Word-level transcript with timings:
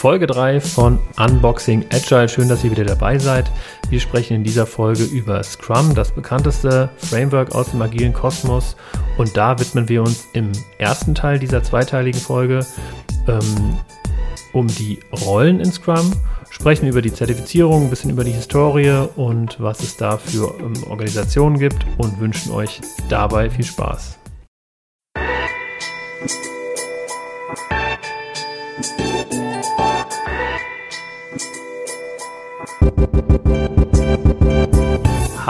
Folge 0.00 0.26
3 0.26 0.62
von 0.62 0.98
Unboxing 1.18 1.84
Agile. 1.92 2.26
Schön, 2.26 2.48
dass 2.48 2.64
ihr 2.64 2.70
wieder 2.70 2.86
dabei 2.86 3.18
seid. 3.18 3.52
Wir 3.90 4.00
sprechen 4.00 4.32
in 4.32 4.44
dieser 4.44 4.64
Folge 4.64 5.04
über 5.04 5.42
Scrum, 5.42 5.94
das 5.94 6.10
bekannteste 6.10 6.88
Framework 6.96 7.54
aus 7.54 7.72
dem 7.72 7.82
agilen 7.82 8.14
Kosmos. 8.14 8.76
Und 9.18 9.36
da 9.36 9.58
widmen 9.58 9.90
wir 9.90 10.00
uns 10.00 10.26
im 10.32 10.52
ersten 10.78 11.14
Teil 11.14 11.38
dieser 11.38 11.62
zweiteiligen 11.62 12.18
Folge 12.18 12.64
ähm, 13.28 13.76
um 14.54 14.68
die 14.68 15.00
Rollen 15.26 15.60
in 15.60 15.70
Scrum, 15.70 16.14
sprechen 16.48 16.88
über 16.88 17.02
die 17.02 17.12
Zertifizierung, 17.12 17.84
ein 17.84 17.90
bisschen 17.90 18.10
über 18.10 18.24
die 18.24 18.32
Historie 18.32 19.06
und 19.16 19.60
was 19.60 19.80
es 19.80 19.98
da 19.98 20.16
für 20.16 20.54
ähm, 20.60 20.82
Organisationen 20.88 21.58
gibt 21.58 21.84
und 21.98 22.18
wünschen 22.20 22.52
euch 22.52 22.80
dabei 23.10 23.50
viel 23.50 23.66
Spaß. 23.66 24.19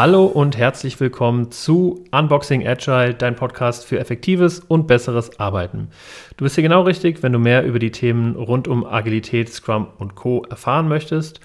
Hallo 0.03 0.25
und 0.25 0.57
herzlich 0.57 0.99
willkommen 0.99 1.51
zu 1.51 2.07
Unboxing 2.11 2.67
Agile, 2.67 3.13
dein 3.13 3.37
Podcast 3.37 3.85
für 3.85 3.99
effektives 3.99 4.61
und 4.61 4.87
besseres 4.87 5.39
Arbeiten. 5.39 5.89
Du 6.39 6.45
bist 6.45 6.55
hier 6.55 6.63
genau 6.63 6.85
richtig, 6.85 7.23
wenn 7.23 7.35
du 7.35 7.39
mehr 7.39 7.67
über 7.67 7.79
die 7.79 7.91
Themen 7.91 8.35
rund 8.35 8.67
um 8.67 8.87
Agilität, 8.87 9.53
Scrum 9.53 9.89
und 9.99 10.15
Co. 10.15 10.43
erfahren 10.49 10.89
möchtest. 10.89 11.41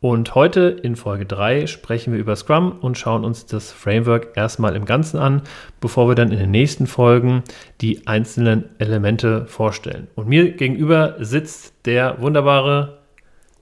Und 0.00 0.34
heute 0.34 0.76
in 0.82 0.96
Folge 0.96 1.24
3 1.24 1.68
sprechen 1.68 2.12
wir 2.12 2.18
über 2.18 2.34
Scrum 2.34 2.72
und 2.80 2.98
schauen 2.98 3.24
uns 3.24 3.46
das 3.46 3.70
Framework 3.70 4.36
erstmal 4.36 4.74
im 4.74 4.86
Ganzen 4.86 5.18
an, 5.18 5.42
bevor 5.80 6.08
wir 6.08 6.16
dann 6.16 6.32
in 6.32 6.40
den 6.40 6.50
nächsten 6.50 6.88
Folgen 6.88 7.44
die 7.80 8.08
einzelnen 8.08 8.70
Elemente 8.80 9.46
vorstellen. 9.46 10.08
Und 10.16 10.26
mir 10.26 10.50
gegenüber 10.50 11.14
sitzt 11.20 11.86
der 11.86 12.20
wunderbare 12.20 12.99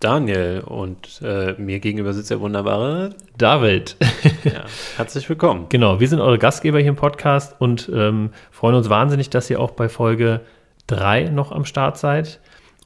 Daniel 0.01 0.63
und 0.65 1.21
äh, 1.23 1.55
mir 1.59 1.81
gegenüber 1.81 2.13
sitzt 2.13 2.31
der 2.31 2.41
wunderbare 2.41 3.17
David. 3.37 3.97
ja, 4.45 4.65
herzlich 4.97 5.29
willkommen. 5.29 5.67
Genau, 5.71 5.99
wir 5.99 6.09
sind 6.09 6.21
eure 6.21 6.39
Gastgeber 6.39 6.79
hier 6.79 6.91
im 6.91 6.97
Podcast 6.97 7.57
und 7.59 7.91
ähm, 7.93 8.31
freuen 8.53 8.77
uns 8.77 8.89
wahnsinnig, 8.89 9.31
dass 9.31 9.51
ihr 9.51 9.61
auch 9.61 9.73
bei 9.73 9.89
Folge 9.89 10.41
3 10.87 11.31
noch 11.31 11.51
am 11.51 11.65
Start 11.65 11.99
seid. 11.99 12.41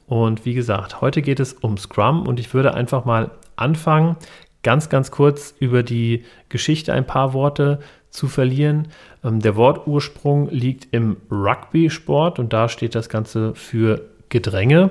Und 0.07 0.45
wie 0.45 0.55
gesagt, 0.55 1.01
heute 1.01 1.21
geht 1.21 1.39
es 1.39 1.53
um 1.53 1.77
Scrum 1.77 2.27
und 2.27 2.39
ich 2.39 2.53
würde 2.53 2.73
einfach 2.73 3.05
mal 3.05 3.31
anfangen, 3.55 4.17
ganz, 4.63 4.89
ganz 4.89 5.11
kurz 5.11 5.53
über 5.59 5.83
die 5.83 6.25
Geschichte 6.49 6.93
ein 6.93 7.05
paar 7.05 7.33
Worte 7.33 7.79
zu 8.09 8.27
verlieren. 8.27 8.87
Ähm, 9.23 9.39
der 9.39 9.55
Wortursprung 9.55 10.49
liegt 10.49 10.87
im 10.91 11.17
Rugby-Sport 11.29 12.39
und 12.39 12.53
da 12.53 12.69
steht 12.69 12.95
das 12.95 13.07
Ganze 13.07 13.53
für 13.53 14.01
Gedränge. 14.29 14.89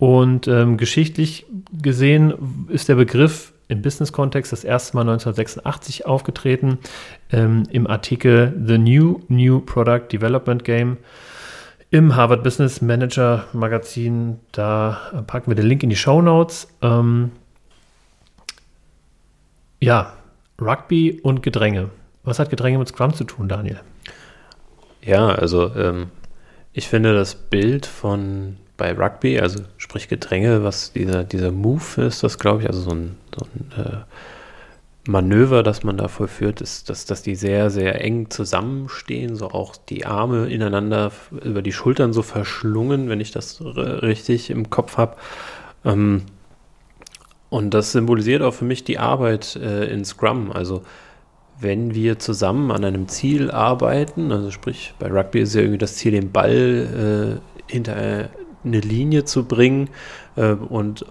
Und 0.00 0.48
ähm, 0.48 0.78
geschichtlich 0.78 1.44
gesehen 1.82 2.66
ist 2.68 2.88
der 2.88 2.94
Begriff 2.94 3.52
im 3.68 3.82
Business-Kontext 3.82 4.50
das 4.50 4.64
erste 4.64 4.96
Mal 4.96 5.02
1986 5.02 6.06
aufgetreten 6.06 6.78
ähm, 7.30 7.64
im 7.70 7.86
Artikel 7.86 8.58
The 8.66 8.78
New 8.78 9.20
New 9.28 9.60
Product 9.60 10.08
Development 10.10 10.64
Game 10.64 10.96
im 11.90 12.16
Harvard 12.16 12.42
Business 12.42 12.80
Manager 12.80 13.44
Magazin. 13.52 14.40
Da 14.52 15.22
packen 15.26 15.50
wir 15.50 15.54
den 15.54 15.66
Link 15.66 15.82
in 15.82 15.90
die 15.90 15.96
Show 15.96 16.22
Notes. 16.22 16.68
Ähm, 16.80 17.32
ja, 19.80 20.14
Rugby 20.58 21.20
und 21.22 21.42
Gedränge. 21.42 21.90
Was 22.24 22.38
hat 22.38 22.48
Gedränge 22.48 22.78
mit 22.78 22.88
Scrum 22.88 23.12
zu 23.12 23.24
tun, 23.24 23.48
Daniel? 23.48 23.80
Ja, 25.02 25.28
also 25.28 25.74
ähm, 25.76 26.06
ich 26.72 26.88
finde 26.88 27.12
das 27.12 27.34
Bild 27.34 27.84
von 27.84 28.56
bei 28.80 28.94
Rugby, 28.94 29.38
also 29.38 29.60
sprich 29.76 30.08
Gedränge, 30.08 30.64
was 30.64 30.94
dieser, 30.94 31.22
dieser 31.22 31.52
Move 31.52 32.00
ist, 32.06 32.22
das 32.22 32.38
glaube 32.38 32.62
ich, 32.62 32.66
also 32.66 32.80
so 32.80 32.90
ein, 32.92 33.16
so 33.38 33.44
ein 33.44 33.84
äh, 33.84 33.96
Manöver, 35.06 35.62
das 35.62 35.84
man 35.84 35.98
da 35.98 36.08
vollführt, 36.08 36.62
ist, 36.62 36.88
dass, 36.88 37.04
dass 37.04 37.20
die 37.20 37.34
sehr, 37.34 37.68
sehr 37.68 38.02
eng 38.02 38.30
zusammenstehen, 38.30 39.36
so 39.36 39.50
auch 39.50 39.76
die 39.76 40.06
Arme 40.06 40.48
ineinander 40.48 41.12
über 41.44 41.60
die 41.60 41.72
Schultern 41.72 42.14
so 42.14 42.22
verschlungen, 42.22 43.10
wenn 43.10 43.20
ich 43.20 43.32
das 43.32 43.60
richtig 43.60 44.48
im 44.48 44.70
Kopf 44.70 44.96
habe. 44.96 45.16
Ähm, 45.84 46.22
und 47.50 47.74
das 47.74 47.92
symbolisiert 47.92 48.40
auch 48.40 48.54
für 48.54 48.64
mich 48.64 48.82
die 48.82 48.98
Arbeit 48.98 49.56
äh, 49.56 49.92
in 49.92 50.06
Scrum. 50.06 50.50
Also 50.52 50.84
wenn 51.60 51.94
wir 51.94 52.18
zusammen 52.18 52.70
an 52.70 52.82
einem 52.82 53.08
Ziel 53.08 53.50
arbeiten, 53.50 54.32
also 54.32 54.50
sprich 54.50 54.94
bei 54.98 55.08
Rugby 55.08 55.40
ist 55.40 55.54
ja 55.54 55.60
irgendwie 55.60 55.78
das 55.78 55.96
Ziel, 55.96 56.12
den 56.12 56.32
Ball 56.32 57.40
äh, 57.68 57.70
hinter 57.70 58.30
eine 58.64 58.80
Linie 58.80 59.24
zu 59.24 59.44
bringen. 59.44 59.90
Äh, 60.36 60.52
und 60.52 61.04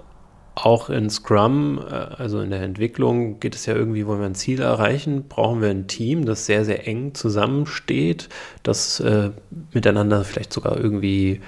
auch 0.55 0.89
in 0.89 1.09
Scrum, 1.09 1.79
äh, 1.79 1.93
also 1.93 2.41
in 2.41 2.49
der 2.49 2.61
Entwicklung, 2.61 3.39
geht 3.39 3.55
es 3.55 3.65
ja 3.65 3.75
irgendwie, 3.75 4.05
wollen 4.05 4.19
wir 4.19 4.25
ein 4.25 4.35
Ziel 4.35 4.61
erreichen, 4.61 5.25
brauchen 5.27 5.61
wir 5.61 5.69
ein 5.69 5.87
Team, 5.87 6.25
das 6.25 6.45
sehr, 6.45 6.65
sehr 6.65 6.87
eng 6.87 7.13
zusammensteht, 7.13 8.29
das 8.63 8.99
äh, 8.99 9.31
miteinander 9.73 10.23
vielleicht 10.23 10.53
sogar 10.53 10.77
irgendwie 10.77 11.41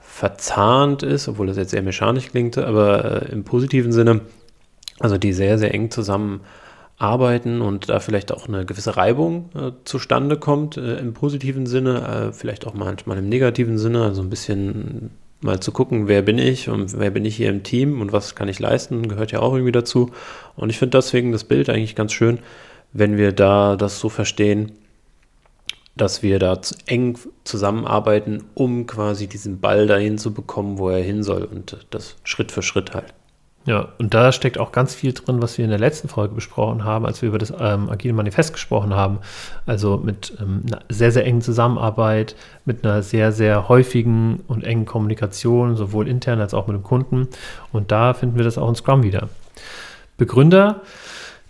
verzahnt 0.00 1.02
ist, 1.02 1.28
obwohl 1.28 1.46
das 1.46 1.56
jetzt 1.56 1.70
sehr 1.70 1.82
mechanisch 1.82 2.28
klingt, 2.28 2.58
aber 2.58 3.22
äh, 3.22 3.32
im 3.32 3.44
positiven 3.44 3.92
Sinne, 3.92 4.22
also 4.98 5.18
die 5.18 5.32
sehr, 5.32 5.58
sehr 5.58 5.72
eng 5.74 5.90
zusammenarbeiten 5.90 6.46
und 7.62 7.88
da 7.88 7.98
vielleicht 7.98 8.30
auch 8.30 8.46
eine 8.46 8.66
gewisse 8.66 8.96
Reibung 8.96 9.48
äh, 9.54 9.72
zustande 9.84 10.36
kommt 10.36 10.76
äh, 10.76 10.96
im 10.96 11.14
positiven 11.14 11.64
Sinne, 11.66 12.28
äh, 12.28 12.32
vielleicht 12.32 12.66
auch 12.66 12.74
manchmal 12.74 13.16
im 13.18 13.28
negativen 13.28 13.78
Sinne, 13.78 14.04
also 14.04 14.20
ein 14.20 14.28
bisschen 14.28 15.10
mal 15.40 15.60
zu 15.60 15.72
gucken, 15.72 16.08
wer 16.08 16.20
bin 16.20 16.38
ich 16.38 16.68
und 16.68 16.98
wer 16.98 17.10
bin 17.10 17.24
ich 17.24 17.36
hier 17.36 17.48
im 17.48 17.62
Team 17.62 18.02
und 18.02 18.12
was 18.12 18.34
kann 18.34 18.48
ich 18.48 18.58
leisten, 18.58 19.08
gehört 19.08 19.32
ja 19.32 19.40
auch 19.40 19.54
irgendwie 19.54 19.72
dazu. 19.72 20.10
Und 20.56 20.68
ich 20.68 20.78
finde 20.78 20.98
deswegen 20.98 21.32
das 21.32 21.44
Bild 21.44 21.70
eigentlich 21.70 21.96
ganz 21.96 22.12
schön, 22.12 22.38
wenn 22.92 23.16
wir 23.16 23.32
da 23.32 23.76
das 23.76 23.98
so 23.98 24.10
verstehen, 24.10 24.72
dass 25.96 26.22
wir 26.22 26.38
da 26.38 26.60
eng 26.86 27.18
zusammenarbeiten, 27.44 28.44
um 28.54 28.86
quasi 28.86 29.26
diesen 29.26 29.60
Ball 29.60 29.86
dahin 29.86 30.18
zu 30.18 30.34
bekommen, 30.34 30.78
wo 30.78 30.90
er 30.90 31.02
hin 31.02 31.22
soll 31.22 31.44
und 31.44 31.86
das 31.90 32.16
Schritt 32.24 32.52
für 32.52 32.62
Schritt 32.62 32.94
halt. 32.94 33.14
Ja, 33.66 33.88
und 33.98 34.14
da 34.14 34.32
steckt 34.32 34.58
auch 34.58 34.72
ganz 34.72 34.94
viel 34.94 35.12
drin, 35.12 35.42
was 35.42 35.58
wir 35.58 35.64
in 35.64 35.70
der 35.70 35.78
letzten 35.78 36.08
Folge 36.08 36.34
besprochen 36.34 36.84
haben, 36.84 37.04
als 37.04 37.20
wir 37.20 37.28
über 37.28 37.38
das 37.38 37.52
ähm, 37.58 37.90
Agile 37.90 38.14
Manifest 38.14 38.54
gesprochen 38.54 38.94
haben. 38.94 39.18
Also 39.66 39.98
mit 39.98 40.32
ähm, 40.40 40.62
einer 40.66 40.80
sehr, 40.88 41.12
sehr 41.12 41.26
engen 41.26 41.42
Zusammenarbeit, 41.42 42.36
mit 42.64 42.84
einer 42.84 43.02
sehr, 43.02 43.32
sehr 43.32 43.68
häufigen 43.68 44.40
und 44.48 44.64
engen 44.64 44.86
Kommunikation, 44.86 45.76
sowohl 45.76 46.08
intern 46.08 46.40
als 46.40 46.54
auch 46.54 46.68
mit 46.68 46.76
dem 46.76 46.82
Kunden. 46.82 47.28
Und 47.70 47.92
da 47.92 48.14
finden 48.14 48.36
wir 48.36 48.44
das 48.44 48.56
auch 48.56 48.68
in 48.68 48.76
Scrum 48.76 49.02
wieder. 49.02 49.28
Begründer 50.16 50.80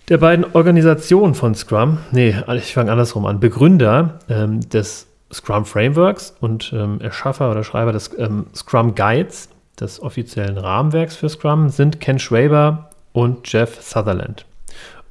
der 0.09 0.19
beiden 0.19 0.45
Organisationen 0.55 1.37
von 1.37 1.55
Scrum, 1.55 1.99
nee, 2.11 2.35
ich 2.57 2.75
fange 2.75 2.91
andersrum 2.91 3.27
an, 3.27 3.39
Begründer 3.39 4.19
ähm, 4.29 4.69
des 4.69 5.07
Scrum 5.33 5.65
Frameworks 5.65 6.35
und 6.41 6.73
ähm, 6.75 7.01
Erschaffer 7.01 7.53
oder 7.53 7.63
Schreiber 7.63 7.93
des 7.93 8.11
ähm, 8.19 8.47
Scrum 8.53 8.97
Guides 8.97 9.50
des 9.81 10.01
offiziellen 10.03 10.59
Rahmenwerks 10.59 11.17
für 11.17 11.29
Scrum 11.29 11.69
sind 11.69 12.01
Ken 12.01 12.19
Schwaber 12.19 12.91
und 13.13 13.51
Jeff 13.51 13.83
Sutherland. 13.83 14.47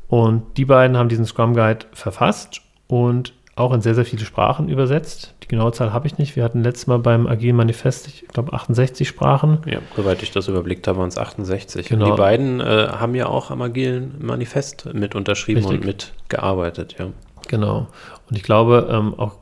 Und 0.08 0.58
die 0.58 0.66
beiden 0.66 0.98
haben 0.98 1.10
diesen 1.10 1.26
Scrum 1.26 1.54
Guide 1.54 1.86
verfasst 1.94 2.62
und 2.88 3.34
auch 3.56 3.74
in 3.74 3.82
sehr, 3.82 3.94
sehr 3.94 4.06
viele 4.06 4.26
Sprachen 4.26 4.70
übersetzt. 4.70 5.36
Die 5.44 5.48
genaue 5.48 5.74
Zahl 5.74 5.92
habe 5.92 6.08
ich 6.08 6.18
nicht. 6.18 6.36
Wir 6.36 6.44
hatten 6.44 6.64
letztes 6.64 6.88
Mal 6.88 7.00
beim 7.00 7.28
Agilen 7.28 7.58
Manifest, 7.58 8.08
ich 8.08 8.26
glaube, 8.30 8.54
68 8.54 9.08
Sprachen. 9.08 9.60
Ja, 9.66 9.80
soweit 9.96 10.24
ich 10.24 10.32
das 10.32 10.48
überblickt 10.48 10.88
habe, 10.88 11.00
waren 11.00 11.10
es 11.10 11.18
68. 11.18 11.88
Genau. 11.88 12.06
Und 12.06 12.12
die 12.12 12.18
beiden 12.18 12.62
äh, 12.62 12.88
haben 12.92 13.16
ja 13.16 13.28
auch 13.28 13.52
am 13.52 13.62
Agilen 13.62 14.16
Manifest 14.20 14.94
mit 14.94 15.14
unterschrieben 15.14 15.60
Richtig. 15.60 15.82
und 15.82 15.86
mitgearbeitet, 15.86 16.96
ja. 16.98 17.08
Genau. 17.50 17.88
Und 18.30 18.38
ich 18.38 18.44
glaube, 18.44 18.88
ähm, 18.90 19.14
auch 19.18 19.36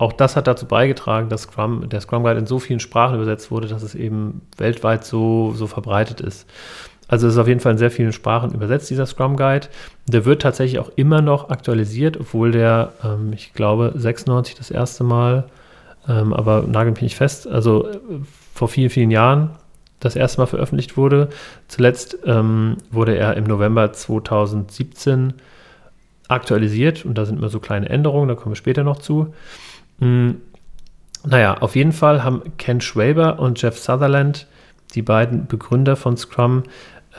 auch 0.00 0.14
das 0.14 0.34
hat 0.34 0.46
dazu 0.46 0.64
beigetragen, 0.64 1.28
dass 1.28 1.42
Scrum, 1.42 1.86
der 1.90 2.00
Scrum 2.00 2.22
Guide 2.22 2.38
in 2.38 2.46
so 2.46 2.58
vielen 2.58 2.80
Sprachen 2.80 3.16
übersetzt 3.16 3.50
wurde, 3.50 3.68
dass 3.68 3.82
es 3.82 3.94
eben 3.94 4.40
weltweit 4.56 5.04
so, 5.04 5.52
so 5.54 5.66
verbreitet 5.66 6.22
ist. 6.22 6.48
Also 7.06 7.26
es 7.26 7.34
ist 7.34 7.38
auf 7.38 7.48
jeden 7.48 7.60
Fall 7.60 7.72
in 7.72 7.78
sehr 7.78 7.90
vielen 7.90 8.14
Sprachen 8.14 8.54
übersetzt, 8.54 8.88
dieser 8.88 9.04
Scrum 9.04 9.36
Guide. 9.36 9.66
Der 10.06 10.24
wird 10.24 10.40
tatsächlich 10.40 10.78
auch 10.78 10.90
immer 10.96 11.20
noch 11.20 11.50
aktualisiert, 11.50 12.18
obwohl 12.18 12.50
der, 12.50 12.94
ähm, 13.04 13.34
ich 13.34 13.52
glaube, 13.52 13.92
96 13.94 14.54
das 14.54 14.70
erste 14.70 15.04
Mal, 15.04 15.44
ähm, 16.08 16.32
aber 16.32 16.64
nagel 16.66 16.92
mich 16.92 17.02
nicht 17.02 17.16
fest, 17.16 17.46
also 17.46 17.86
äh, 17.86 17.98
vor 18.54 18.68
vielen, 18.68 18.88
vielen 18.88 19.10
Jahren 19.10 19.50
das 19.98 20.16
erste 20.16 20.40
Mal 20.40 20.46
veröffentlicht 20.46 20.96
wurde. 20.96 21.28
Zuletzt 21.68 22.16
ähm, 22.24 22.78
wurde 22.90 23.18
er 23.18 23.36
im 23.36 23.44
November 23.44 23.92
2017 23.92 25.34
aktualisiert 26.28 27.04
und 27.04 27.18
da 27.18 27.26
sind 27.26 27.38
immer 27.38 27.50
so 27.50 27.60
kleine 27.60 27.90
Änderungen, 27.90 28.28
da 28.28 28.34
kommen 28.34 28.52
wir 28.52 28.56
später 28.56 28.82
noch 28.82 28.98
zu. 28.98 29.34
Hm, 30.00 30.40
naja, 31.24 31.58
auf 31.58 31.76
jeden 31.76 31.92
Fall 31.92 32.24
haben 32.24 32.42
Ken 32.58 32.80
Schwaber 32.80 33.38
und 33.38 33.60
Jeff 33.60 33.78
Sutherland, 33.78 34.46
die 34.94 35.02
beiden 35.02 35.46
Begründer 35.46 35.96
von 35.96 36.16
Scrum, 36.16 36.64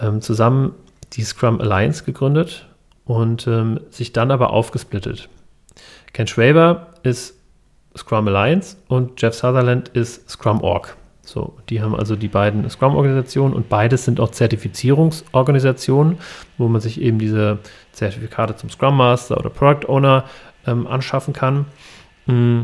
ähm, 0.02 0.22
zusammen 0.22 0.74
die 1.14 1.24
Scrum 1.24 1.62
Alliance 1.62 2.04
gegründet 2.04 2.68
und 3.06 3.48
ähm, 3.48 3.80
sich 3.90 4.14
dann 4.14 4.32
aber 4.32 4.52
aufgesplittet. 4.52 5.30
Ken 6.14 6.28
Schwaber 6.28 6.88
ist 7.04 7.38
Scrum 7.96 8.28
Alliance 8.28 8.78
und 8.88 9.22
Jeff 9.22 9.36
Sutherland 9.36 9.90
ist 9.90 10.30
Scrum 10.30 10.62
Org. 10.62 10.98
So, 11.24 11.56
die 11.70 11.82
haben 11.82 11.96
also 11.96 12.16
die 12.16 12.28
beiden 12.28 12.68
Scrum-Organisationen 12.70 13.54
und 13.54 13.70
beides 13.70 14.06
sind 14.06 14.20
auch 14.20 14.32
Zertifizierungsorganisationen, 14.32 16.18
wo 16.58 16.68
man 16.68 16.82
sich 16.82 17.00
eben 17.00 17.20
diese 17.20 17.60
Zertifikate 17.92 18.56
zum 18.56 18.70
Scrum 18.70 18.98
Master 18.98 19.38
oder 19.38 19.50
Product 19.50 19.88
Owner 19.88 20.26
ähm, 20.66 20.88
anschaffen 20.88 21.34
kann. 21.34 21.68
Mm. 22.26 22.64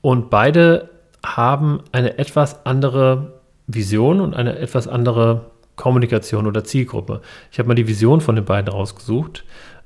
Und 0.00 0.30
beide 0.30 0.90
haben 1.24 1.80
eine 1.92 2.18
etwas 2.18 2.66
andere 2.66 3.40
Vision 3.66 4.20
und 4.20 4.34
eine 4.34 4.58
etwas 4.58 4.88
andere 4.88 5.52
Kommunikation 5.76 6.46
oder 6.46 6.64
Zielgruppe. 6.64 7.22
Ich 7.50 7.58
habe 7.58 7.68
mal 7.68 7.74
die 7.74 7.86
Vision 7.86 8.20
von 8.20 8.34
den 8.36 8.44
beiden 8.44 8.72
rausgesucht. 8.72 9.44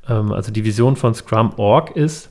Ähm, 0.08 0.32
also 0.32 0.50
die 0.50 0.64
Vision 0.64 0.96
von 0.96 1.14
Scrum.org 1.14 1.94
ist 1.96 2.30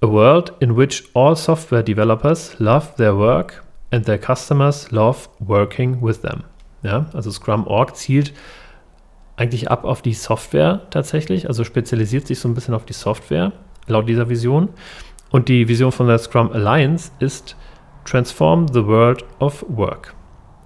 A 0.00 0.06
world 0.06 0.52
in 0.60 0.76
which 0.76 1.04
all 1.14 1.34
software 1.34 1.82
developers 1.82 2.56
love 2.58 2.94
their 2.96 3.16
work 3.16 3.64
and 3.90 4.06
their 4.06 4.18
customers 4.18 4.90
love 4.92 5.28
working 5.40 6.00
with 6.00 6.20
them. 6.20 6.44
Ja, 6.82 7.06
also 7.12 7.30
Scrum.org 7.32 7.96
zielt 7.96 8.32
eigentlich 9.36 9.70
ab 9.70 9.84
auf 9.84 10.02
die 10.02 10.14
Software 10.14 10.82
tatsächlich, 10.90 11.48
also 11.48 11.64
spezialisiert 11.64 12.26
sich 12.26 12.38
so 12.38 12.48
ein 12.48 12.54
bisschen 12.54 12.74
auf 12.74 12.84
die 12.84 12.92
Software, 12.92 13.52
laut 13.86 14.08
dieser 14.08 14.28
Vision. 14.28 14.68
Und 15.30 15.48
die 15.48 15.68
Vision 15.68 15.92
von 15.92 16.06
der 16.06 16.18
Scrum 16.18 16.50
Alliance 16.52 17.12
ist 17.18 17.56
Transform 18.04 18.68
the 18.68 18.86
World 18.86 19.24
of 19.38 19.64
Work. 19.68 20.14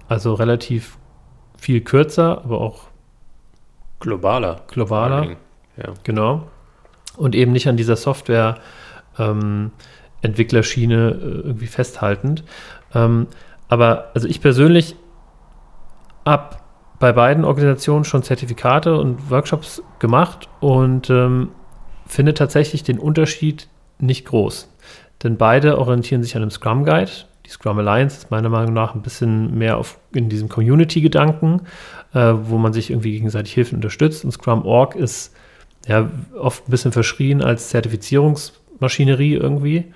Also 0.07 0.33
relativ 0.33 0.97
viel 1.57 1.81
kürzer, 1.81 2.41
aber 2.43 2.61
auch 2.61 2.87
globaler. 3.99 4.61
Globaler. 4.67 5.35
Ja. 5.77 5.93
Genau. 6.03 6.47
Und 7.17 7.35
eben 7.35 7.51
nicht 7.51 7.67
an 7.67 7.77
dieser 7.77 7.95
Software 7.95 8.57
ähm, 9.17 9.71
Entwicklerschiene 10.21 11.09
äh, 11.09 11.25
irgendwie 11.47 11.67
festhaltend. 11.67 12.43
Ähm, 12.93 13.27
aber 13.67 14.11
also 14.13 14.27
ich 14.27 14.41
persönlich 14.41 14.95
habe 16.25 16.57
bei 16.99 17.11
beiden 17.11 17.43
Organisationen 17.43 18.05
schon 18.05 18.23
Zertifikate 18.23 18.97
und 18.97 19.29
Workshops 19.29 19.83
gemacht 19.99 20.47
und 20.61 21.09
ähm, 21.09 21.49
finde 22.05 22.33
tatsächlich 22.33 22.83
den 22.83 22.99
Unterschied 22.99 23.67
nicht 24.05 24.25
groß. 24.25 24.69
Denn 25.23 25.37
beide 25.37 25.77
orientieren 25.79 26.23
sich 26.23 26.35
an 26.35 26.41
einem 26.41 26.51
Scrum 26.51 26.85
Guide. 26.85 27.11
Die 27.45 27.49
Scrum 27.49 27.79
Alliance 27.79 28.17
ist 28.17 28.31
meiner 28.31 28.49
Meinung 28.49 28.73
nach 28.73 28.95
ein 28.95 29.01
bisschen 29.01 29.57
mehr 29.57 29.77
auf, 29.77 29.97
in 30.13 30.29
diesem 30.29 30.49
Community-Gedanken, 30.49 31.61
äh, 32.13 32.33
wo 32.43 32.57
man 32.57 32.73
sich 32.73 32.89
irgendwie 32.89 33.13
gegenseitig 33.13 33.53
hilft 33.53 33.71
und 33.71 33.77
unterstützt. 33.77 34.23
Und 34.23 34.31
Scrum.org 34.31 34.95
ist 34.95 35.33
ja 35.87 36.09
oft 36.37 36.67
ein 36.67 36.71
bisschen 36.71 36.91
verschrien 36.91 37.41
als 37.41 37.69
Zertifizierungsmaschinerie 37.69 39.33
irgendwie. 39.33 39.93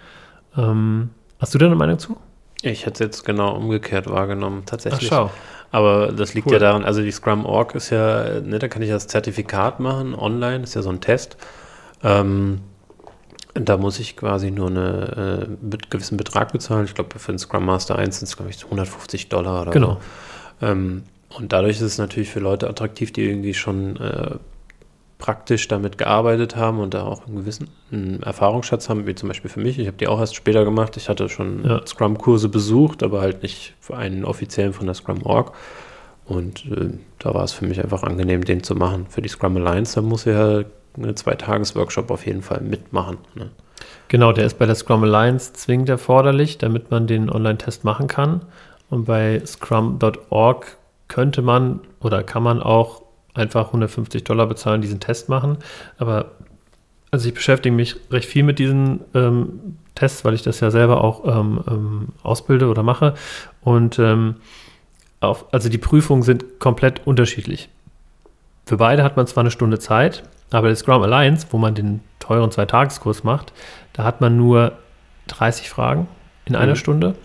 Ähm, 0.57 1.09
hast 1.39 1.53
du 1.53 1.57
da 1.57 1.67
eine 1.67 1.75
Meinung 1.75 1.99
zu? 1.99 2.17
Ich 2.61 2.85
hätte 2.85 2.93
es 2.93 2.99
jetzt 2.99 3.25
genau 3.25 3.55
umgekehrt 3.55 4.09
wahrgenommen, 4.09 4.63
tatsächlich. 4.65 5.11
Ach, 5.11 5.29
schau. 5.29 5.31
Aber 5.71 6.11
das 6.11 6.33
liegt 6.33 6.47
cool. 6.47 6.53
ja 6.53 6.59
daran, 6.59 6.83
also 6.83 7.01
die 7.01 7.11
Scrum.org 7.11 7.75
ist 7.75 7.89
ja, 7.89 8.39
ne, 8.39 8.57
da 8.57 8.67
kann 8.67 8.81
ich 8.81 8.89
das 8.89 9.07
Zertifikat 9.07 9.79
machen, 9.79 10.15
online, 10.15 10.63
ist 10.63 10.75
ja 10.75 10.81
so 10.81 10.89
ein 10.89 11.01
Test. 11.01 11.37
Ähm, 12.03 12.61
da 13.59 13.77
muss 13.77 13.99
ich 13.99 14.15
quasi 14.15 14.51
nur 14.51 14.67
einen 14.67 15.47
äh, 15.71 15.77
gewissen 15.89 16.17
Betrag 16.17 16.51
bezahlen. 16.51 16.85
Ich 16.85 16.95
glaube, 16.95 17.17
für 17.17 17.31
den 17.31 17.39
Scrum 17.39 17.65
Master 17.65 17.97
1 17.97 18.19
sind 18.19 18.27
es, 18.27 18.35
glaube 18.35 18.51
ich, 18.51 18.63
150 18.63 19.29
Dollar 19.29 19.63
oder 19.63 19.71
genau. 19.71 19.99
so. 20.59 20.67
Ähm, 20.67 21.03
und 21.29 21.53
dadurch 21.53 21.77
ist 21.77 21.81
es 21.81 21.97
natürlich 21.97 22.29
für 22.29 22.39
Leute 22.39 22.69
attraktiv, 22.69 23.11
die 23.11 23.23
irgendwie 23.23 23.53
schon 23.53 23.97
äh, 23.97 24.35
praktisch 25.17 25.67
damit 25.67 25.97
gearbeitet 25.97 26.55
haben 26.55 26.79
und 26.79 26.93
da 26.93 27.03
auch 27.03 27.25
einen 27.25 27.37
gewissen 27.37 27.69
einen 27.91 28.21
Erfahrungsschatz 28.21 28.89
haben, 28.89 29.07
wie 29.07 29.15
zum 29.15 29.29
Beispiel 29.29 29.49
für 29.49 29.59
mich. 29.59 29.79
Ich 29.79 29.87
habe 29.87 29.97
die 29.97 30.07
auch 30.07 30.19
erst 30.19 30.35
später 30.35 30.63
gemacht. 30.63 30.97
Ich 30.97 31.09
hatte 31.09 31.29
schon 31.29 31.63
ja. 31.65 31.85
Scrum-Kurse 31.85 32.49
besucht, 32.49 33.03
aber 33.03 33.21
halt 33.21 33.43
nicht 33.43 33.75
für 33.79 33.97
einen 33.97 34.25
offiziellen 34.25 34.73
von 34.73 34.85
der 34.85 34.95
Scrum-Org. 34.95 35.53
Und 36.25 36.65
äh, 36.65 36.89
da 37.19 37.33
war 37.33 37.43
es 37.43 37.53
für 37.53 37.65
mich 37.65 37.81
einfach 37.81 38.03
angenehm, 38.03 38.43
den 38.43 38.61
zu 38.61 38.75
machen. 38.75 39.07
Für 39.09 39.21
die 39.21 39.29
Scrum 39.29 39.57
Alliance, 39.57 39.95
da 39.95 40.01
muss 40.01 40.25
ich 40.25 40.33
ja 40.33 40.63
eine 40.97 41.15
Zwei-Tages-Workshop 41.15 42.11
auf 42.11 42.25
jeden 42.25 42.41
Fall 42.41 42.61
mitmachen. 42.61 43.17
Ne? 43.35 43.49
Genau, 44.07 44.31
der 44.31 44.45
ist 44.45 44.57
bei 44.57 44.65
der 44.65 44.75
Scrum 44.75 45.03
Alliance 45.03 45.53
zwingend 45.53 45.89
erforderlich, 45.89 46.57
damit 46.57 46.91
man 46.91 47.07
den 47.07 47.29
Online-Test 47.29 47.83
machen 47.83 48.07
kann. 48.07 48.41
Und 48.89 49.05
bei 49.05 49.41
scrum.org 49.45 50.77
könnte 51.07 51.41
man 51.41 51.81
oder 51.99 52.23
kann 52.23 52.43
man 52.43 52.61
auch 52.61 53.01
einfach 53.33 53.67
150 53.67 54.23
Dollar 54.23 54.47
bezahlen, 54.47 54.81
diesen 54.81 54.99
Test 54.99 55.29
machen. 55.29 55.57
Aber 55.97 56.31
also 57.11 57.27
ich 57.27 57.33
beschäftige 57.33 57.75
mich 57.75 57.95
recht 58.11 58.27
viel 58.27 58.43
mit 58.43 58.59
diesen 58.59 59.01
ähm, 59.13 59.77
Tests, 59.95 60.25
weil 60.25 60.33
ich 60.33 60.41
das 60.41 60.59
ja 60.59 60.71
selber 60.71 61.03
auch 61.03 61.25
ähm, 61.25 61.63
ähm, 61.67 62.07
ausbilde 62.23 62.67
oder 62.67 62.83
mache. 62.83 63.13
Und 63.61 63.99
ähm, 63.99 64.35
auch, 65.19 65.45
also 65.51 65.69
die 65.69 65.77
Prüfungen 65.77 66.23
sind 66.23 66.59
komplett 66.59 67.05
unterschiedlich. 67.05 67.69
Für 68.65 68.77
beide 68.77 69.03
hat 69.03 69.15
man 69.17 69.27
zwar 69.27 69.41
eine 69.41 69.51
Stunde 69.51 69.79
Zeit, 69.79 70.23
aber 70.51 70.69
das 70.69 70.79
Scrum 70.79 71.01
Alliance, 71.01 71.47
wo 71.51 71.57
man 71.57 71.75
den 71.75 72.01
teuren 72.19 72.51
Zweitageskurs 72.51 73.23
macht, 73.23 73.53
da 73.93 74.03
hat 74.03 74.21
man 74.21 74.37
nur 74.37 74.73
30 75.27 75.69
Fragen 75.69 76.07
in 76.45 76.55
einer 76.55 76.73
mhm. 76.73 76.77
Stunde 76.77 77.15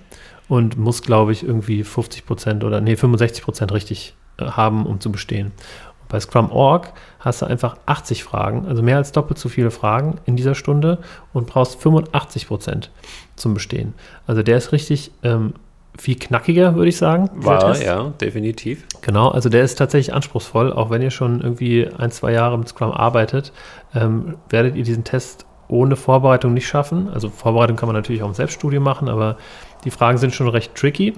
und 0.49 0.77
muss, 0.77 1.03
glaube 1.03 1.33
ich, 1.33 1.45
irgendwie 1.45 1.85
50 1.85 2.27
Prozent 2.27 2.65
oder 2.65 2.81
nee, 2.81 2.97
65 2.97 3.45
Prozent 3.45 3.73
richtig 3.73 4.15
äh, 4.39 4.45
haben, 4.45 4.87
um 4.87 5.01
zu 5.01 5.13
bestehen. 5.13 5.53
Und 6.01 6.09
bei 6.09 6.19
Scrum.org 6.19 6.93
hast 7.21 7.43
du 7.43 7.47
einfach 7.47 7.77
80 7.87 8.25
Fragen, 8.25 8.67
also 8.67 8.83
mehr 8.83 8.97
als 8.97 9.13
doppelt 9.13 9.39
so 9.39 9.49
viele 9.49 9.71
Fragen 9.71 10.19
in 10.25 10.37
dieser 10.37 10.55
Stunde 10.55 10.99
und 11.33 11.47
brauchst 11.47 11.81
85 11.81 12.49
Prozent 12.49 12.91
zum 13.37 13.55
Bestehen. 13.55 13.95
Also 14.27 14.43
der 14.43 14.57
ist 14.57 14.73
richtig 14.73 15.13
ähm, 15.23 15.55
viel 15.99 16.19
knackiger, 16.19 16.75
würde 16.75 16.89
ich 16.89 16.97
sagen. 16.97 17.29
War, 17.35 17.81
ja, 17.81 18.12
definitiv. 18.21 18.87
Genau, 19.03 19.29
also 19.29 19.49
der 19.49 19.62
ist 19.62 19.77
tatsächlich 19.77 20.15
anspruchsvoll. 20.15 20.73
Auch 20.73 20.91
wenn 20.91 21.03
ihr 21.03 21.11
schon 21.11 21.41
irgendwie 21.41 21.89
ein, 21.99 22.11
zwei 22.11 22.33
Jahre 22.33 22.59
mit 22.59 22.69
Scrum 22.69 22.93
arbeitet, 22.93 23.53
ähm, 23.94 24.37
werdet 24.49 24.75
ihr 24.77 24.85
diesen 24.85 25.05
Test 25.05 25.47
ohne 25.69 25.97
Vorbereitung 25.97 26.55
nicht 26.55 26.67
schaffen. 26.67 27.09
Also 27.12 27.29
Vorbereitung 27.29 27.77
kann 27.77 27.89
man 27.89 27.97
natürlich 27.97 28.23
auch 28.23 28.29
im 28.29 28.35
Selbststudium 28.35 28.83
machen, 28.83 29.09
aber 29.09 29.37
die 29.85 29.91
Fragen 29.91 30.19
sind 30.19 30.35
schon 30.35 30.49
recht 30.49 30.75
tricky. 30.75 31.15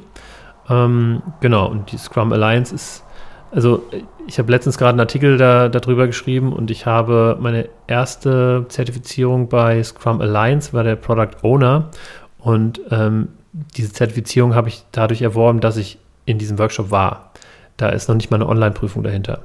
Ähm, 0.69 1.23
genau, 1.41 1.69
und 1.69 1.93
die 1.93 1.99
Scrum 1.99 2.33
Alliance 2.33 2.75
ist, 2.75 3.05
also 3.53 3.83
ich 4.27 4.39
habe 4.39 4.51
letztens 4.51 4.79
gerade 4.79 4.91
einen 4.91 5.01
Artikel 5.01 5.37
da, 5.37 5.69
darüber 5.69 6.07
geschrieben 6.07 6.53
und 6.53 6.71
ich 6.71 6.87
habe 6.87 7.37
meine 7.41 7.69
erste 7.87 8.67
Zertifizierung 8.69 9.49
bei 9.49 9.83
Scrum 9.83 10.21
Alliance, 10.21 10.73
war 10.73 10.83
der 10.83 10.97
Product 10.97 11.43
Owner 11.43 11.91
und 12.39 12.81
ähm, 12.91 13.29
diese 13.55 13.93
Zertifizierung 13.93 14.55
habe 14.55 14.69
ich 14.69 14.85
dadurch 14.93 15.23
erworben, 15.23 15.61
dass 15.61 15.77
ich 15.77 15.99
in 16.27 16.39
diesem 16.39 16.59
Workshop 16.59 16.91
war. 16.91 17.33
Da 17.77 17.89
ist 17.89 18.09
noch 18.09 18.17
nicht 18.17 18.31
mal 18.31 18.37
eine 18.37 18.49
Online-Prüfung 18.49 19.03
dahinter. 19.03 19.45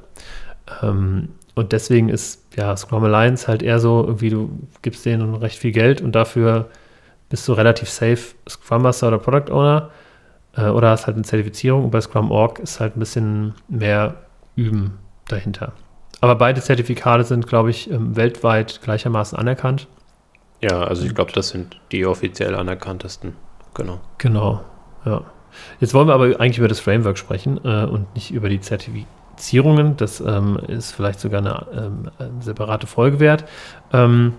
Ähm, 0.82 1.30
und 1.54 1.72
deswegen 1.72 2.08
ist 2.08 2.44
ja 2.56 2.76
Scrum 2.76 3.04
Alliance 3.04 3.46
halt 3.46 3.62
eher 3.62 3.80
so, 3.80 4.04
irgendwie 4.04 4.30
du 4.30 4.50
gibst 4.82 5.04
denen 5.04 5.34
recht 5.34 5.58
viel 5.58 5.72
Geld 5.72 6.00
und 6.00 6.12
dafür 6.12 6.68
bist 7.28 7.46
du 7.46 7.52
relativ 7.52 7.88
safe 7.88 8.34
Scrum 8.48 8.82
Master 8.82 9.08
oder 9.08 9.18
Product 9.18 9.52
Owner 9.52 9.90
äh, 10.56 10.66
oder 10.66 10.90
hast 10.90 11.06
halt 11.06 11.16
eine 11.16 11.24
Zertifizierung. 11.24 11.84
Und 11.84 11.90
bei 11.90 12.00
Scrum 12.00 12.30
Org 12.30 12.58
ist 12.58 12.80
halt 12.80 12.96
ein 12.96 13.00
bisschen 13.00 13.54
mehr 13.68 14.16
Üben 14.56 14.98
dahinter. 15.28 15.72
Aber 16.20 16.34
beide 16.34 16.60
Zertifikate 16.60 17.24
sind, 17.24 17.46
glaube 17.46 17.70
ich, 17.70 17.90
ähm, 17.90 18.16
weltweit 18.16 18.80
gleichermaßen 18.82 19.38
anerkannt. 19.38 19.86
Ja, 20.60 20.82
also 20.82 21.06
ich 21.06 21.14
glaube, 21.14 21.32
das 21.32 21.48
sind 21.48 21.80
die 21.92 22.04
offiziell 22.04 22.54
anerkanntesten. 22.54 23.34
Genau. 23.74 24.00
Genau, 24.18 24.60
ja. 25.04 25.22
Jetzt 25.80 25.94
wollen 25.94 26.08
wir 26.08 26.14
aber 26.14 26.40
eigentlich 26.40 26.58
über 26.58 26.68
das 26.68 26.80
Framework 26.80 27.18
sprechen 27.18 27.60
äh, 27.64 27.84
und 27.84 28.14
nicht 28.14 28.30
über 28.30 28.48
die 28.48 28.60
Zertifizierungen. 28.60 29.96
Das 29.96 30.20
ähm, 30.20 30.58
ist 30.68 30.92
vielleicht 30.92 31.20
sogar 31.20 31.40
eine 31.40 31.66
ähm, 32.20 32.40
separate 32.40 32.86
Folge 32.86 33.20
wert. 33.20 33.44
Ähm, 33.92 34.34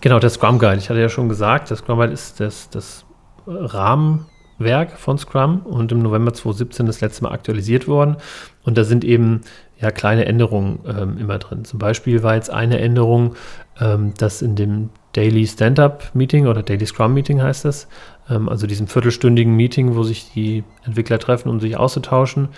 genau, 0.00 0.18
der 0.18 0.30
Scrum 0.30 0.58
Guide. 0.58 0.78
Ich 0.78 0.90
hatte 0.90 1.00
ja 1.00 1.08
schon 1.08 1.28
gesagt, 1.28 1.70
der 1.70 1.76
Scrum 1.76 1.98
Guide 1.98 2.12
ist 2.12 2.40
das, 2.40 2.70
das 2.70 3.04
Rahmenwerk 3.46 4.98
von 4.98 5.18
Scrum 5.18 5.60
und 5.60 5.92
im 5.92 6.00
November 6.00 6.32
2017 6.32 6.86
das 6.86 7.00
letzte 7.00 7.24
Mal 7.24 7.32
aktualisiert 7.32 7.86
worden. 7.86 8.16
Und 8.64 8.76
da 8.76 8.84
sind 8.84 9.04
eben 9.04 9.42
ja 9.78 9.90
kleine 9.90 10.24
Änderungen 10.24 10.80
ähm, 10.86 11.18
immer 11.18 11.38
drin. 11.38 11.64
Zum 11.64 11.78
Beispiel 11.78 12.22
war 12.22 12.34
jetzt 12.34 12.50
eine 12.50 12.80
Änderung, 12.80 13.36
ähm, 13.78 14.14
dass 14.18 14.42
in 14.42 14.56
dem 14.56 14.90
Daily 15.12 15.46
Stand-up 15.46 16.14
Meeting 16.14 16.46
oder 16.46 16.62
Daily 16.62 16.86
Scrum 16.86 17.14
Meeting 17.14 17.42
heißt 17.42 17.64
das, 17.64 17.88
ähm, 18.28 18.48
also 18.48 18.66
diesem 18.66 18.86
viertelstündigen 18.86 19.54
Meeting, 19.54 19.94
wo 19.94 20.02
sich 20.02 20.32
die 20.32 20.64
Entwickler 20.84 21.18
treffen, 21.18 21.48
um 21.48 21.60
sich 21.60 21.76
auszutauschen. 21.76 22.48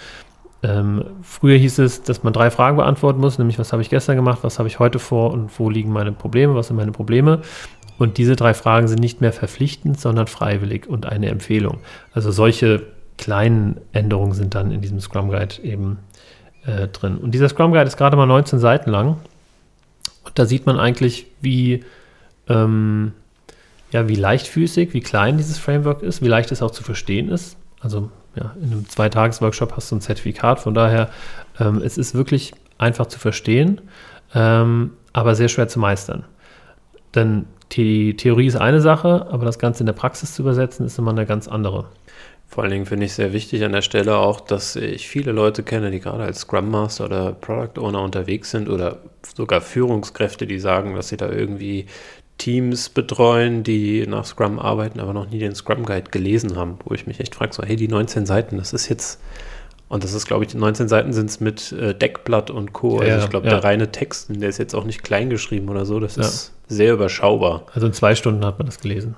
Ähm, 0.63 1.05
früher 1.23 1.57
hieß 1.57 1.79
es, 1.79 2.03
dass 2.03 2.25
man 2.25 2.33
drei 2.33 2.51
Fragen 2.51 2.77
beantworten 2.77 3.21
muss, 3.21 3.39
nämlich 3.39 3.59
was 3.59 3.73
habe 3.73 3.83
ich 3.83 3.91
gestern 3.91 4.17
gemacht, 4.17 4.41
was 4.43 4.59
habe 4.59 4.69
ich 4.69 4.79
heute 4.81 4.99
vor 4.99 5.33
und 5.33 5.57
wo 5.59 5.71
liegen 5.71 5.93
meine 5.93 6.13
Probleme, 6.13 6.55
was 6.55 6.67
sind 6.69 6.77
meine 6.77 6.93
Probleme. 6.93 7.43
Und 7.99 8.19
diese 8.19 8.37
drei 8.37 8.55
Fragen 8.55 8.89
sind 8.89 9.01
nicht 9.01 9.21
mehr 9.21 9.33
verpflichtend, 9.33 10.01
sondern 10.01 10.27
freiwillig 10.27 10.89
und 10.89 11.07
eine 11.07 11.29
Empfehlung. 11.29 11.79
Also 12.13 12.31
solche 12.31 12.83
kleinen 13.17 13.81
Änderungen 13.93 14.33
sind 14.33 14.55
dann 14.55 14.71
in 14.71 14.81
diesem 14.81 15.01
Scrum 15.01 15.31
Guide 15.31 15.63
eben 15.63 15.99
äh, 16.65 16.89
drin. 16.89 17.19
Und 17.19 17.33
dieser 17.33 17.49
Scrum 17.49 17.73
Guide 17.73 17.87
ist 17.87 17.97
gerade 17.97 18.17
mal 18.17 18.27
19 18.27 18.61
Seiten 18.61 18.91
lang. 18.91 19.19
Und 20.25 20.39
da 20.39 20.47
sieht 20.47 20.67
man 20.67 20.79
eigentlich, 20.79 21.27
wie 21.41 21.85
ähm, 22.49 23.13
ja, 23.91 24.09
wie 24.09 24.15
leichtfüßig, 24.15 24.93
wie 24.95 25.01
klein 25.01 25.37
dieses 25.37 25.59
Framework 25.59 26.03
ist, 26.03 26.23
wie 26.23 26.29
leicht 26.29 26.53
es 26.53 26.63
auch 26.63 26.71
zu 26.71 26.83
verstehen 26.83 27.31
ist 27.31 27.57
Also 27.81 28.11
ja, 28.35 28.55
in 28.63 28.73
einem 28.73 28.89
Zweitages-Workshop 28.89 29.77
hast 29.77 29.91
du 29.91 29.97
ein 29.97 30.01
Zertifikat. 30.01 30.61
Von 30.61 30.75
daher, 30.75 31.11
ähm, 31.59 31.83
es 31.83 31.99
ist 31.99 32.15
wirklich 32.15 32.53
einfach 32.77 33.07
zu 33.07 33.19
verstehen, 33.19 33.81
ähm, 34.35 34.93
aber 35.13 35.35
sehr 35.35 35.49
schwer 35.49 35.69
zu 35.69 35.79
meistern. 35.79 36.25
Denn 37.15 37.47
die 37.73 38.17
Theorie 38.17 38.47
ist 38.47 38.57
eine 38.57 38.81
Sache, 38.81 39.27
aber 39.31 39.45
das 39.45 39.59
Ganze 39.59 39.81
in 39.81 39.87
der 39.87 39.93
Praxis 39.95 40.35
zu 40.35 40.43
übersetzen, 40.43 40.87
ist 40.87 40.99
immer 40.99 41.11
eine 41.11 41.27
ganz 41.27 41.49
andere. 41.49 41.87
Vor 42.47 42.63
allen 42.63 42.73
Dingen 42.73 42.87
finde 42.87 43.05
ich 43.05 43.13
sehr 43.13 43.35
wichtig 43.35 43.63
an 43.65 43.73
der 43.73 43.83
Stelle 43.83 44.17
auch, 44.17 44.41
dass 44.41 44.75
ich 44.75 45.07
viele 45.07 45.33
Leute 45.33 45.63
kenne, 45.63 45.91
die 45.91 46.01
gerade 46.01 46.25
als 46.25 46.41
Scrum 46.41 46.71
Master 46.71 47.05
oder 47.05 47.33
Product 47.33 47.79
Owner 47.79 48.01
unterwegs 48.01 48.51
sind 48.51 48.71
oder 48.71 49.01
sogar 49.37 49.61
Führungskräfte, 49.61 50.47
die 50.47 50.59
sagen, 50.59 50.95
dass 50.95 51.09
sie 51.09 51.19
da 51.19 51.29
irgendwie 51.31 51.87
Teams 52.39 52.89
betreuen, 52.89 53.63
die 53.65 54.07
nach 54.07 54.25
Scrum 54.25 54.59
arbeiten, 54.59 55.01
aber 55.01 55.13
noch 55.13 55.29
nie 55.29 55.39
den 55.41 55.55
Scrum 55.55 55.85
Guide 55.85 56.11
gelesen 56.11 56.57
haben, 56.57 56.79
wo 56.85 56.95
ich 56.95 57.07
mich 57.07 57.21
echt 57.21 57.35
frage, 57.35 57.53
so, 57.53 57.63
hey, 57.63 57.77
die 57.77 57.89
19 57.89 58.27
Seiten, 58.27 58.57
das 58.57 58.73
ist 58.73 58.89
jetzt, 58.89 59.21
und 59.89 60.05
das 60.05 60.13
ist, 60.15 60.27
glaube 60.27 60.45
ich, 60.45 60.51
die 60.51 60.57
19 60.57 60.89
Seiten 60.89 61.13
sind 61.13 61.31
es 61.31 61.41
mit 61.41 61.73
äh, 61.73 61.95
Deckblatt 61.95 62.51
und 62.51 62.73
Co. 62.73 63.03
Ja, 63.03 63.15
also 63.15 63.25
ich 63.25 63.31
glaube, 63.31 63.47
ja. 63.47 63.55
der 63.55 63.65
reine 63.65 63.91
Text, 63.91 64.29
der 64.31 64.49
ist 64.49 64.59
jetzt 64.59 64.75
auch 64.75 64.85
nicht 64.85 65.03
klein 65.03 65.31
geschrieben 65.31 65.69
oder 65.69 65.85
so, 65.85 65.99
das 65.99 66.17
Ja. 66.17 66.23
ist 66.23 66.53
sehr 66.69 66.93
überschaubar. 66.95 67.67
Also 67.75 67.87
in 67.87 67.93
zwei 67.93 68.15
Stunden 68.15 68.45
hat 68.45 68.59
man 68.59 68.67
das 68.67 68.79
gelesen. 68.81 69.15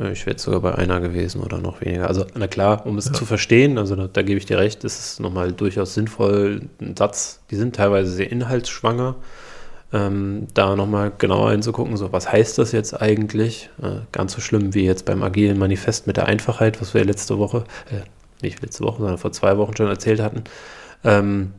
Äh, 0.00 0.10
Ich 0.12 0.20
wäre 0.26 0.32
jetzt 0.32 0.42
sogar 0.42 0.60
bei 0.60 0.74
einer 0.74 1.00
gewesen 1.00 1.40
oder 1.42 1.58
noch 1.58 1.80
weniger. 1.82 2.08
Also, 2.08 2.24
na 2.34 2.48
klar, 2.48 2.84
um 2.86 2.98
es 2.98 3.12
zu 3.12 3.24
verstehen, 3.26 3.78
also 3.78 3.94
da, 3.94 4.08
da 4.08 4.22
gebe 4.22 4.38
ich 4.38 4.46
dir 4.46 4.58
recht, 4.58 4.82
ist 4.84 4.98
es 4.98 5.20
nochmal 5.20 5.52
durchaus 5.52 5.94
sinnvoll, 5.94 6.62
ein 6.80 6.96
Satz, 6.96 7.40
die 7.50 7.56
sind 7.56 7.76
teilweise 7.76 8.10
sehr 8.10 8.32
inhaltsschwanger, 8.32 9.14
ähm, 9.94 10.48
da 10.54 10.74
nochmal 10.74 11.12
genauer 11.16 11.52
hinzugucken, 11.52 11.96
so 11.96 12.12
was 12.12 12.30
heißt 12.30 12.58
das 12.58 12.72
jetzt 12.72 13.00
eigentlich? 13.00 13.70
Äh, 13.80 14.00
ganz 14.10 14.32
so 14.32 14.40
schlimm 14.40 14.74
wie 14.74 14.84
jetzt 14.84 15.04
beim 15.04 15.22
agilen 15.22 15.56
Manifest 15.56 16.08
mit 16.08 16.16
der 16.16 16.26
Einfachheit, 16.26 16.80
was 16.80 16.94
wir 16.94 17.04
letzte 17.04 17.38
Woche, 17.38 17.64
äh, 17.90 18.00
nicht 18.42 18.60
letzte 18.60 18.82
Woche, 18.82 18.98
sondern 18.98 19.18
vor 19.18 19.30
zwei 19.30 19.56
Wochen 19.56 19.76
schon 19.76 19.86
erzählt 19.86 20.20
hatten, 20.20 20.42
ähm, 21.04 21.52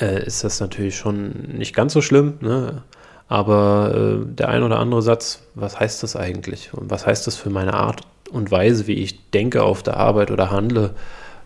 äh, 0.00 0.24
ist 0.24 0.42
das 0.42 0.58
natürlich 0.60 0.96
schon 0.96 1.32
nicht 1.58 1.74
ganz 1.74 1.92
so 1.92 2.00
schlimm, 2.00 2.34
ne? 2.40 2.82
Aber 3.28 4.22
äh, 4.22 4.34
der 4.34 4.48
ein 4.48 4.62
oder 4.62 4.78
andere 4.78 5.02
Satz, 5.02 5.42
was 5.54 5.78
heißt 5.78 6.02
das 6.02 6.16
eigentlich? 6.16 6.72
Und 6.74 6.90
was 6.90 7.06
heißt 7.06 7.26
das 7.26 7.36
für 7.36 7.50
meine 7.50 7.74
Art 7.74 8.02
und 8.30 8.50
Weise, 8.50 8.86
wie 8.86 8.94
ich 8.94 9.30
denke 9.30 9.62
auf 9.62 9.82
der 9.82 9.96
Arbeit 9.96 10.30
oder 10.30 10.50
handle? 10.50 10.94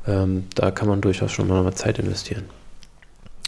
Ähm, 0.07 0.47
da 0.55 0.71
kann 0.71 0.89
man 0.89 1.01
durchaus 1.01 1.33
schon 1.33 1.49
mal 1.49 1.73
Zeit 1.75 1.99
investieren. 1.99 2.45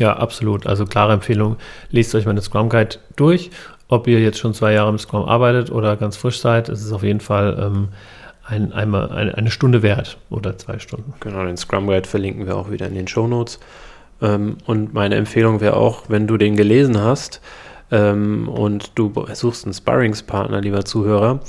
Ja, 0.01 0.15
absolut. 0.17 0.67
Also 0.67 0.87
klare 0.87 1.13
Empfehlung, 1.13 1.57
lest 1.91 2.15
euch 2.15 2.25
den 2.25 2.41
Scrum 2.41 2.71
Guide 2.71 2.97
durch. 3.17 3.51
Ob 3.87 4.07
ihr 4.07 4.19
jetzt 4.19 4.39
schon 4.39 4.55
zwei 4.55 4.73
Jahre 4.73 4.89
im 4.89 4.99
Scrum 4.99 5.29
arbeitet 5.29 5.71
oder 5.71 5.95
ganz 5.99 6.17
frisch 6.17 6.41
seid, 6.41 6.71
es 6.71 6.83
ist 6.83 6.93
auf 6.93 7.03
jeden 7.03 7.21
Fall 7.21 7.59
ähm, 7.61 7.89
ein, 8.47 8.73
einmal 8.73 9.13
eine, 9.13 9.37
eine 9.37 9.51
Stunde 9.51 9.83
wert 9.83 10.17
oder 10.31 10.57
zwei 10.57 10.79
Stunden. 10.79 11.13
Genau, 11.21 11.45
den 11.45 11.59
Scrum 11.59 11.87
Guide 11.87 12.09
verlinken 12.09 12.47
wir 12.47 12.57
auch 12.57 12.71
wieder 12.71 12.87
in 12.87 12.95
den 12.95 13.09
Show 13.09 13.27
Notes. 13.27 13.61
Ähm, 14.23 14.57
und 14.65 14.95
meine 14.95 15.17
Empfehlung 15.17 15.61
wäre 15.61 15.77
auch, 15.77 16.05
wenn 16.09 16.27
du 16.27 16.39
den 16.39 16.57
gelesen 16.57 16.99
hast 16.99 17.43
ähm, 17.91 18.49
und 18.49 18.93
du 18.95 19.13
suchst 19.35 19.67
einen 19.67 19.75
Sparringspartner, 19.75 20.63
lieber 20.63 20.87
Zuhörer, 20.87 21.41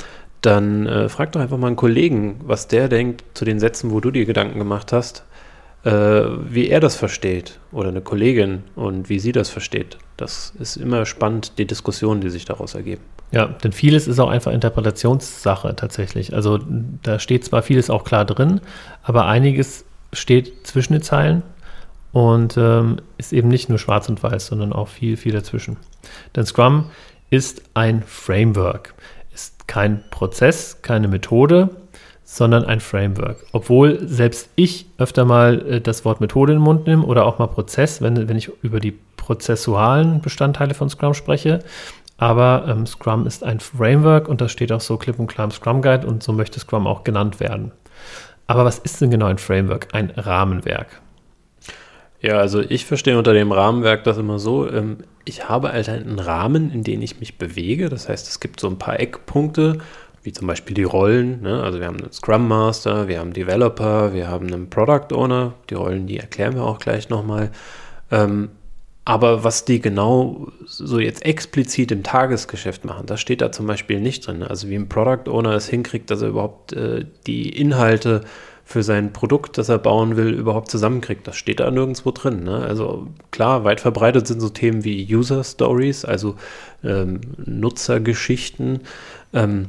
dann 0.41 0.87
äh, 0.87 1.07
frag 1.07 1.31
doch 1.31 1.39
einfach 1.39 1.57
mal 1.57 1.67
einen 1.67 1.77
Kollegen, 1.77 2.41
was 2.43 2.67
der 2.67 2.89
denkt 2.89 3.23
zu 3.33 3.45
den 3.45 3.61
Sätzen, 3.61 3.91
wo 3.91 4.01
du 4.01 4.11
dir 4.11 4.25
Gedanken 4.25 4.59
gemacht 4.59 4.91
hast, 4.91 5.23
wie 5.83 6.69
er 6.69 6.79
das 6.79 6.95
versteht 6.95 7.59
oder 7.71 7.89
eine 7.89 8.01
Kollegin 8.01 8.63
und 8.75 9.09
wie 9.09 9.19
sie 9.19 9.31
das 9.31 9.49
versteht. 9.49 9.97
Das 10.15 10.53
ist 10.59 10.75
immer 10.75 11.05
spannend, 11.07 11.57
die 11.57 11.65
Diskussionen, 11.65 12.21
die 12.21 12.29
sich 12.29 12.45
daraus 12.45 12.75
ergeben. 12.75 13.01
Ja, 13.31 13.47
denn 13.47 13.71
vieles 13.71 14.07
ist 14.07 14.19
auch 14.19 14.29
einfach 14.29 14.51
Interpretationssache 14.51 15.75
tatsächlich. 15.75 16.35
Also 16.35 16.59
da 17.01 17.17
steht 17.17 17.45
zwar 17.45 17.63
vieles 17.63 17.89
auch 17.89 18.03
klar 18.03 18.25
drin, 18.25 18.61
aber 19.01 19.25
einiges 19.25 19.85
steht 20.13 20.67
zwischen 20.67 20.93
den 20.93 21.01
Zeilen 21.01 21.41
und 22.11 22.57
ähm, 22.57 22.97
ist 23.17 23.33
eben 23.33 23.47
nicht 23.47 23.69
nur 23.69 23.79
schwarz 23.79 24.09
und 24.09 24.21
weiß, 24.21 24.47
sondern 24.47 24.73
auch 24.73 24.89
viel, 24.89 25.17
viel 25.17 25.31
dazwischen. 25.31 25.77
Denn 26.35 26.45
Scrum 26.45 26.91
ist 27.29 27.63
ein 27.73 28.03
Framework, 28.03 28.93
ist 29.33 29.67
kein 29.67 30.03
Prozess, 30.09 30.81
keine 30.81 31.07
Methode, 31.07 31.69
sondern 32.33 32.63
ein 32.63 32.79
Framework. 32.79 33.45
Obwohl 33.51 34.07
selbst 34.07 34.51
ich 34.55 34.85
öfter 34.97 35.25
mal 35.25 35.67
äh, 35.67 35.81
das 35.81 36.05
Wort 36.05 36.21
Methode 36.21 36.53
in 36.53 36.59
den 36.59 36.63
Mund 36.63 36.87
nehme 36.87 37.03
oder 37.03 37.25
auch 37.25 37.39
mal 37.39 37.47
Prozess, 37.47 38.01
wenn, 38.01 38.29
wenn 38.29 38.37
ich 38.37 38.49
über 38.61 38.79
die 38.79 38.97
prozessualen 39.17 40.21
Bestandteile 40.21 40.73
von 40.73 40.89
Scrum 40.89 41.13
spreche. 41.13 41.59
Aber 42.15 42.67
ähm, 42.69 42.85
Scrum 42.85 43.27
ist 43.27 43.43
ein 43.43 43.59
Framework 43.59 44.29
und 44.29 44.39
das 44.39 44.53
steht 44.53 44.71
auch 44.71 44.79
so 44.79 44.95
klipp 44.95 45.19
und 45.19 45.27
klar 45.27 45.43
im 45.43 45.51
Scrum 45.51 45.81
Guide 45.81 46.07
und 46.07 46.23
so 46.23 46.31
möchte 46.31 46.57
Scrum 46.57 46.87
auch 46.87 47.03
genannt 47.03 47.41
werden. 47.41 47.73
Aber 48.47 48.63
was 48.63 48.79
ist 48.79 49.01
denn 49.01 49.11
genau 49.11 49.25
ein 49.25 49.37
Framework? 49.37 49.89
Ein 49.91 50.11
Rahmenwerk. 50.11 51.01
Ja, 52.21 52.37
also 52.37 52.61
ich 52.61 52.85
verstehe 52.85 53.17
unter 53.17 53.33
dem 53.33 53.51
Rahmenwerk 53.51 54.05
das 54.05 54.17
immer 54.17 54.39
so, 54.39 54.69
ähm, 54.69 54.99
ich 55.25 55.49
habe 55.49 55.73
halt 55.73 55.89
einen 55.89 56.19
Rahmen, 56.19 56.71
in 56.71 56.85
den 56.85 57.01
ich 57.01 57.19
mich 57.19 57.37
bewege. 57.37 57.89
Das 57.89 58.07
heißt, 58.07 58.29
es 58.29 58.39
gibt 58.39 58.61
so 58.61 58.69
ein 58.69 58.77
paar 58.77 59.01
Eckpunkte, 59.01 59.79
wie 60.23 60.33
zum 60.33 60.47
Beispiel 60.47 60.75
die 60.75 60.83
Rollen. 60.83 61.41
Ne? 61.41 61.61
Also 61.61 61.79
wir 61.79 61.87
haben 61.87 61.97
einen 61.97 62.11
Scrum 62.11 62.47
Master, 62.47 63.07
wir 63.07 63.19
haben 63.19 63.33
Developer, 63.33 64.13
wir 64.13 64.27
haben 64.27 64.47
einen 64.47 64.69
Product 64.69 65.13
Owner. 65.13 65.53
Die 65.69 65.75
Rollen, 65.75 66.07
die 66.07 66.17
erklären 66.17 66.55
wir 66.55 66.63
auch 66.63 66.79
gleich 66.79 67.09
nochmal. 67.09 67.51
Ähm, 68.11 68.49
aber 69.03 69.43
was 69.43 69.65
die 69.65 69.81
genau 69.81 70.47
so 70.65 70.99
jetzt 70.99 71.25
explizit 71.25 71.91
im 71.91 72.03
Tagesgeschäft 72.03 72.85
machen, 72.85 73.07
das 73.07 73.19
steht 73.19 73.41
da 73.41 73.51
zum 73.51 73.65
Beispiel 73.65 73.99
nicht 73.99 74.27
drin. 74.27 74.43
Also 74.43 74.69
wie 74.69 74.75
ein 74.75 74.89
Product 74.89 75.29
Owner 75.29 75.53
es 75.53 75.67
hinkriegt, 75.67 76.11
dass 76.11 76.21
er 76.21 76.29
überhaupt 76.29 76.73
äh, 76.73 77.05
die 77.25 77.49
Inhalte 77.49 78.21
für 78.63 78.83
sein 78.83 79.11
Produkt, 79.11 79.57
das 79.57 79.69
er 79.69 79.79
bauen 79.79 80.17
will, 80.17 80.29
überhaupt 80.29 80.69
zusammenkriegt. 80.69 81.27
Das 81.27 81.35
steht 81.35 81.59
da 81.59 81.69
nirgendwo 81.71 82.11
drin. 82.11 82.43
Ne? 82.43 82.57
Also 82.57 83.07
klar, 83.31 83.63
weit 83.63 83.81
verbreitet 83.81 84.27
sind 84.27 84.39
so 84.39 84.49
Themen 84.49 84.83
wie 84.83 85.13
User 85.13 85.43
Stories, 85.43 86.05
also 86.05 86.35
ähm, 86.83 87.21
Nutzergeschichten, 87.43 88.81
ähm, 89.33 89.67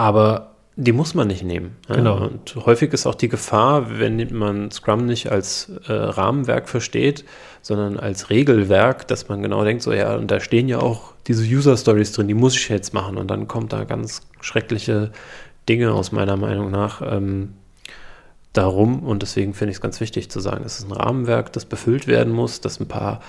aber 0.00 0.52
die 0.76 0.92
muss 0.92 1.12
man 1.12 1.26
nicht 1.26 1.44
nehmen. 1.44 1.76
ne? 1.86 1.96
Genau. 1.96 2.16
Und 2.16 2.56
häufig 2.64 2.90
ist 2.94 3.04
auch 3.04 3.14
die 3.14 3.28
Gefahr, 3.28 3.98
wenn 3.98 4.34
man 4.34 4.70
Scrum 4.70 5.04
nicht 5.04 5.30
als 5.30 5.70
äh, 5.86 5.92
Rahmenwerk 5.92 6.70
versteht, 6.70 7.26
sondern 7.60 7.98
als 7.98 8.30
Regelwerk, 8.30 9.06
dass 9.08 9.28
man 9.28 9.42
genau 9.42 9.62
denkt, 9.62 9.82
so 9.82 9.92
ja, 9.92 10.16
und 10.16 10.30
da 10.30 10.40
stehen 10.40 10.68
ja 10.68 10.78
auch 10.78 11.12
diese 11.26 11.42
User 11.42 11.76
Stories 11.76 12.12
drin, 12.12 12.28
die 12.28 12.34
muss 12.34 12.56
ich 12.56 12.66
jetzt 12.70 12.94
machen. 12.94 13.18
Und 13.18 13.28
dann 13.30 13.46
kommt 13.46 13.74
da 13.74 13.84
ganz 13.84 14.22
schreckliche 14.40 15.12
Dinge 15.68 15.92
aus 15.92 16.12
meiner 16.12 16.38
Meinung 16.38 16.70
nach 16.70 17.02
ähm, 17.04 17.52
darum. 18.54 19.00
Und 19.00 19.20
deswegen 19.20 19.52
finde 19.52 19.72
ich 19.72 19.76
es 19.76 19.82
ganz 19.82 20.00
wichtig 20.00 20.30
zu 20.30 20.40
sagen, 20.40 20.64
es 20.64 20.78
ist 20.78 20.88
ein 20.88 20.92
Rahmenwerk, 20.92 21.52
das 21.52 21.66
befüllt 21.66 22.06
werden 22.06 22.32
muss, 22.32 22.62
das 22.62 22.80
ein 22.80 22.88
paar 22.88 23.20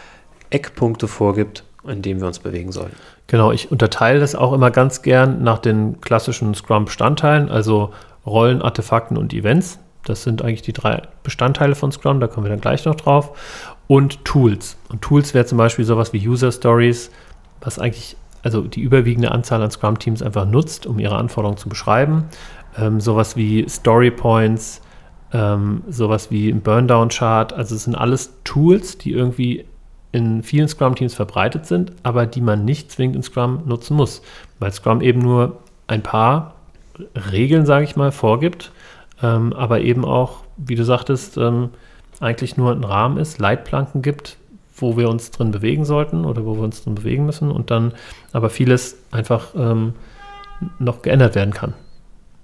Eckpunkte 0.51 1.09
vorgibt, 1.09 1.65
in 1.87 2.01
denen 2.01 2.19
wir 2.19 2.27
uns 2.27 2.39
bewegen 2.39 2.71
sollen. 2.71 2.91
Genau, 3.27 3.51
ich 3.51 3.71
unterteile 3.71 4.19
das 4.19 4.35
auch 4.35 4.53
immer 4.53 4.71
ganz 4.71 5.01
gern 5.01 5.43
nach 5.43 5.59
den 5.59 6.01
klassischen 6.01 6.53
Scrum-Bestandteilen, 6.53 7.49
also 7.49 7.91
Rollen, 8.25 8.61
Artefakten 8.61 9.17
und 9.17 9.33
Events. 9.33 9.79
Das 10.05 10.23
sind 10.23 10.41
eigentlich 10.41 10.61
die 10.61 10.73
drei 10.73 11.01
Bestandteile 11.23 11.75
von 11.75 11.91
Scrum, 11.91 12.19
da 12.19 12.27
kommen 12.27 12.45
wir 12.45 12.51
dann 12.51 12.61
gleich 12.61 12.85
noch 12.85 12.95
drauf. 12.95 13.37
Und 13.87 14.23
Tools. 14.25 14.77
Und 14.89 15.01
Tools 15.01 15.33
wäre 15.33 15.45
zum 15.45 15.57
Beispiel 15.57 15.85
sowas 15.85 16.13
wie 16.13 16.27
User 16.27 16.51
Stories, 16.51 17.11
was 17.61 17.77
eigentlich 17.77 18.15
also 18.43 18.61
die 18.61 18.81
überwiegende 18.81 19.31
Anzahl 19.31 19.61
an 19.61 19.71
Scrum-Teams 19.71 20.21
einfach 20.21 20.45
nutzt, 20.45 20.85
um 20.85 20.99
ihre 20.99 21.15
Anforderungen 21.15 21.57
zu 21.57 21.69
beschreiben. 21.69 22.25
Ähm, 22.77 22.99
sowas 22.99 23.35
wie 23.35 23.67
Story 23.69 24.11
Points, 24.11 24.81
ähm, 25.33 25.83
sowas 25.87 26.31
wie 26.31 26.49
ein 26.49 26.61
Burndown-Chart. 26.61 27.53
Also 27.53 27.75
es 27.75 27.83
sind 27.83 27.95
alles 27.95 28.33
Tools, 28.43 28.97
die 28.97 29.11
irgendwie 29.11 29.65
in 30.11 30.43
vielen 30.43 30.67
Scrum-Teams 30.67 31.13
verbreitet 31.13 31.65
sind, 31.65 31.93
aber 32.03 32.25
die 32.25 32.41
man 32.41 32.65
nicht 32.65 32.91
zwingend 32.91 33.15
in 33.15 33.23
Scrum 33.23 33.63
nutzen 33.65 33.95
muss, 33.95 34.21
weil 34.59 34.71
Scrum 34.71 35.01
eben 35.01 35.19
nur 35.21 35.57
ein 35.87 36.03
paar 36.03 36.55
Regeln, 37.31 37.65
sage 37.65 37.85
ich 37.85 37.95
mal, 37.95 38.11
vorgibt, 38.11 38.71
ähm, 39.23 39.53
aber 39.53 39.79
eben 39.81 40.03
auch, 40.05 40.43
wie 40.57 40.75
du 40.75 40.83
sagtest, 40.83 41.37
ähm, 41.37 41.69
eigentlich 42.19 42.57
nur 42.57 42.71
ein 42.71 42.83
Rahmen 42.83 43.17
ist, 43.17 43.39
Leitplanken 43.39 44.01
gibt, 44.01 44.37
wo 44.75 44.97
wir 44.97 45.09
uns 45.09 45.31
drin 45.31 45.51
bewegen 45.51 45.85
sollten 45.85 46.25
oder 46.25 46.45
wo 46.45 46.55
wir 46.55 46.63
uns 46.63 46.83
drin 46.83 46.95
bewegen 46.95 47.25
müssen 47.25 47.49
und 47.51 47.71
dann 47.71 47.93
aber 48.33 48.49
vieles 48.49 48.97
einfach 49.11 49.53
ähm, 49.55 49.93
noch 50.79 51.01
geändert 51.01 51.35
werden 51.35 51.53
kann 51.53 51.73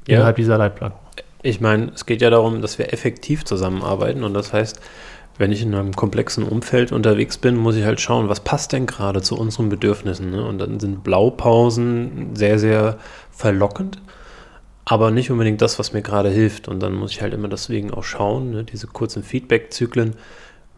Ja. 0.08 0.16
innerhalb 0.16 0.38
dieser 0.38 0.58
Leitplanken. 0.58 1.00
Ich 1.44 1.62
meine, 1.62 1.92
es 1.94 2.06
geht 2.06 2.22
ja 2.22 2.30
darum, 2.30 2.62
dass 2.62 2.80
wir 2.80 2.92
effektiv 2.94 3.46
zusammenarbeiten 3.46 4.24
und 4.24 4.34
das 4.34 4.54
heißt, 4.54 4.82
wenn 5.38 5.52
ich 5.52 5.62
in 5.62 5.74
einem 5.76 5.96
komplexen 5.96 6.44
Umfeld 6.44 6.92
unterwegs 6.92 7.38
bin, 7.38 7.56
muss 7.56 7.76
ich 7.76 7.86
halt 7.86 8.02
schauen, 8.02 8.30
was 8.30 8.40
passt 8.40 8.74
denn 8.74 8.86
gerade 8.86 9.22
zu 9.22 9.38
unseren 9.38 9.70
Bedürfnissen. 9.70 10.32
Ne? 10.32 10.44
Und 10.46 10.58
dann 10.58 10.80
sind 10.80 11.04
Blaupausen 11.04 12.36
sehr, 12.36 12.58
sehr 12.60 12.98
verlockend, 13.32 14.02
aber 14.86 15.12
nicht 15.12 15.30
unbedingt 15.30 15.62
das, 15.62 15.78
was 15.80 15.94
mir 15.94 16.02
gerade 16.02 16.30
hilft. 16.30 16.68
Und 16.68 16.82
dann 16.82 16.94
muss 16.94 17.12
ich 17.12 17.22
halt 17.22 17.34
immer 17.34 17.48
deswegen 17.48 17.92
auch 17.92 18.04
schauen, 18.04 18.52
ne? 18.52 18.64
diese 18.64 18.88
kurzen 18.88 19.24
Feedback-Zyklen, 19.24 20.16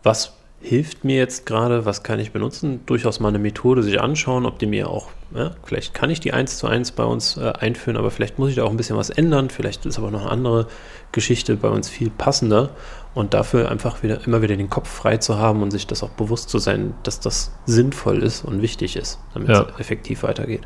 was 0.04 0.34
hilft 0.62 1.06
mir 1.06 1.16
jetzt 1.16 1.46
gerade, 1.46 1.86
was 1.86 2.04
kann 2.04 2.20
ich 2.20 2.32
benutzen? 2.32 2.82
Durchaus 2.86 3.20
mal 3.20 3.30
eine 3.30 3.40
Methode 3.40 3.82
sich 3.82 4.02
anschauen, 4.02 4.46
ob 4.46 4.60
die 4.60 4.66
mir 4.66 4.90
auch, 4.90 5.08
ja, 5.34 5.52
vielleicht 5.64 5.94
kann 5.94 6.10
ich 6.10 6.20
die 6.20 6.34
eins 6.34 6.58
zu 6.58 6.68
eins 6.68 6.92
bei 6.92 7.06
uns 7.06 7.38
äh, 7.38 7.54
einführen, 7.58 7.96
aber 7.96 8.12
vielleicht 8.12 8.40
muss 8.40 8.50
ich 8.50 8.56
da 8.56 8.64
auch 8.64 8.72
ein 8.72 8.78
bisschen 8.78 8.98
was 8.98 9.10
ändern. 9.10 9.50
Vielleicht 9.50 9.86
ist 9.86 9.98
aber 9.98 10.12
noch 10.12 10.24
eine 10.24 10.32
andere 10.32 10.68
Geschichte 11.12 11.56
bei 11.56 11.70
uns 11.70 11.88
viel 11.88 12.10
passender 12.10 12.72
und 13.20 13.34
dafür 13.34 13.70
einfach 13.70 14.02
wieder 14.02 14.26
immer 14.26 14.42
wieder 14.42 14.56
den 14.56 14.70
Kopf 14.70 14.88
frei 14.88 15.18
zu 15.18 15.38
haben 15.38 15.62
und 15.62 15.72
sich 15.72 15.86
das 15.86 16.04
auch 16.04 16.12
bewusst 16.12 16.50
zu 16.50 16.58
sein, 16.58 16.94
dass 17.04 17.20
das 17.20 17.52
sinnvoll 17.66 18.24
ist 18.24 18.46
und 18.46 18.62
wichtig 18.62 18.96
ist, 18.96 19.20
damit 19.34 19.50
ja. 19.50 19.64
es 19.64 19.80
effektiv 19.80 20.24
weitergeht. 20.24 20.62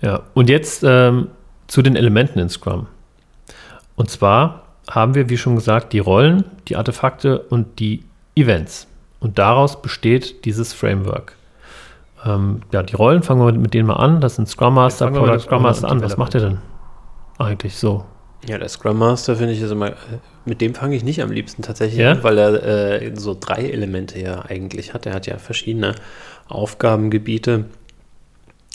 Ja, 0.00 0.22
und 0.34 0.48
jetzt 0.48 0.84
ähm, 0.86 1.28
zu 1.66 1.82
den 1.82 1.96
Elementen 1.96 2.38
in 2.38 2.48
Scrum. 2.48 2.86
Und 3.96 4.08
zwar 4.08 4.66
haben 4.88 5.16
wir, 5.16 5.28
wie 5.28 5.36
schon 5.36 5.56
gesagt, 5.56 5.92
die 5.92 5.98
Rollen, 5.98 6.44
die 6.68 6.76
Artefakte 6.76 7.40
und 7.40 7.80
die 7.80 8.04
Events. 8.36 8.86
Und 9.18 9.40
daraus 9.40 9.82
besteht 9.82 10.44
dieses 10.44 10.72
Framework. 10.72 11.34
Ähm, 12.24 12.60
ja, 12.70 12.84
die 12.84 12.94
Rollen, 12.94 13.24
fangen 13.24 13.44
wir 13.44 13.52
mit 13.52 13.74
denen 13.74 13.88
mal 13.88 13.94
an. 13.94 14.20
Das 14.20 14.36
sind 14.36 14.48
Scrum 14.48 14.74
Master, 14.74 15.10
Product 15.10 15.40
Scrum 15.40 15.62
Master 15.62 15.90
an. 15.90 16.02
Was 16.02 16.16
macht 16.16 16.34
ihr 16.34 16.40
denn 16.40 16.58
eigentlich 17.38 17.76
so? 17.76 18.04
Ja, 18.48 18.58
der 18.58 18.68
Scrum 18.68 18.98
Master 18.98 19.36
finde 19.36 19.52
ich 19.54 19.60
ist 19.60 19.70
immer, 19.70 19.94
mit 20.44 20.60
dem 20.60 20.74
fange 20.74 20.94
ich 20.94 21.02
nicht 21.02 21.20
am 21.20 21.32
liebsten 21.32 21.62
tatsächlich 21.62 22.00
ja? 22.00 22.12
an, 22.12 22.22
weil 22.22 22.38
er 22.38 23.02
äh, 23.02 23.12
so 23.16 23.36
drei 23.38 23.68
Elemente 23.70 24.20
ja 24.20 24.44
eigentlich 24.44 24.94
hat. 24.94 25.06
Er 25.06 25.14
hat 25.14 25.26
ja 25.26 25.38
verschiedene 25.38 25.94
Aufgabengebiete, 26.48 27.64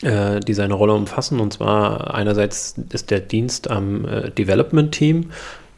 äh, 0.01 0.41
die 0.41 0.53
seine 0.53 0.73
Rolle 0.73 0.93
umfassen. 0.93 1.39
Und 1.39 1.53
zwar 1.53 2.13
einerseits 2.13 2.75
ist 2.91 3.11
der 3.11 3.21
Dienst 3.21 3.69
am 3.69 4.05
äh, 4.05 4.29
Development 4.31 4.91
Team, 4.91 5.31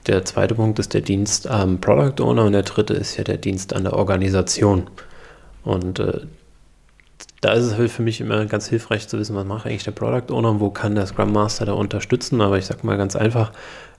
der 0.07 0.25
zweite 0.25 0.55
Punkt 0.55 0.79
ist 0.79 0.93
der 0.93 1.01
Dienst 1.01 1.47
am 1.47 1.79
Product 1.79 2.21
Owner 2.21 2.43
und 2.43 2.51
der 2.51 2.63
dritte 2.63 2.93
ist 2.93 3.15
ja 3.17 3.23
der 3.23 3.37
Dienst 3.37 3.73
an 3.73 3.83
der 3.83 3.93
Organisation. 3.93 4.89
Und 5.63 5.99
äh, 5.99 6.21
da 7.39 7.53
ist 7.53 7.65
es 7.65 7.77
halt 7.77 7.89
für 7.89 8.01
mich 8.01 8.19
immer 8.19 8.45
ganz 8.45 8.67
hilfreich 8.67 9.07
zu 9.07 9.17
wissen, 9.17 9.35
was 9.35 9.45
macht 9.45 9.65
eigentlich 9.65 9.83
der 9.83 9.91
Product 9.91 10.33
Owner 10.33 10.51
und 10.51 10.59
wo 10.59 10.71
kann 10.71 10.95
der 10.95 11.05
Scrum 11.05 11.31
Master 11.31 11.65
da 11.65 11.73
unterstützen. 11.73 12.41
Aber 12.41 12.57
ich 12.57 12.65
sage 12.65 12.85
mal 12.85 12.97
ganz 12.97 13.15
einfach, 13.15 13.53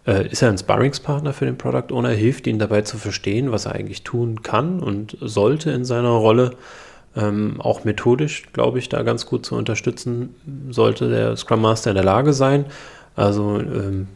äh, 0.07 0.29
ist 0.29 0.43
er 0.43 0.51
ein 0.51 0.59
Sparringspartner 0.59 1.33
für 1.33 1.45
den 1.45 1.59
Product 1.59 1.93
Owner, 1.93 2.11
hilft 2.11 2.47
ihn 2.47 2.59
dabei 2.59 2.83
zu 2.83 2.99
verstehen, 2.99 3.53
was 3.53 3.67
er 3.67 3.73
eigentlich 3.73 4.03
tun 4.03 4.43
kann 4.43 4.81
und 4.81 5.17
sollte 5.21 5.71
in 5.71 5.85
seiner 5.85 6.11
Rolle. 6.11 6.53
Ähm, 7.17 7.61
auch 7.61 7.85
methodisch, 7.85 8.43
glaube 8.53 8.81
ich, 8.81 8.89
da 8.89 9.03
ganz 9.05 9.25
gut 9.25 9.47
zu 9.47 9.55
unterstützen, 9.55 10.35
sollte 10.71 11.09
der 11.09 11.37
Scrum 11.37 11.61
Master 11.61 11.91
in 11.91 11.95
der 11.95 12.05
Lage 12.05 12.33
sein. 12.33 12.67
Also 13.15 13.61
ähm, 13.61 14.09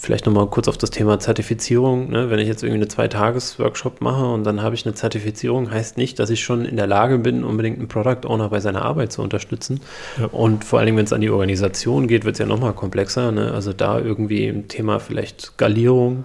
vielleicht 0.00 0.24
nochmal 0.24 0.46
kurz 0.46 0.66
auf 0.66 0.78
das 0.78 0.90
Thema 0.90 1.20
Zertifizierung. 1.20 2.08
Ne? 2.08 2.30
Wenn 2.30 2.38
ich 2.38 2.48
jetzt 2.48 2.62
irgendwie 2.62 2.78
eine 2.78 2.88
Zwei-Tages-Workshop 2.88 4.00
mache 4.00 4.24
und 4.24 4.44
dann 4.44 4.62
habe 4.62 4.74
ich 4.74 4.86
eine 4.86 4.94
Zertifizierung, 4.94 5.70
heißt 5.70 5.98
nicht, 5.98 6.18
dass 6.18 6.30
ich 6.30 6.42
schon 6.42 6.64
in 6.64 6.76
der 6.76 6.86
Lage 6.86 7.18
bin, 7.18 7.44
unbedingt 7.44 7.78
einen 7.78 7.88
Product 7.88 8.26
Owner 8.26 8.48
bei 8.48 8.60
seiner 8.60 8.82
Arbeit 8.82 9.12
zu 9.12 9.20
unterstützen. 9.20 9.80
Ja. 10.18 10.26
Und 10.26 10.64
vor 10.64 10.78
allem, 10.78 10.96
wenn 10.96 11.04
es 11.04 11.12
an 11.12 11.20
die 11.20 11.28
Organisation 11.28 12.08
geht, 12.08 12.24
wird 12.24 12.36
es 12.36 12.38
ja 12.38 12.46
nochmal 12.46 12.72
komplexer. 12.72 13.30
Ne? 13.30 13.52
Also 13.52 13.74
da 13.74 14.00
irgendwie 14.00 14.46
im 14.46 14.68
Thema 14.68 15.00
vielleicht 15.00 15.42
Skalierung 15.42 16.24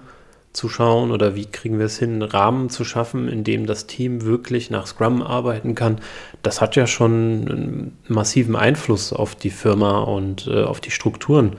zu 0.54 0.70
schauen 0.70 1.10
oder 1.10 1.36
wie 1.36 1.44
kriegen 1.44 1.78
wir 1.78 1.84
es 1.84 1.98
hin, 1.98 2.14
einen 2.14 2.22
Rahmen 2.22 2.70
zu 2.70 2.82
schaffen, 2.82 3.28
in 3.28 3.44
dem 3.44 3.66
das 3.66 3.86
Team 3.86 4.24
wirklich 4.24 4.70
nach 4.70 4.86
Scrum 4.86 5.20
arbeiten 5.20 5.74
kann, 5.74 5.98
das 6.42 6.62
hat 6.62 6.76
ja 6.76 6.86
schon 6.86 7.12
einen 7.12 7.98
massiven 8.08 8.56
Einfluss 8.56 9.12
auf 9.12 9.34
die 9.34 9.50
Firma 9.50 9.98
und 9.98 10.46
äh, 10.46 10.62
auf 10.62 10.80
die 10.80 10.90
Strukturen. 10.90 11.56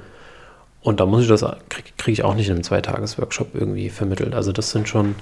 Und 0.87 1.01
da 1.01 1.05
muss 1.05 1.23
ich 1.23 1.27
das, 1.27 1.41
kriege 1.67 1.89
krieg 1.97 2.13
ich 2.13 2.23
auch 2.23 2.33
nicht 2.33 2.47
in 2.47 2.53
einem 2.53 2.63
Zweitages-Workshop 2.63 3.49
irgendwie 3.55 3.89
vermittelt. 3.89 4.33
Also 4.33 4.53
das 4.53 4.71
sind 4.71 4.87
schon 4.87 5.15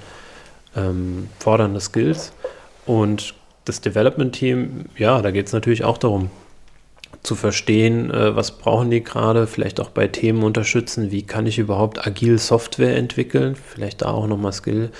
ähm, 0.76 1.26
fordernde 1.40 1.80
Skills. 1.80 2.30
Und 2.84 3.34
das 3.64 3.80
Development-Team, 3.80 4.84
ja, 4.96 5.20
da 5.22 5.32
geht 5.32 5.48
es 5.48 5.52
natürlich 5.52 5.82
auch 5.82 5.98
darum, 5.98 6.30
zu 7.24 7.34
verstehen, 7.34 8.12
äh, 8.12 8.36
was 8.36 8.52
brauchen 8.52 8.92
die 8.92 9.02
gerade, 9.02 9.48
vielleicht 9.48 9.80
auch 9.80 9.90
bei 9.90 10.06
Themen 10.06 10.44
unterstützen, 10.44 11.10
wie 11.10 11.22
kann 11.22 11.48
ich 11.48 11.58
überhaupt 11.58 12.06
agil 12.06 12.38
Software 12.38 12.96
entwickeln, 12.96 13.56
vielleicht 13.56 14.02
da 14.02 14.12
auch 14.12 14.28
nochmal 14.28 14.52
Skill 14.52 14.92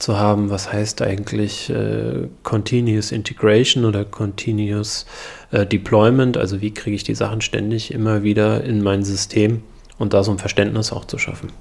zu 0.00 0.18
haben, 0.18 0.50
was 0.50 0.72
heißt 0.72 1.02
eigentlich 1.02 1.70
äh, 1.70 2.26
Continuous 2.42 3.12
Integration 3.12 3.84
oder 3.84 4.04
Continuous 4.04 5.06
äh, 5.52 5.64
Deployment, 5.64 6.36
also 6.36 6.60
wie 6.60 6.74
kriege 6.74 6.96
ich 6.96 7.04
die 7.04 7.14
Sachen 7.14 7.42
ständig 7.42 7.94
immer 7.94 8.24
wieder 8.24 8.64
in 8.64 8.82
mein 8.82 9.04
System 9.04 9.62
und 10.00 10.14
da 10.14 10.24
so 10.24 10.32
ein 10.32 10.38
Verständnis 10.38 10.92
auch 10.92 11.04
zu 11.04 11.18
schaffen. 11.18 11.52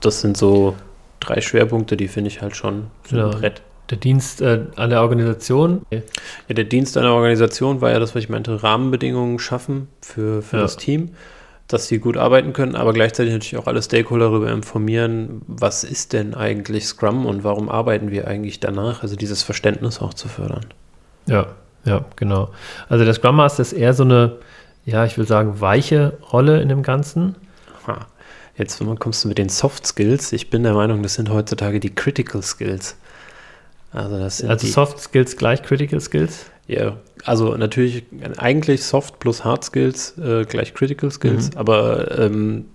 Das 0.00 0.20
sind 0.20 0.36
so 0.36 0.76
drei 1.18 1.40
Schwerpunkte, 1.40 1.96
die 1.96 2.08
finde 2.08 2.28
ich 2.28 2.42
halt 2.42 2.54
schon 2.54 2.90
ein 3.10 3.30
Brett. 3.30 3.62
Der 3.88 3.96
Dienst 3.96 4.40
äh, 4.40 4.66
an 4.76 4.90
der 4.90 5.00
Organisation? 5.00 5.84
Ja, 5.90 6.00
der 6.48 6.64
Dienst 6.64 6.96
an 6.96 7.02
der 7.02 7.12
Organisation 7.12 7.80
war 7.80 7.90
ja 7.90 7.98
das, 7.98 8.14
was 8.14 8.22
ich 8.22 8.28
meinte, 8.28 8.62
Rahmenbedingungen 8.62 9.38
schaffen 9.38 9.88
für, 10.00 10.42
für 10.42 10.56
ja. 10.56 10.62
das 10.62 10.76
Team, 10.76 11.10
dass 11.68 11.88
sie 11.88 11.98
gut 11.98 12.16
arbeiten 12.16 12.52
können, 12.52 12.76
aber 12.76 12.92
gleichzeitig 12.92 13.32
natürlich 13.32 13.56
auch 13.56 13.66
alle 13.66 13.82
Stakeholder 13.82 14.26
darüber 14.26 14.52
informieren, 14.52 15.40
was 15.46 15.84
ist 15.84 16.12
denn 16.12 16.34
eigentlich 16.34 16.86
Scrum 16.86 17.24
und 17.26 17.44
warum 17.44 17.68
arbeiten 17.68 18.10
wir 18.10 18.28
eigentlich 18.28 18.60
danach, 18.60 19.02
also 19.02 19.16
dieses 19.16 19.42
Verständnis 19.42 20.00
auch 20.00 20.14
zu 20.14 20.28
fördern. 20.28 20.66
Ja, 21.26 21.46
ja, 21.84 22.04
genau. 22.16 22.50
Also 22.88 23.04
der 23.04 23.14
Scrum 23.14 23.36
Master 23.36 23.62
ist 23.62 23.72
eher 23.72 23.94
so 23.94 24.04
eine, 24.04 24.36
ja, 24.84 25.04
ich 25.04 25.18
will 25.18 25.26
sagen, 25.26 25.60
weiche 25.60 26.18
Rolle 26.32 26.60
in 26.60 26.68
dem 26.68 26.82
Ganzen. 26.82 27.36
Jetzt 28.56 28.82
kommst 28.98 29.24
du 29.24 29.28
mit 29.28 29.38
den 29.38 29.48
Soft 29.48 29.86
Skills. 29.86 30.32
Ich 30.32 30.50
bin 30.50 30.62
der 30.62 30.74
Meinung, 30.74 31.02
das 31.02 31.14
sind 31.14 31.30
heutzutage 31.30 31.80
die 31.80 31.94
Critical 31.94 32.42
Skills. 32.42 32.96
Also, 33.92 34.18
das 34.18 34.38
sind 34.38 34.50
also 34.50 34.66
Soft 34.66 35.00
Skills 35.00 35.36
gleich 35.36 35.62
Critical 35.62 36.00
Skills? 36.00 36.46
Ja, 36.66 36.98
also 37.24 37.56
natürlich 37.56 38.04
eigentlich 38.36 38.84
Soft 38.84 39.18
plus 39.18 39.44
Hard 39.44 39.64
Skills 39.64 40.16
äh, 40.18 40.44
gleich 40.44 40.74
Critical 40.74 41.10
Skills, 41.10 41.50
mhm. 41.50 41.58
aber 41.58 42.18
ähm, 42.18 42.66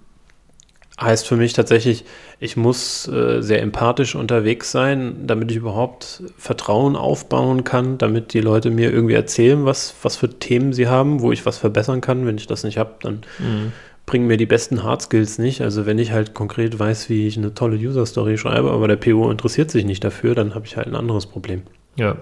heißt 1.00 1.28
für 1.28 1.36
mich 1.36 1.54
tatsächlich, 1.54 2.06
ich 2.40 2.56
muss 2.56 3.08
äh, 3.08 3.42
sehr 3.42 3.62
empathisch 3.62 4.16
unterwegs 4.16 4.72
sein, 4.72 5.28
damit 5.28 5.52
ich 5.52 5.58
überhaupt 5.58 6.24
Vertrauen 6.38 6.96
aufbauen 6.96 7.64
kann, 7.64 7.98
damit 7.98 8.34
die 8.34 8.42
Leute 8.42 8.70
mir 8.70 8.92
irgendwie 8.92 9.14
erzählen, 9.14 9.66
was, 9.66 9.94
was 10.04 10.16
für 10.16 10.30
Themen 10.30 10.74
sie 10.74 10.88
haben, 10.88 11.22
wo 11.22 11.32
ich 11.32 11.46
was 11.46 11.58
verbessern 11.58 12.02
kann. 12.02 12.26
Wenn 12.26 12.38
ich 12.38 12.48
das 12.48 12.64
nicht 12.64 12.78
habe, 12.78 12.96
dann 13.02 13.24
mhm. 13.40 13.74
bringen 14.06 14.28
mir 14.28 14.38
die 14.38 14.46
besten 14.46 14.84
Hard 14.84 15.02
Skills 15.02 15.38
nicht. 15.38 15.62
Also 15.62 15.86
wenn 15.86 16.00
ich 16.00 16.12
halt 16.12 16.34
konkret 16.34 16.78
weiß, 16.80 17.10
wie 17.10 17.28
ich 17.28 17.38
eine 17.38 17.54
tolle 17.54 17.76
User 17.76 18.06
Story 18.06 18.38
schreibe, 18.38 18.72
aber 18.72 18.88
der 18.88 18.98
PO 18.98 19.30
interessiert 19.30 19.72
sich 19.72 19.84
nicht 19.84 20.04
dafür, 20.04 20.34
dann 20.34 20.56
habe 20.56 20.66
ich 20.66 20.78
halt 20.78 20.88
ein 20.88 20.96
anderes 20.96 21.26
Problem. 21.26 21.64
Ja, 21.98 22.18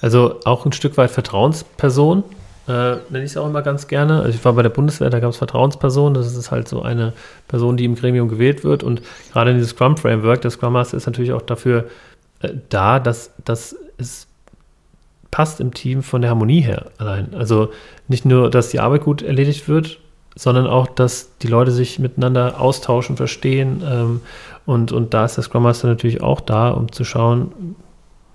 also 0.00 0.40
auch 0.44 0.64
ein 0.64 0.72
Stück 0.72 0.96
weit 0.96 1.10
Vertrauensperson, 1.10 2.24
äh, 2.68 2.96
nenne 3.08 3.24
ich 3.24 3.30
es 3.30 3.36
auch 3.36 3.46
immer 3.46 3.62
ganz 3.62 3.88
gerne. 3.88 4.20
Also 4.20 4.30
ich 4.30 4.44
war 4.44 4.52
bei 4.52 4.62
der 4.62 4.68
Bundeswehr, 4.68 5.08
da 5.08 5.20
gab 5.20 5.30
es 5.30 5.38
Vertrauenspersonen. 5.38 6.14
Das 6.14 6.36
ist 6.36 6.50
halt 6.50 6.68
so 6.68 6.82
eine 6.82 7.14
Person, 7.48 7.76
die 7.76 7.86
im 7.86 7.94
Gremium 7.94 8.28
gewählt 8.28 8.62
wird. 8.62 8.82
Und 8.82 9.00
gerade 9.32 9.50
in 9.50 9.56
dieses 9.56 9.70
Scrum-Framework, 9.70 10.42
der 10.42 10.50
Scrum 10.50 10.74
Master 10.74 10.96
ist 10.96 11.06
natürlich 11.06 11.32
auch 11.32 11.42
dafür 11.42 11.86
äh, 12.40 12.50
da, 12.68 13.00
dass, 13.00 13.32
dass 13.44 13.74
es 13.96 14.26
passt 15.30 15.60
im 15.60 15.72
Team 15.72 16.02
von 16.02 16.20
der 16.20 16.30
Harmonie 16.30 16.60
her 16.60 16.90
allein. 16.98 17.34
Also 17.34 17.70
nicht 18.06 18.24
nur, 18.24 18.50
dass 18.50 18.68
die 18.68 18.80
Arbeit 18.80 19.02
gut 19.02 19.22
erledigt 19.22 19.68
wird, 19.68 19.98
sondern 20.34 20.66
auch, 20.66 20.86
dass 20.86 21.36
die 21.38 21.48
Leute 21.48 21.72
sich 21.72 21.98
miteinander 21.98 22.60
austauschen, 22.60 23.16
verstehen. 23.16 23.82
Ähm, 23.84 24.20
und, 24.66 24.92
und 24.92 25.14
da 25.14 25.24
ist 25.24 25.36
der 25.36 25.44
Scrum 25.44 25.62
Master 25.62 25.88
natürlich 25.88 26.22
auch 26.22 26.40
da, 26.40 26.68
um 26.68 26.92
zu 26.92 27.04
schauen, 27.04 27.76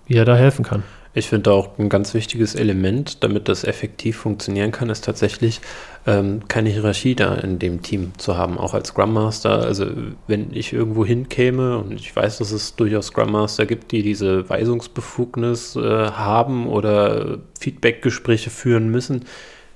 wie 0.07 0.15
er 0.15 0.25
da 0.25 0.35
helfen 0.35 0.65
kann. 0.65 0.83
Ich 1.15 1.29
finde 1.29 1.51
auch 1.51 1.77
ein 1.77 1.89
ganz 1.89 2.15
wichtiges 2.15 2.55
Element, 2.55 3.23
damit 3.23 3.47
das 3.47 3.63
effektiv 3.63 4.17
funktionieren 4.17 4.71
kann, 4.71 4.89
ist 4.89 5.03
tatsächlich 5.03 5.61
ähm, 6.07 6.47
keine 6.47 6.69
Hierarchie 6.69 7.13
da 7.13 7.35
in 7.35 7.59
dem 7.59 7.83
Team 7.83 8.13
zu 8.17 8.35
haben, 8.35 8.57
auch 8.57 8.73
als 8.73 8.89
Scrum 8.89 9.13
Master. 9.13 9.61
Also 9.61 9.85
wenn 10.25 10.51
ich 10.53 10.73
irgendwo 10.73 11.05
hinkäme 11.05 11.77
und 11.77 11.93
ich 11.93 12.15
weiß, 12.15 12.39
dass 12.39 12.51
es 12.51 12.75
durchaus 12.75 13.07
Scrum 13.07 13.31
Master 13.31 13.67
gibt, 13.67 13.91
die 13.91 14.01
diese 14.01 14.49
Weisungsbefugnis 14.49 15.75
äh, 15.75 15.81
haben 15.81 16.67
oder 16.67 17.37
Feedbackgespräche 17.59 18.49
führen 18.49 18.89
müssen, 18.89 19.25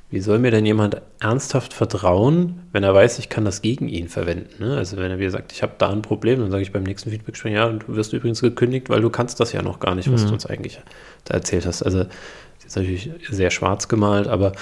wie 0.09 0.21
soll 0.21 0.39
mir 0.39 0.51
denn 0.51 0.65
jemand 0.65 1.01
ernsthaft 1.19 1.73
vertrauen, 1.73 2.61
wenn 2.71 2.83
er 2.83 2.93
weiß, 2.93 3.19
ich 3.19 3.27
kann 3.27 3.43
das 3.43 3.61
gegen 3.61 3.89
ihn 3.89 4.07
verwenden? 4.07 4.63
Ne? 4.63 4.77
Also 4.77 4.95
wenn 4.95 5.11
er 5.11 5.17
mir 5.17 5.29
sagt, 5.31 5.51
ich 5.51 5.63
habe 5.63 5.73
da 5.77 5.89
ein 5.89 6.01
Problem, 6.01 6.39
dann 6.39 6.49
sage 6.49 6.63
ich 6.63 6.71
beim 6.71 6.83
nächsten 6.83 7.09
Feedback-Gespräch, 7.09 7.53
ja, 7.53 7.69
du 7.69 7.95
wirst 7.95 8.13
übrigens 8.13 8.41
gekündigt, 8.41 8.89
weil 8.89 9.01
du 9.01 9.09
kannst 9.09 9.39
das 9.41 9.51
ja 9.51 9.61
noch 9.61 9.81
gar 9.81 9.95
nicht, 9.95 10.11
was 10.11 10.23
mhm. 10.23 10.27
du 10.27 10.33
uns 10.33 10.45
eigentlich 10.45 10.79
da 11.25 11.33
erzählt 11.33 11.65
hast. 11.65 11.83
Also 11.83 12.05
das 12.05 12.65
ist 12.65 12.75
natürlich 12.77 13.11
sehr 13.29 13.51
schwarz 13.51 13.89
gemalt, 13.89 14.27
aber 14.27 14.53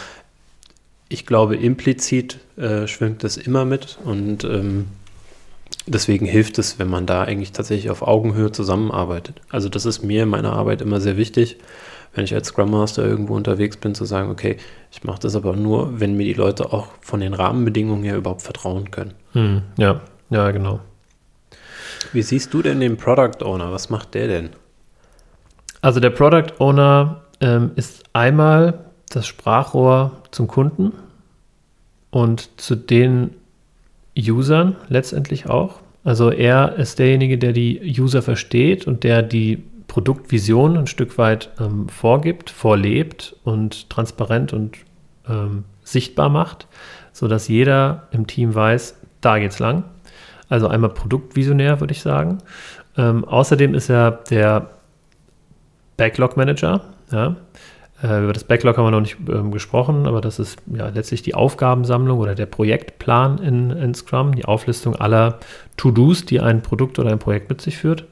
ich 1.10 1.28
glaube, 1.28 1.56
implizit 1.56 2.40
äh, 2.58 2.88
schwingt 2.88 3.24
das 3.24 3.38
immer 3.38 3.66
mit 3.66 4.00
und 4.04 4.44
ähm, 4.46 4.88
deswegen 5.86 6.26
hilft 6.26 6.58
es, 6.58 6.80
wenn 6.80 6.90
man 6.90 7.06
da 7.06 7.24
eigentlich 7.24 7.52
tatsächlich 7.52 7.92
auf 7.92 8.02
Augenhöhe 8.02 8.52
zusammenarbeitet. 8.52 9.42
Also 9.50 9.70
das 9.70 9.86
ist 9.86 10.02
mir 10.02 10.24
in 10.24 10.30
meiner 10.30 10.54
Arbeit 10.54 10.82
immer 10.82 11.00
sehr 11.00 11.18
wichtig 11.18 11.58
wenn 12.16 12.24
ich 12.24 12.34
als 12.34 12.48
Scrum 12.48 12.72
Master 12.72 13.06
irgendwo 13.06 13.36
unterwegs 13.36 13.78
bin, 13.78 13.94
zu 13.94 14.06
sagen, 14.06 14.32
okay, 14.32 14.58
ich 14.92 15.04
mache 15.04 15.20
das 15.20 15.36
aber 15.36 15.56
nur, 15.56 16.00
wenn 16.00 16.16
mir 16.16 16.24
die 16.24 16.34
Leute 16.34 16.72
auch 16.74 16.88
von 17.02 17.20
den 17.20 17.34
Rahmenbedingungen 17.34 18.04
her 18.04 18.18
überhaupt 18.18 18.42
vertrauen 18.42 18.90
können. 18.90 19.14
Hm, 19.34 19.62
ja, 19.78 20.02
ja, 20.30 20.52
genau. 20.52 20.80
Wie 22.14 22.22
siehst 22.22 22.54
du 22.54 22.62
denn 22.62 22.80
den 22.80 22.98
Product 22.98 23.44
Owner? 23.44 23.72
Was 23.72 23.90
macht 23.90 24.14
der 24.14 24.28
denn? 24.28 24.50
Also 25.82 26.00
der 26.00 26.10
Product 26.10 26.54
Owner 26.60 27.22
ähm, 27.42 27.72
ist 27.76 28.04
einmal 28.14 28.86
das 29.10 29.28
Sprachrohr 29.28 30.14
zum 30.32 30.48
Kunden 30.48 30.94
und 32.12 32.50
zu 32.60 32.76
den 32.76 33.32
Usern 34.18 34.78
letztendlich 34.88 35.48
auch. 35.50 35.82
Also 36.06 36.32
er 36.32 36.76
ist 36.78 37.00
derjenige, 37.00 37.38
der 37.38 37.52
die 37.52 37.94
User 38.00 38.22
versteht 38.22 38.88
und 38.88 39.04
der 39.04 39.22
die 39.22 39.64
Produktvision 39.88 40.78
ein 40.78 40.88
Stück 40.88 41.18
weit 41.18 41.52
ähm, 41.60 41.88
vorgibt, 41.90 42.50
vorlebt 42.50 43.36
und 43.44 43.90
transparent 43.90 44.54
und 44.54 44.78
ähm, 45.28 45.64
sichtbar 45.84 46.30
macht, 46.30 46.68
sodass 47.14 47.48
jeder 47.48 48.08
im 48.12 48.28
Team 48.28 48.54
weiß, 48.54 48.98
da 49.22 49.40
geht's 49.40 49.60
lang. 49.60 49.84
Also 50.50 50.68
einmal 50.68 50.92
Produktvisionär, 50.92 51.80
würde 51.80 51.94
ich 51.94 52.02
sagen. 52.02 52.40
Ähm, 52.98 53.26
außerdem 53.26 53.74
ist 53.74 53.90
er 53.90 54.24
der 54.30 54.70
Backlog 55.98 56.38
Manager. 56.38 56.82
Ja. 57.12 57.36
Äh, 58.04 58.24
über 58.24 58.34
das 58.34 58.44
Backlog 58.44 58.78
haben 58.78 58.86
wir 58.86 58.92
noch 58.92 59.02
nicht 59.02 59.18
ähm, 59.30 59.52
gesprochen, 59.52 60.06
aber 60.06 60.22
das 60.22 60.40
ist 60.40 60.60
ja 60.68 60.90
letztlich 60.90 61.22
die 61.22 61.34
Aufgabensammlung 61.34 62.20
oder 62.20 62.36
der 62.36 62.46
Projektplan 62.46 63.38
in, 63.40 63.72
in 63.72 63.94
Scrum, 63.94 64.36
die 64.36 64.46
Auflistung 64.46 64.96
aller 64.96 65.40
To-Dos, 65.78 66.26
die 66.26 66.40
ein 66.40 66.62
Produkt 66.62 67.00
oder 67.00 67.12
ein 67.12 67.20
Projekt 67.20 67.50
mit 67.50 67.62
sich 67.62 67.78
führt. 67.78 68.06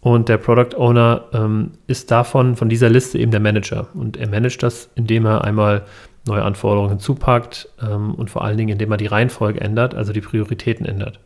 Und 0.00 0.28
der 0.28 0.38
Product 0.38 0.76
Owner 0.76 1.24
ähm, 1.32 1.72
ist 1.86 2.10
davon, 2.10 2.56
von 2.56 2.68
dieser 2.68 2.88
Liste 2.88 3.18
eben 3.18 3.30
der 3.30 3.40
Manager. 3.40 3.88
Und 3.94 4.16
er 4.16 4.28
managt 4.28 4.62
das, 4.62 4.88
indem 4.94 5.26
er 5.26 5.44
einmal 5.44 5.82
neue 6.26 6.42
Anforderungen 6.42 6.90
hinzupackt 6.90 7.68
ähm, 7.82 8.14
und 8.14 8.30
vor 8.30 8.44
allen 8.44 8.56
Dingen, 8.56 8.70
indem 8.70 8.90
er 8.90 8.96
die 8.96 9.06
Reihenfolge 9.06 9.60
ändert, 9.60 9.94
also 9.94 10.12
die 10.12 10.20
Prioritäten 10.20 10.86
ändert. 10.86 11.20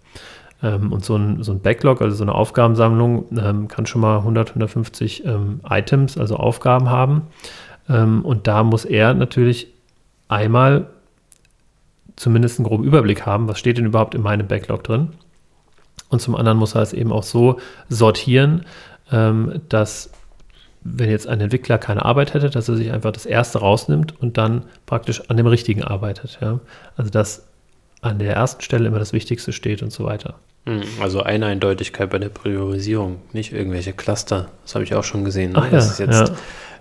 Ähm, 0.62 0.92
und 0.92 1.04
so 1.04 1.16
ein, 1.16 1.42
so 1.42 1.52
ein 1.52 1.60
Backlog, 1.60 2.00
also 2.02 2.16
so 2.16 2.24
eine 2.24 2.34
Aufgabensammlung, 2.34 3.26
ähm, 3.38 3.68
kann 3.68 3.86
schon 3.86 4.00
mal 4.00 4.18
100, 4.18 4.50
150 4.50 5.24
ähm, 5.24 5.60
Items, 5.68 6.18
also 6.18 6.36
Aufgaben 6.36 6.90
haben. 6.90 7.22
Ähm, 7.88 8.24
und 8.24 8.46
da 8.46 8.64
muss 8.64 8.84
er 8.84 9.14
natürlich 9.14 9.68
einmal 10.28 10.86
zumindest 12.16 12.58
einen 12.58 12.66
groben 12.66 12.84
Überblick 12.84 13.26
haben, 13.26 13.48
was 13.48 13.58
steht 13.58 13.78
denn 13.78 13.86
überhaupt 13.86 14.14
in 14.14 14.22
meinem 14.22 14.46
Backlog 14.46 14.84
drin. 14.84 15.10
Und 16.14 16.20
zum 16.20 16.34
anderen 16.36 16.56
muss 16.56 16.74
er 16.74 16.82
es 16.82 16.92
eben 16.92 17.12
auch 17.12 17.24
so 17.24 17.58
sortieren, 17.88 18.64
ähm, 19.12 19.60
dass 19.68 20.10
wenn 20.84 21.10
jetzt 21.10 21.26
ein 21.26 21.40
Entwickler 21.40 21.78
keine 21.78 22.04
Arbeit 22.04 22.34
hätte, 22.34 22.50
dass 22.50 22.68
er 22.68 22.76
sich 22.76 22.92
einfach 22.92 23.10
das 23.10 23.26
erste 23.26 23.58
rausnimmt 23.58 24.20
und 24.20 24.38
dann 24.38 24.64
praktisch 24.86 25.28
an 25.28 25.36
dem 25.36 25.46
richtigen 25.46 25.82
arbeitet. 25.82 26.38
Ja? 26.40 26.60
Also 26.96 27.10
dass 27.10 27.46
an 28.00 28.18
der 28.18 28.34
ersten 28.34 28.62
Stelle 28.62 28.86
immer 28.86 28.98
das 28.98 29.12
Wichtigste 29.12 29.52
steht 29.52 29.82
und 29.82 29.90
so 29.90 30.04
weiter. 30.04 30.34
Hm, 30.66 30.82
also 31.00 31.22
eine 31.22 31.46
Eindeutigkeit 31.46 32.10
bei 32.10 32.18
der 32.18 32.28
Priorisierung, 32.28 33.22
nicht 33.32 33.52
irgendwelche 33.52 33.92
Cluster. 33.92 34.50
Das 34.62 34.74
habe 34.74 34.84
ich 34.84 34.94
auch 34.94 35.04
schon 35.04 35.24
gesehen. 35.24 35.52
Ne? 35.52 35.62
Ach 35.62 35.70
das 35.70 35.98
ja, 35.98 36.04
ist 36.04 36.16
jetzt 36.16 36.32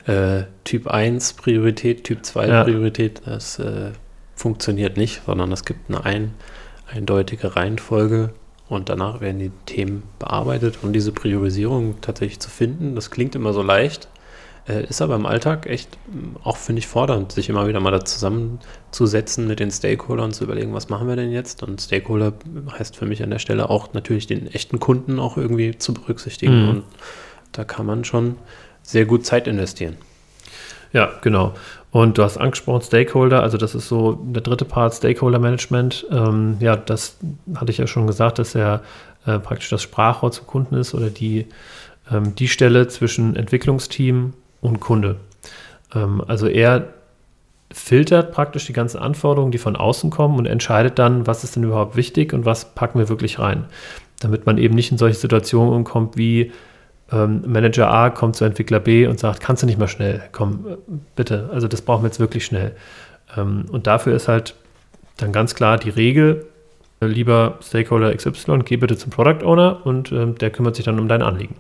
ja. 0.08 0.38
äh, 0.38 0.46
Typ 0.64 0.88
1 0.88 1.34
Priorität, 1.34 2.04
Typ 2.04 2.26
2 2.26 2.48
ja. 2.48 2.64
Priorität. 2.64 3.22
Das 3.26 3.58
äh, 3.58 3.92
funktioniert 4.36 4.98
nicht, 4.98 5.22
sondern 5.26 5.52
es 5.52 5.66
gibt 5.66 5.90
eine 5.90 6.06
ein, 6.06 6.34
eindeutige 6.94 7.56
Reihenfolge 7.56 8.32
und 8.70 8.90
danach 8.90 9.22
werden 9.22 9.40
die 9.40 9.52
Themen 9.66 10.04
bearbeitet. 10.20 10.80
Und 10.82 10.94
diese 10.94 11.12
Priorisierung 11.12 12.02
tatsächlich 12.02 12.40
zu 12.40 12.50
finden, 12.50 12.96
das 12.96 13.12
klingt 13.12 13.36
immer 13.36 13.54
so 13.54 13.62
leicht, 13.62 14.08
äh, 14.68 14.86
ist 14.86 15.02
aber 15.02 15.16
im 15.16 15.26
Alltag 15.26 15.66
echt 15.66 15.98
mm, 16.08 16.38
auch, 16.44 16.58
finde 16.58 16.80
ich, 16.80 16.88
fordernd, 16.88 17.32
sich 17.32 17.50
immer 17.50 17.68
wieder 17.68 17.80
mal 17.80 17.92
da 17.92 18.06
zusammenzusetzen 18.06 19.48
mit 19.48 19.60
den 19.60 19.72
Stakeholdern 19.72 20.28
und 20.28 20.34
zu 20.34 20.46
überlegen, 20.46 20.74
was 20.74 20.90
machen 20.90 21.08
wir 21.08 21.16
denn 21.16 21.32
jetzt? 21.32 21.64
Und 21.64 21.82
Stakeholder 21.82 22.34
heißt 22.78 22.96
für 22.96 23.06
mich 23.06 23.22
an 23.24 23.30
der 23.30 23.40
Stelle 23.40 23.70
auch 23.70 23.94
natürlich 23.94 24.28
den 24.28 24.48
echten 24.48 24.80
Kunden 24.80 25.20
auch 25.20 25.38
irgendwie 25.38 25.78
zu 25.78 25.94
berücksichtigen. 25.94 26.64
Mhm. 26.64 26.70
Und 26.70 26.84
da 27.52 27.66
kann 27.66 27.86
man 27.86 28.06
schon 28.06 28.38
sehr 28.82 29.06
gut 29.06 29.26
Zeit 29.26 29.48
investieren. 29.48 29.98
Ja, 30.94 31.12
genau. 31.22 31.54
Und 31.92 32.18
du 32.18 32.24
hast 32.24 32.38
angesprochen, 32.38 32.82
Stakeholder, 32.82 33.44
also 33.44 33.58
das 33.58 33.76
ist 33.76 33.88
so 33.88 34.14
der 34.14 34.42
dritte 34.42 34.66
Part, 34.66 34.94
Stakeholder 34.94 35.40
Management. 35.40 36.06
Ähm, 36.12 36.58
ja, 36.60 36.76
das 36.76 37.18
hatte 37.56 37.72
ich 37.72 37.78
ja 37.80 37.88
schon 37.88 38.08
gesagt, 38.08 38.40
dass 38.40 38.56
er 38.56 38.82
äh, 39.26 39.40
praktisch 39.40 39.70
das 39.70 39.82
Sprachrohr 39.82 40.32
zum 40.32 40.48
Kunden 40.48 40.76
ist 40.76 40.94
oder 40.94 41.10
die, 41.10 41.48
ähm, 42.12 42.36
die 42.36 42.48
Stelle 42.48 42.88
zwischen 42.88 43.36
Entwicklungsteam 43.36 44.34
und 44.62 44.80
Kunde. 44.80 45.18
Ähm, 45.94 46.24
also 46.28 46.48
er 46.48 46.88
filtert 47.72 48.32
praktisch 48.32 48.66
die 48.66 48.74
ganzen 48.74 49.00
Anforderungen, 49.00 49.52
die 49.52 49.58
von 49.58 49.76
außen 49.76 50.12
kommen 50.12 50.38
und 50.38 50.46
entscheidet 50.46 51.00
dann, 51.00 51.26
was 51.26 51.44
ist 51.44 51.56
denn 51.56 51.64
überhaupt 51.64 51.96
wichtig 51.96 52.34
und 52.34 52.46
was 52.46 52.76
packen 52.76 53.00
wir 53.00 53.10
wirklich 53.10 53.40
rein. 53.40 53.66
Damit 54.20 54.46
man 54.46 54.60
eben 54.60 54.76
nicht 54.76 54.92
in 54.92 55.00
solche 55.00 55.18
Situationen 55.18 55.84
kommt 55.84 56.18
wie, 56.18 56.52
ähm, 57.14 57.44
Manager 57.46 57.92
A 57.92 58.10
kommt 58.10 58.36
zu 58.36 58.46
Entwickler 58.46 58.80
B 58.80 59.08
und 59.08 59.20
sagt, 59.20 59.42
kannst 59.42 59.64
du 59.64 59.68
nicht 59.68 59.78
mal 59.78 59.88
schnell, 59.88 60.24
komm, 60.32 60.66
äh, 60.68 60.78
bitte, 61.16 61.50
also 61.54 61.68
das 61.68 61.82
brauchen 61.82 62.04
wir 62.04 62.08
jetzt 62.08 62.20
wirklich 62.20 62.46
schnell. 62.46 62.76
Ähm, 63.38 63.66
und 63.72 63.88
dafür 63.88 64.16
ist 64.16 64.28
halt 64.28 64.56
dann 65.18 65.32
ganz 65.32 65.56
klar 65.56 65.78
die 65.78 65.90
Regel, 65.90 66.48
äh, 67.02 67.06
lieber 67.06 67.60
Stakeholder 67.62 68.16
XY, 68.16 68.60
geh 68.66 68.78
bitte 68.78 68.98
zum 68.98 69.12
Product 69.12 69.46
Owner 69.46 69.86
und 69.86 70.12
ähm, 70.12 70.38
der 70.38 70.50
kümmert 70.50 70.76
sich 70.76 70.86
dann 70.86 71.00
um 71.00 71.08
dein 71.08 71.22
Anliegen. 71.22 71.56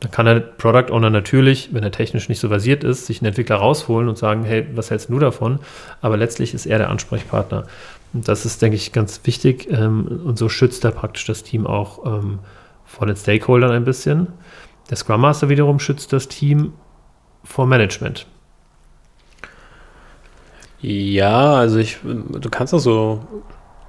Dann 0.00 0.10
kann 0.10 0.26
der 0.26 0.40
Product 0.40 0.92
Owner 0.92 1.10
natürlich, 1.10 1.70
wenn 1.72 1.82
er 1.82 1.90
technisch 1.90 2.28
nicht 2.28 2.40
so 2.40 2.48
versiert 2.48 2.84
ist, 2.84 3.06
sich 3.06 3.20
einen 3.20 3.28
Entwickler 3.28 3.56
rausholen 3.56 4.08
und 4.08 4.16
sagen, 4.16 4.44
hey, 4.44 4.66
was 4.74 4.90
hältst 4.90 5.10
du 5.10 5.18
davon? 5.18 5.58
Aber 6.00 6.16
letztlich 6.16 6.54
ist 6.54 6.66
er 6.66 6.78
der 6.78 6.90
Ansprechpartner. 6.90 7.66
Und 8.14 8.28
das 8.28 8.46
ist, 8.46 8.62
denke 8.62 8.76
ich, 8.76 8.92
ganz 8.92 9.20
wichtig. 9.24 9.68
Ähm, 9.70 10.22
und 10.24 10.38
so 10.38 10.48
schützt 10.48 10.84
er 10.84 10.92
praktisch 10.92 11.26
das 11.26 11.42
Team 11.42 11.66
auch 11.66 12.06
ähm, 12.06 12.38
vor 12.86 13.06
den 13.06 13.16
Stakeholdern 13.16 13.72
ein 13.72 13.84
bisschen. 13.84 14.28
Der 14.90 14.96
Scrum 14.96 15.20
Master 15.20 15.48
wiederum 15.48 15.78
schützt 15.78 16.12
das 16.12 16.28
Team 16.28 16.72
vor 17.44 17.66
Management. 17.66 18.26
Ja, 20.80 21.54
also 21.54 21.78
ich, 21.78 21.98
du 22.04 22.50
kannst 22.50 22.72
das 22.72 22.84
so, 22.84 23.20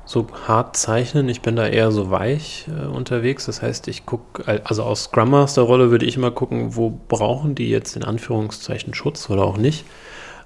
so 0.05 0.27
hart 0.47 0.75
zeichnen. 0.75 1.29
Ich 1.29 1.41
bin 1.41 1.55
da 1.55 1.67
eher 1.67 1.91
so 1.91 2.09
weich 2.09 2.67
äh, 2.67 2.87
unterwegs. 2.87 3.45
Das 3.45 3.61
heißt, 3.61 3.87
ich 3.87 4.05
gucke, 4.05 4.61
also 4.65 4.83
aus 4.83 5.05
Scrum 5.05 5.29
Master 5.29 5.61
Rolle 5.61 5.91
würde 5.91 6.05
ich 6.05 6.17
immer 6.17 6.31
gucken, 6.31 6.75
wo 6.75 6.89
brauchen 7.07 7.53
die 7.53 7.69
jetzt 7.69 7.95
in 7.95 8.03
Anführungszeichen 8.03 8.93
Schutz 8.93 9.29
oder 9.29 9.43
auch 9.43 9.57
nicht. 9.57 9.85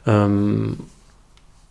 Ähm, 0.06 0.80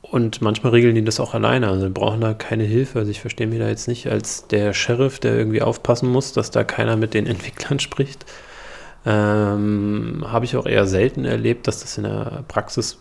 und 0.00 0.42
manchmal 0.42 0.72
regeln 0.72 0.94
die 0.94 1.04
das 1.04 1.20
auch 1.20 1.34
alleine. 1.34 1.68
Also 1.68 1.88
brauchen 1.90 2.20
da 2.20 2.32
keine 2.34 2.64
Hilfe. 2.64 3.00
Also 3.00 3.10
ich 3.10 3.20
verstehe 3.20 3.46
mich 3.46 3.58
da 3.58 3.68
jetzt 3.68 3.88
nicht 3.88 4.08
als 4.08 4.46
der 4.48 4.72
Sheriff, 4.72 5.18
der 5.18 5.36
irgendwie 5.36 5.62
aufpassen 5.62 6.10
muss, 6.10 6.32
dass 6.32 6.50
da 6.50 6.64
keiner 6.64 6.96
mit 6.96 7.12
den 7.12 7.26
Entwicklern 7.26 7.78
spricht. 7.78 8.24
Ähm, 9.04 10.24
Habe 10.26 10.44
ich 10.44 10.56
auch 10.56 10.66
eher 10.66 10.86
selten 10.86 11.24
erlebt, 11.24 11.66
dass 11.66 11.80
das 11.80 11.98
in 11.98 12.04
der 12.04 12.44
Praxis 12.48 12.98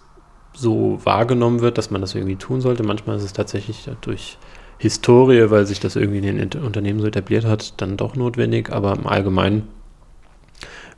so 0.54 1.00
wahrgenommen 1.04 1.62
wird, 1.62 1.78
dass 1.78 1.92
man 1.92 2.02
das 2.02 2.16
irgendwie 2.16 2.36
tun 2.36 2.62
sollte. 2.62 2.84
Manchmal 2.84 3.18
ist 3.18 3.24
es 3.24 3.34
tatsächlich 3.34 3.90
durch 4.02 4.38
Historie, 4.78 5.50
weil 5.50 5.66
sich 5.66 5.80
das 5.80 5.96
irgendwie 5.96 6.28
in 6.28 6.50
den 6.50 6.64
Unternehmen 6.64 7.00
so 7.00 7.08
etabliert 7.08 7.46
hat, 7.46 7.80
dann 7.82 7.98
doch 7.98 8.16
notwendig. 8.16 8.72
Aber 8.72 8.94
im 8.94 9.08
Allgemeinen 9.08 9.68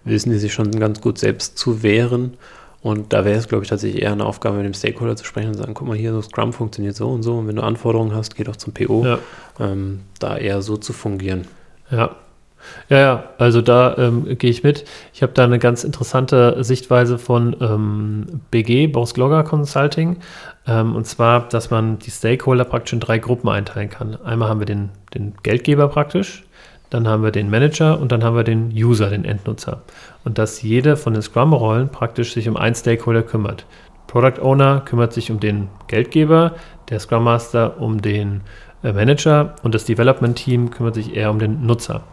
wissen 0.06 0.32
die 0.32 0.38
sich 0.38 0.54
schon 0.54 0.72
ganz 0.72 1.02
gut 1.02 1.18
selbst 1.18 1.58
zu 1.58 1.84
wehren. 1.84 2.38
Und 2.82 3.13
da 3.13 3.24
wäre 3.24 3.38
es, 3.38 3.48
glaube 3.48 3.63
ich, 3.63 3.70
tatsächlich 3.70 4.02
eher 4.02 4.12
eine 4.12 4.26
Aufgabe, 4.26 4.58
mit 4.58 4.66
dem 4.66 4.74
Stakeholder 4.74 5.16
zu 5.16 5.24
sprechen 5.24 5.50
und 5.50 5.54
sagen, 5.54 5.74
guck 5.74 5.88
mal 5.88 5.96
hier, 5.96 6.12
so 6.12 6.22
Scrum 6.22 6.52
funktioniert 6.52 6.96
so 6.96 7.10
und 7.10 7.24
so. 7.24 7.38
Und 7.38 7.48
wenn 7.48 7.56
du 7.56 7.63
Anforderungen 7.63 8.13
hast, 8.13 8.36
geh 8.36 8.44
doch 8.44 8.58
zum 8.58 8.74
PO. 8.74 9.06
Ja. 9.06 9.20
Ähm, 9.60 10.02
da 10.20 10.38
eher 10.38 10.62
so 10.62 10.76
zu 10.76 10.92
fungieren. 10.92 11.48
Ja, 11.89 12.16
ja, 12.89 12.97
ja, 12.97 13.23
also 13.38 13.62
da 13.62 13.97
ähm, 13.97 14.38
gehe 14.38 14.49
ich 14.49 14.63
mit. 14.63 14.86
Ich 15.13 15.21
habe 15.21 15.34
da 15.34 15.43
eine 15.43 15.60
ganz 15.60 15.84
interessante 15.84 16.63
Sichtweise 16.63 17.17
von 17.17 17.56
ähm, 17.60 18.41
BG, 18.52 18.88
Boss 18.88 19.13
Glogger 19.13 19.43
Consulting. 19.43 20.17
Ähm, 20.67 20.95
und 20.95 21.06
zwar, 21.06 21.47
dass 21.49 21.71
man 21.71 21.99
die 21.99 22.12
Stakeholder 22.12 22.65
praktisch 22.65 22.93
in 22.93 22.99
drei 22.99 23.17
Gruppen 23.17 23.49
einteilen 23.49 23.89
kann. 23.89 24.17
Einmal 24.23 24.49
haben 24.49 24.60
wir 24.60 24.65
den, 24.65 24.89
den 25.13 25.34
Geldgeber 25.43 25.88
praktisch, 25.88 26.43
dann 26.89 27.08
haben 27.08 27.23
wir 27.23 27.32
den 27.32 27.49
Manager 27.49 27.99
und 27.99 28.12
dann 28.12 28.23
haben 28.23 28.36
wir 28.36 28.43
den 28.43 28.71
User, 28.71 29.10
den 29.10 29.26
Endnutzer. 29.26 29.82
Und 30.23 30.38
dass 30.38 30.62
jede 30.62 30.95
von 30.95 31.13
den 31.13 31.21
Scrum-Rollen 31.21 31.89
praktisch 31.89 32.34
sich 32.34 32.47
um 32.47 32.56
einen 32.56 32.76
Stakeholder 32.76 33.23
kümmert. 33.23 33.65
Product 34.08 34.41
Owner 34.41 34.82
kümmert 34.82 35.12
sich 35.12 35.32
um 35.32 35.39
den 35.39 35.69
Geldgeber, 35.88 36.54
der 36.89 36.99
Scrum 36.99 37.23
Master 37.23 37.82
um 37.82 38.02
den 38.02 38.41
äh, 38.84 38.93
Manager 38.93 39.56
und 39.63 39.73
das 39.73 39.86
Development 39.86 40.36
Team 40.36 40.69
kümmert 40.69 40.95
sich 40.95 41.15
eher 41.15 41.32
um 41.32 41.39
den 41.39 41.65
Nutzer. 41.65 42.04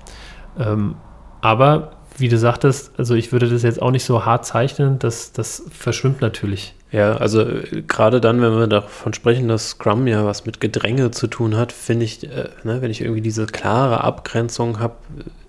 Ähm, 0.60 0.96
aber 1.40 1.92
wie 2.18 2.28
du 2.28 2.38
sagtest, 2.38 2.92
also 2.98 3.14
ich 3.14 3.32
würde 3.32 3.48
das 3.48 3.62
jetzt 3.62 3.80
auch 3.80 3.90
nicht 3.90 4.04
so 4.04 4.24
hart 4.24 4.44
zeichnen, 4.44 4.98
das, 4.98 5.32
das 5.32 5.64
verschwimmt 5.70 6.20
natürlich. 6.20 6.74
Ja, 6.92 7.16
also 7.16 7.42
äh, 7.42 7.82
gerade 7.86 8.20
dann, 8.20 8.40
wenn 8.40 8.58
wir 8.58 8.66
davon 8.66 9.14
sprechen, 9.14 9.48
dass 9.48 9.70
Scrum 9.70 10.06
ja 10.06 10.24
was 10.24 10.44
mit 10.44 10.60
Gedränge 10.60 11.10
zu 11.10 11.26
tun 11.28 11.56
hat, 11.56 11.72
finde 11.72 12.04
ich, 12.04 12.24
äh, 12.24 12.48
ne, 12.64 12.82
wenn 12.82 12.90
ich 12.90 13.00
irgendwie 13.00 13.20
diese 13.20 13.46
klare 13.46 14.02
Abgrenzung 14.02 14.80
habe, 14.80 14.96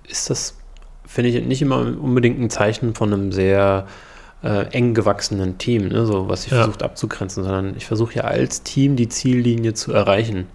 ist 0.08 0.30
das, 0.30 0.58
finde 1.06 1.30
ich, 1.30 1.46
nicht 1.46 1.62
immer 1.62 1.80
unbedingt 1.80 2.40
ein 2.40 2.50
Zeichen 2.50 2.94
von 2.94 3.12
einem 3.12 3.32
sehr 3.32 3.88
äh, 4.44 4.68
eng 4.72 4.94
gewachsenen 4.94 5.58
Team, 5.58 5.90
ne, 5.90 6.06
so 6.06 6.30
was 6.30 6.46
ich 6.46 6.52
ja. 6.52 6.60
versucht 6.60 6.84
abzugrenzen, 6.84 7.44
sondern 7.44 7.76
ich 7.76 7.86
versuche 7.86 8.16
ja 8.16 8.24
als 8.24 8.64
Team 8.64 8.96
die 8.96 9.10
Ziellinie 9.10 9.74
zu 9.74 9.94
erreichen. 9.94 10.48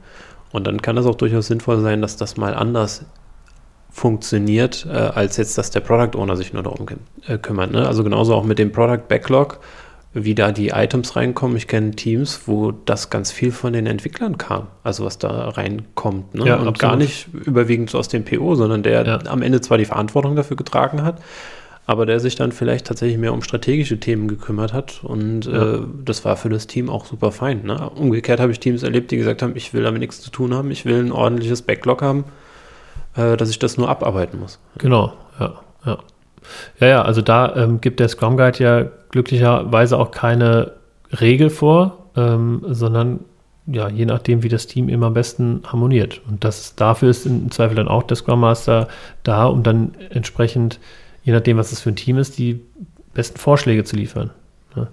Und 0.52 0.66
dann 0.66 0.80
kann 0.80 0.96
es 0.96 1.06
auch 1.06 1.16
durchaus 1.16 1.48
sinnvoll 1.48 1.80
sein, 1.80 2.00
dass 2.00 2.16
das 2.16 2.36
mal 2.36 2.54
anders 2.54 3.04
funktioniert, 3.96 4.86
äh, 4.90 4.94
als 4.94 5.38
jetzt, 5.38 5.56
dass 5.56 5.70
der 5.70 5.80
Product 5.80 6.18
Owner 6.18 6.36
sich 6.36 6.52
nur 6.52 6.62
darum 6.62 6.86
äh, 7.26 7.38
kümmert. 7.38 7.72
Ne? 7.72 7.88
Also 7.88 8.04
genauso 8.04 8.34
auch 8.34 8.44
mit 8.44 8.58
dem 8.58 8.70
Product 8.70 9.08
Backlog, 9.08 9.58
wie 10.12 10.34
da 10.34 10.52
die 10.52 10.68
Items 10.68 11.16
reinkommen. 11.16 11.56
Ich 11.56 11.66
kenne 11.66 11.92
Teams, 11.92 12.42
wo 12.44 12.72
das 12.72 13.08
ganz 13.08 13.32
viel 13.32 13.52
von 13.52 13.72
den 13.72 13.86
Entwicklern 13.86 14.36
kam, 14.36 14.66
also 14.84 15.06
was 15.06 15.16
da 15.16 15.48
reinkommt. 15.48 16.34
Ne? 16.34 16.44
Ja, 16.46 16.54
Und 16.56 16.68
absolut. 16.68 16.78
gar 16.78 16.96
nicht 16.96 17.28
überwiegend 17.46 17.88
so 17.88 17.98
aus 17.98 18.08
dem 18.08 18.24
PO, 18.26 18.54
sondern 18.54 18.82
der 18.82 19.06
Ja. 19.06 19.18
am 19.28 19.40
Ende 19.40 19.62
zwar 19.62 19.78
die 19.78 19.86
Verantwortung 19.86 20.36
dafür 20.36 20.58
getragen 20.58 21.02
hat, 21.02 21.22
aber 21.86 22.04
der 22.04 22.20
sich 22.20 22.34
dann 22.34 22.52
vielleicht 22.52 22.86
tatsächlich 22.86 23.16
mehr 23.16 23.32
um 23.32 23.40
strategische 23.40 23.98
Themen 23.98 24.28
gekümmert 24.28 24.74
hat 24.74 25.00
und 25.04 25.46
Ja. 25.46 25.76
äh, 25.76 25.78
das 26.04 26.22
war 26.26 26.36
für 26.36 26.50
das 26.50 26.66
Team 26.66 26.90
auch 26.90 27.06
super 27.06 27.32
fein. 27.32 27.62
Ne? 27.64 27.88
Umgekehrt 27.94 28.40
habe 28.40 28.52
ich 28.52 28.60
Teams 28.60 28.82
erlebt, 28.82 29.10
die 29.10 29.16
gesagt 29.16 29.40
haben, 29.40 29.52
ich 29.56 29.72
will 29.72 29.84
damit 29.84 30.00
nichts 30.00 30.20
zu 30.20 30.30
tun 30.30 30.52
haben, 30.52 30.70
ich 30.70 30.84
will 30.84 30.98
ein 31.02 31.12
ordentliches 31.12 31.62
Backlog 31.62 32.02
haben, 32.02 32.24
äh, 33.16 33.36
dass 33.36 33.50
ich 33.50 33.58
das 33.58 33.76
nur 33.76 33.88
abarbeiten 33.88 34.38
muss. 34.40 34.58
Genau, 34.78 35.12
ja, 35.38 35.54
ja. 35.84 35.98
Ja, 36.78 36.86
ja, 36.86 37.02
also 37.02 37.22
da 37.22 37.56
ähm, 37.56 37.80
gibt 37.80 37.98
der 37.98 38.08
Scrum 38.08 38.36
Guide 38.36 38.62
ja 38.62 38.86
glücklicherweise 39.10 39.98
auch 39.98 40.12
keine 40.12 40.72
Regel 41.20 41.50
vor, 41.50 42.06
ähm, 42.16 42.64
sondern 42.68 43.20
ja, 43.66 43.88
je 43.88 44.06
nachdem, 44.06 44.42
wie 44.42 44.48
das 44.48 44.68
Team 44.68 44.88
eben 44.88 45.02
am 45.02 45.14
besten 45.14 45.62
harmoniert. 45.66 46.20
Und 46.28 46.44
das 46.44 46.76
dafür 46.76 47.10
ist 47.10 47.26
im 47.26 47.50
Zweifel 47.50 47.74
dann 47.74 47.88
auch 47.88 48.04
der 48.04 48.16
Scrum 48.16 48.40
Master 48.40 48.86
da, 49.24 49.46
um 49.46 49.62
dann 49.64 49.94
entsprechend, 50.10 50.78
je 51.24 51.32
nachdem, 51.32 51.56
was 51.56 51.72
es 51.72 51.80
für 51.80 51.90
ein 51.90 51.96
Team 51.96 52.18
ist, 52.18 52.38
die 52.38 52.60
besten 53.12 53.38
Vorschläge 53.38 53.82
zu 53.82 53.96
liefern. 53.96 54.30
ne? 54.76 54.86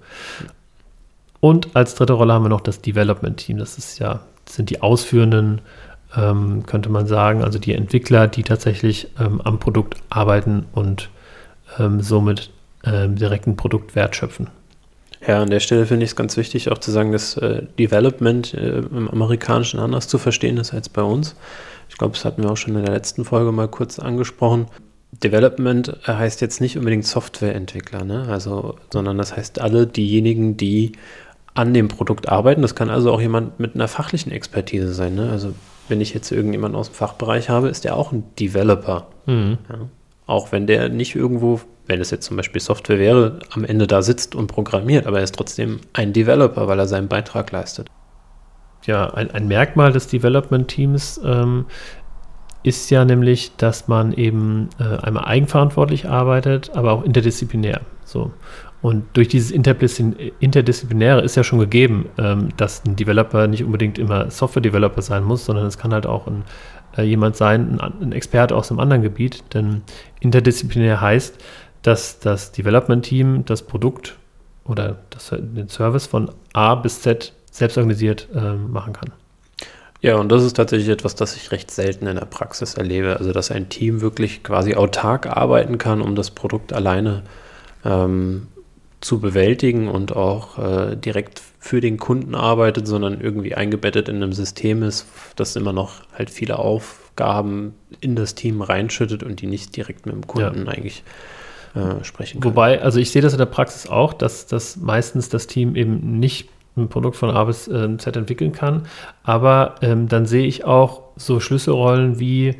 Und 1.39 1.75
als 1.75 1.95
dritte 1.95 2.13
Rolle 2.13 2.33
haben 2.33 2.45
wir 2.45 2.49
noch 2.49 2.61
das 2.61 2.81
Development 2.81 3.37
Team. 3.37 3.57
Das 3.57 3.77
ist 3.77 3.99
ja, 3.99 4.21
das 4.45 4.55
sind 4.55 4.69
die 4.69 4.81
ausführenden 4.81 5.61
ähm, 6.15 6.65
könnte 6.65 6.89
man 6.89 7.07
sagen, 7.07 7.43
also 7.43 7.59
die 7.59 7.73
Entwickler, 7.73 8.27
die 8.27 8.43
tatsächlich 8.43 9.07
ähm, 9.19 9.41
am 9.41 9.59
Produkt 9.59 9.97
arbeiten 10.09 10.65
und 10.73 11.09
ähm, 11.79 12.01
somit 12.01 12.51
ähm, 12.85 13.15
direkt 13.15 13.47
ein 13.47 13.55
Produktwert 13.55 14.15
schöpfen. 14.15 14.49
Ja, 15.25 15.41
an 15.41 15.49
der 15.49 15.61
Stelle 15.61 15.85
finde 15.85 16.03
ich 16.03 16.11
es 16.11 16.15
ganz 16.15 16.35
wichtig, 16.35 16.69
auch 16.69 16.77
zu 16.77 16.91
sagen, 16.91 17.13
dass 17.13 17.37
äh, 17.37 17.63
Development 17.79 18.53
äh, 18.53 18.79
im 18.79 19.09
Amerikanischen 19.09 19.79
anders 19.79 20.07
zu 20.07 20.17
verstehen 20.17 20.57
ist 20.57 20.73
als 20.73 20.89
bei 20.89 21.01
uns. 21.01 21.35
Ich 21.89 21.97
glaube, 21.97 22.13
das 22.13 22.25
hatten 22.25 22.43
wir 22.43 22.51
auch 22.51 22.57
schon 22.57 22.75
in 22.75 22.83
der 22.83 22.93
letzten 22.93 23.23
Folge 23.23 23.51
mal 23.51 23.67
kurz 23.67 23.99
angesprochen. 23.99 24.67
Development 25.11 25.95
heißt 26.07 26.41
jetzt 26.41 26.59
nicht 26.59 26.77
unbedingt 26.77 27.05
Softwareentwickler, 27.05 28.03
ne? 28.03 28.25
also, 28.29 28.75
sondern 28.91 29.17
das 29.17 29.37
heißt 29.37 29.61
alle 29.61 29.85
diejenigen, 29.87 30.57
die 30.57 30.93
an 31.53 31.73
dem 31.73 31.87
Produkt 31.87 32.27
arbeiten. 32.29 32.63
Das 32.63 32.75
kann 32.75 32.89
also 32.89 33.11
auch 33.11 33.21
jemand 33.21 33.59
mit 33.59 33.75
einer 33.75 33.87
fachlichen 33.87 34.31
Expertise 34.31 34.93
sein. 34.93 35.15
Ne? 35.15 35.29
Also 35.29 35.53
wenn 35.87 36.01
ich 36.01 36.13
jetzt 36.13 36.31
irgendjemanden 36.31 36.79
aus 36.79 36.89
dem 36.89 36.95
Fachbereich 36.95 37.49
habe, 37.49 37.69
ist 37.69 37.83
der 37.83 37.95
auch 37.95 38.11
ein 38.11 38.23
Developer. 38.39 39.07
Mhm. 39.25 39.57
Ja. 39.69 39.75
Auch 40.25 40.51
wenn 40.51 40.67
der 40.67 40.89
nicht 40.89 41.15
irgendwo, 41.15 41.59
wenn 41.85 41.99
es 41.99 42.11
jetzt 42.11 42.25
zum 42.25 42.37
Beispiel 42.37 42.61
Software 42.61 42.99
wäre, 42.99 43.39
am 43.51 43.65
Ende 43.65 43.87
da 43.87 44.01
sitzt 44.01 44.35
und 44.35 44.47
programmiert, 44.47 45.05
aber 45.05 45.17
er 45.17 45.23
ist 45.23 45.35
trotzdem 45.35 45.81
ein 45.91 46.13
Developer, 46.13 46.67
weil 46.67 46.79
er 46.79 46.87
seinen 46.87 47.09
Beitrag 47.09 47.51
leistet. 47.51 47.87
Ja, 48.85 49.13
ein, 49.13 49.31
ein 49.31 49.47
Merkmal 49.47 49.91
des 49.91 50.07
Development-Teams 50.07 51.21
ähm, 51.23 51.65
ist 52.63 52.89
ja 52.89 53.03
nämlich, 53.03 53.55
dass 53.57 53.87
man 53.87 54.13
eben 54.13 54.69
äh, 54.79 54.83
einmal 54.83 55.25
eigenverantwortlich 55.25 56.07
arbeitet, 56.07 56.71
aber 56.73 56.93
auch 56.93 57.03
interdisziplinär. 57.03 57.81
So. 58.05 58.31
Und 58.83 59.05
durch 59.13 59.29
dieses 59.29 59.49
Interdiszipl 59.49 60.33
Interdisziplinäre 60.41 61.21
ist 61.21 61.35
ja 61.35 61.45
schon 61.45 61.57
gegeben, 61.57 62.09
ähm, 62.17 62.49
dass 62.57 62.83
ein 62.85 62.97
Developer 62.97 63.47
nicht 63.47 63.63
unbedingt 63.63 63.97
immer 63.97 64.29
Software-Developer 64.29 65.01
sein 65.01 65.23
muss, 65.23 65.45
sondern 65.45 65.65
es 65.65 65.77
kann 65.77 65.93
halt 65.93 66.05
auch 66.05 66.27
ein, 66.27 66.43
äh, 66.97 67.03
jemand 67.03 67.37
sein, 67.37 67.79
ein, 67.79 68.11
Experte 68.11 68.53
aus 68.57 68.69
einem 68.69 68.81
anderen 68.81 69.01
Gebiet. 69.01 69.41
Denn 69.53 69.83
interdisziplinär 70.19 70.99
heißt, 70.99 71.37
dass 71.81 72.19
das 72.19 72.51
Development-Team 72.51 73.45
das 73.45 73.61
Produkt 73.61 74.17
oder 74.65 74.97
das, 75.11 75.29
den 75.29 75.69
Service 75.69 76.05
von 76.05 76.29
A 76.51 76.75
bis 76.75 77.01
Z 77.01 77.31
selbst 77.51 77.77
organisiert 77.77 78.27
äh, 78.35 78.53
machen 78.53 78.91
kann. 78.91 79.13
Ja, 80.01 80.17
und 80.17 80.29
das 80.29 80.43
ist 80.43 80.57
tatsächlich 80.57 80.89
etwas, 80.89 81.15
das 81.15 81.37
ich 81.37 81.51
recht 81.53 81.71
selten 81.71 82.05
in 82.05 82.17
der 82.17 82.25
Praxis 82.25 82.73
erlebe. 82.73 83.15
Also, 83.17 83.31
dass 83.31 83.49
ein 83.49 83.69
Team 83.69 84.01
wirklich 84.01 84.43
quasi 84.43 84.75
autark 84.75 85.27
arbeiten 85.27 85.77
kann, 85.77 86.01
um 86.01 86.15
das 86.15 86.31
Produkt 86.31 86.73
alleine 86.73 87.23
ähm, 87.85 88.47
zu 89.03 89.19
bewältigen 89.19 89.87
und 89.87 90.15
auch 90.15 90.57
äh, 90.57 90.95
direkt 90.95 91.41
für 91.59 91.81
den 91.81 91.97
Kunden 91.97 92.35
arbeitet, 92.35 92.87
sondern 92.87 93.19
irgendwie 93.21 93.55
eingebettet 93.55 94.09
in 94.09 94.17
einem 94.17 94.33
System 94.33 94.83
ist, 94.83 95.05
das 95.35 95.55
immer 95.55 95.73
noch 95.73 96.01
halt 96.17 96.29
viele 96.29 96.59
Aufgaben 96.59 97.73
in 97.99 98.15
das 98.15 98.35
Team 98.35 98.61
reinschüttet 98.61 99.23
und 99.23 99.41
die 99.41 99.47
nicht 99.47 99.75
direkt 99.75 100.05
mit 100.05 100.15
dem 100.15 100.25
Kunden 100.27 100.67
eigentlich 100.67 101.03
äh, 101.75 102.03
sprechen 102.03 102.39
kann. 102.39 102.51
Wobei, 102.51 102.81
also 102.81 102.99
ich 102.99 103.11
sehe 103.11 103.21
das 103.21 103.33
in 103.33 103.39
der 103.39 103.45
Praxis 103.45 103.87
auch, 103.87 104.13
dass, 104.13 104.47
dass 104.47 104.77
meistens 104.77 105.29
das 105.29 105.47
Team 105.47 105.75
eben 105.75 106.19
nicht 106.19 106.49
ein 106.75 106.87
Produkt 106.89 107.15
von 107.15 107.29
A 107.29 107.43
bis 107.43 107.67
äh, 107.67 107.97
Z 107.97 108.15
entwickeln 108.15 108.51
kann. 108.51 108.83
Aber 109.23 109.75
ähm, 109.81 110.07
dann 110.07 110.25
sehe 110.25 110.45
ich 110.45 110.65
auch 110.65 111.03
so 111.15 111.39
Schlüsselrollen 111.39 112.19
wie, 112.19 112.55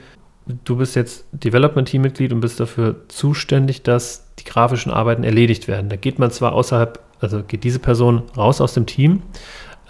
du 0.45 0.77
bist 0.77 0.95
jetzt 0.95 1.25
Development-Teammitglied 1.31 2.33
und 2.33 2.41
bist 2.41 2.59
dafür 2.59 2.95
zuständig, 3.07 3.83
dass 3.83 4.33
die 4.39 4.43
grafischen 4.43 4.91
Arbeiten 4.91 5.23
erledigt 5.23 5.67
werden. 5.67 5.89
Da 5.89 5.95
geht 5.95 6.19
man 6.19 6.31
zwar 6.31 6.53
außerhalb, 6.53 6.99
also 7.19 7.43
geht 7.43 7.63
diese 7.63 7.79
Person 7.79 8.23
raus 8.35 8.59
aus 8.59 8.73
dem 8.73 8.85
Team, 8.85 9.21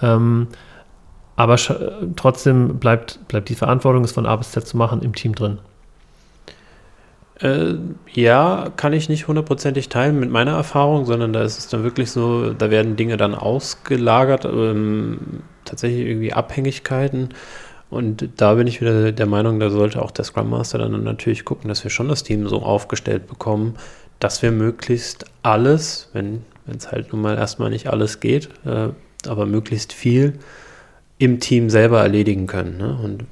ähm, 0.01 0.47
aber 1.35 1.57
trotzdem 2.15 2.77
bleibt, 2.79 3.27
bleibt 3.27 3.49
die 3.49 3.55
Verantwortung, 3.55 4.03
es 4.03 4.11
von 4.11 4.27
A 4.27 4.35
bis 4.35 4.51
Z 4.51 4.67
zu 4.67 4.77
machen, 4.77 5.01
im 5.01 5.15
Team 5.15 5.33
drin. 5.33 5.57
Äh, 7.39 7.73
ja, 8.13 8.71
kann 8.77 8.93
ich 8.93 9.09
nicht 9.09 9.27
hundertprozentig 9.27 9.89
teilen 9.89 10.19
mit 10.19 10.29
meiner 10.29 10.51
Erfahrung, 10.51 11.05
sondern 11.05 11.33
da 11.33 11.41
ist 11.41 11.57
es 11.57 11.67
dann 11.67 11.83
wirklich 11.83 12.11
so, 12.11 12.53
da 12.53 12.69
werden 12.69 12.95
Dinge 12.95 13.17
dann 13.17 13.33
ausgelagert, 13.33 14.45
ähm, 14.45 15.41
tatsächlich 15.65 16.05
irgendwie 16.05 16.33
Abhängigkeiten. 16.33 17.29
Und 17.93 18.27
da 18.37 18.55
bin 18.55 18.65
ich 18.65 18.81
wieder 18.81 19.11
der 19.11 19.25
Meinung, 19.27 19.59
da 19.59 19.69
sollte 19.69 20.01
auch 20.01 20.09
der 20.09 20.25
Scrum 20.25 20.49
Master 20.49 20.79
dann 20.79 21.03
natürlich 21.03 21.45
gucken, 21.45 21.67
dass 21.67 21.83
wir 21.83 21.91
schon 21.91 22.07
das 22.07 22.23
Team 22.23 22.47
so 22.47 22.63
aufgestellt 22.63 23.27
bekommen, 23.27 23.75
dass 24.19 24.41
wir 24.41 24.51
möglichst 24.51 25.25
alles, 25.43 26.09
wenn 26.13 26.43
es 26.65 26.91
halt 26.91 27.13
nun 27.13 27.21
mal 27.21 27.37
erstmal 27.37 27.69
nicht 27.69 27.87
alles 27.87 28.19
geht, 28.19 28.49
äh, 28.65 28.89
aber 29.27 29.45
möglichst 29.45 29.93
viel 29.93 30.39
im 31.19 31.39
Team 31.39 31.69
selber 31.69 32.01
erledigen 32.01 32.47
können. 32.47 32.77
Ne? 32.77 32.97
Und 33.03 33.25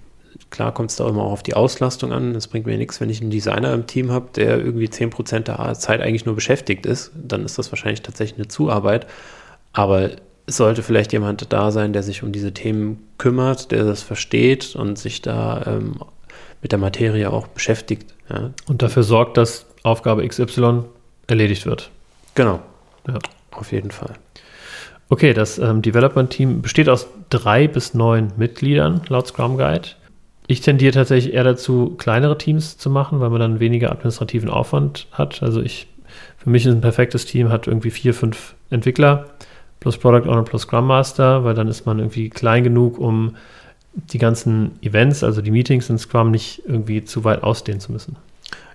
klar 0.52 0.72
kommt 0.74 0.92
es 0.92 0.98
da 0.98 1.10
immer 1.10 1.24
auch 1.24 1.32
auf 1.32 1.44
die 1.44 1.56
Auslastung 1.56 2.12
an. 2.12 2.36
Es 2.36 2.48
bringt 2.48 2.68
mir 2.68 2.78
nichts, 2.78 3.02
wenn 3.02 3.10
ich 3.10 3.20
einen 3.20 3.32
Designer 3.32 3.74
im 3.74 3.88
Team 3.88 4.12
habe, 4.12 4.30
der 4.36 4.60
irgendwie 4.60 4.88
10% 4.88 5.40
der 5.40 5.74
Zeit 5.74 6.02
eigentlich 6.02 6.26
nur 6.28 6.36
beschäftigt 6.36 6.86
ist. 6.86 7.12
Dann 7.16 7.46
ist 7.46 7.58
das 7.58 7.72
wahrscheinlich 7.72 8.04
tatsächlich 8.04 8.38
eine 8.38 8.48
Zuarbeit. 8.48 9.08
Aber 9.74 10.12
sollte 10.48 10.84
vielleicht 10.84 11.14
jemand 11.14 11.52
da 11.54 11.72
sein, 11.72 11.94
der 11.94 12.04
sich 12.04 12.24
um 12.24 12.32
diese 12.32 12.54
Themen 12.54 13.08
kümmert, 13.18 13.72
der 13.72 13.84
das 13.86 14.02
versteht 14.02 14.76
und 14.76 14.98
sich 14.98 15.22
da 15.22 15.64
ähm, 15.66 15.96
mit 16.62 16.72
der 16.72 16.80
Materie 16.80 17.32
auch 17.32 17.48
beschäftigt. 17.48 18.14
Ja. 18.30 18.52
Und 18.68 18.82
dafür 18.82 19.04
sorgt, 19.04 19.38
dass 19.38 19.66
Aufgabe 19.84 20.28
XY 20.28 20.84
erledigt 21.28 21.66
wird. 21.66 21.92
Genau. 22.36 22.62
Ja. 23.08 23.20
Auf 23.52 23.72
jeden 23.72 23.92
Fall. 23.92 24.14
Okay, 25.10 25.34
das 25.34 25.58
ähm, 25.58 25.82
Development-Team 25.82 26.62
besteht 26.62 26.88
aus 26.88 27.08
drei 27.30 27.68
bis 27.68 27.94
neun 27.94 28.32
Mitgliedern 28.38 29.02
laut 29.10 29.28
Scrum 29.28 29.58
Guide. 29.58 29.90
Ich 30.48 30.62
tendiere 30.62 30.94
tatsächlich 30.94 31.34
eher 31.34 31.44
dazu, 31.44 31.96
kleinere 31.98 32.38
Teams 32.38 32.78
zu 32.78 32.90
machen, 32.90 33.20
weil 33.20 33.30
man 33.30 33.40
dann 33.40 33.60
weniger 33.60 33.92
administrativen 33.92 34.50
Aufwand 34.50 35.08
hat. 35.12 35.44
Also 35.44 35.62
ich, 35.62 35.88
für 36.38 36.50
mich 36.50 36.66
ist 36.66 36.72
ein 36.72 36.82
perfektes 36.82 37.26
Team, 37.26 37.50
hat 37.50 37.68
irgendwie 37.68 37.92
vier, 37.92 38.14
fünf 38.14 38.56
Entwickler 38.70 39.26
plus 39.82 39.98
Product 39.98 40.30
Owner 40.30 40.44
plus 40.44 40.62
Scrum 40.62 40.88
Master, 40.88 41.44
weil 41.44 41.54
dann 41.54 41.68
ist 41.68 41.86
man 41.86 42.00
irgendwie 42.00 42.30
klein 42.30 42.64
genug, 42.64 42.98
um 42.98 43.36
die 43.94 44.20
ganzen 44.20 44.72
Events, 44.82 45.22
also 45.22 45.42
die 45.42 45.52
Meetings 45.52 45.90
in 45.90 45.98
Scrum 45.98 46.32
nicht 46.32 46.62
irgendwie 46.66 47.04
zu 47.04 47.26
weit 47.26 47.44
ausdehnen 47.44 47.82
zu 47.82 47.92
müssen. 47.92 48.16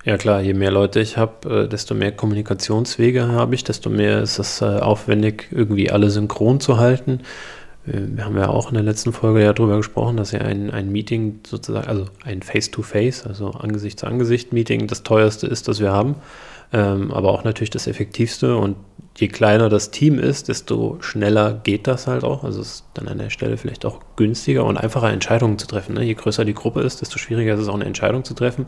Ja 0.04 0.18
klar, 0.18 0.40
je 0.40 0.52
mehr 0.52 0.70
Leute 0.70 1.00
ich 1.00 1.16
habe, 1.16 1.66
desto 1.68 1.94
mehr 1.94 2.12
Kommunikationswege 2.12 3.28
habe 3.28 3.54
ich, 3.54 3.64
desto 3.64 3.88
mehr 3.88 4.20
ist 4.20 4.38
es 4.38 4.62
aufwendig, 4.62 5.48
irgendwie 5.50 5.90
alle 5.90 6.10
synchron 6.10 6.60
zu 6.60 6.76
halten. 6.76 7.20
Wir 7.84 8.24
haben 8.24 8.36
ja 8.36 8.48
auch 8.48 8.68
in 8.68 8.74
der 8.74 8.82
letzten 8.82 9.12
Folge 9.12 9.42
ja 9.42 9.52
darüber 9.52 9.76
gesprochen, 9.76 10.16
dass 10.16 10.32
ja 10.32 10.40
ein, 10.40 10.70
ein 10.70 10.92
Meeting 10.92 11.40
sozusagen, 11.46 11.86
also 11.86 12.06
ein 12.24 12.42
Face-to-Face, 12.42 13.26
also 13.26 13.50
Angesicht-zu-Angesicht-Meeting 13.50 14.86
das 14.86 15.02
teuerste 15.02 15.46
ist, 15.46 15.66
das 15.66 15.80
wir 15.80 15.92
haben, 15.92 16.16
ähm, 16.72 17.12
aber 17.12 17.30
auch 17.30 17.44
natürlich 17.44 17.70
das 17.70 17.86
effektivste. 17.86 18.56
Und 18.56 18.76
je 19.16 19.28
kleiner 19.28 19.68
das 19.68 19.90
Team 19.90 20.18
ist, 20.18 20.48
desto 20.48 20.98
schneller 21.00 21.54
geht 21.54 21.86
das 21.86 22.06
halt 22.06 22.24
auch. 22.24 22.44
Also 22.44 22.60
es 22.60 22.66
ist 22.66 22.84
dann 22.94 23.08
an 23.08 23.18
der 23.18 23.30
Stelle 23.30 23.56
vielleicht 23.56 23.86
auch 23.86 24.00
günstiger 24.16 24.64
und 24.64 24.76
einfacher 24.76 25.10
Entscheidungen 25.10 25.58
zu 25.58 25.66
treffen. 25.66 25.94
Ne? 25.94 26.04
Je 26.04 26.14
größer 26.14 26.44
die 26.44 26.54
Gruppe 26.54 26.82
ist, 26.82 27.00
desto 27.00 27.18
schwieriger 27.18 27.54
ist 27.54 27.60
es 27.60 27.68
auch 27.68 27.74
eine 27.74 27.84
Entscheidung 27.84 28.24
zu 28.24 28.34
treffen. 28.34 28.66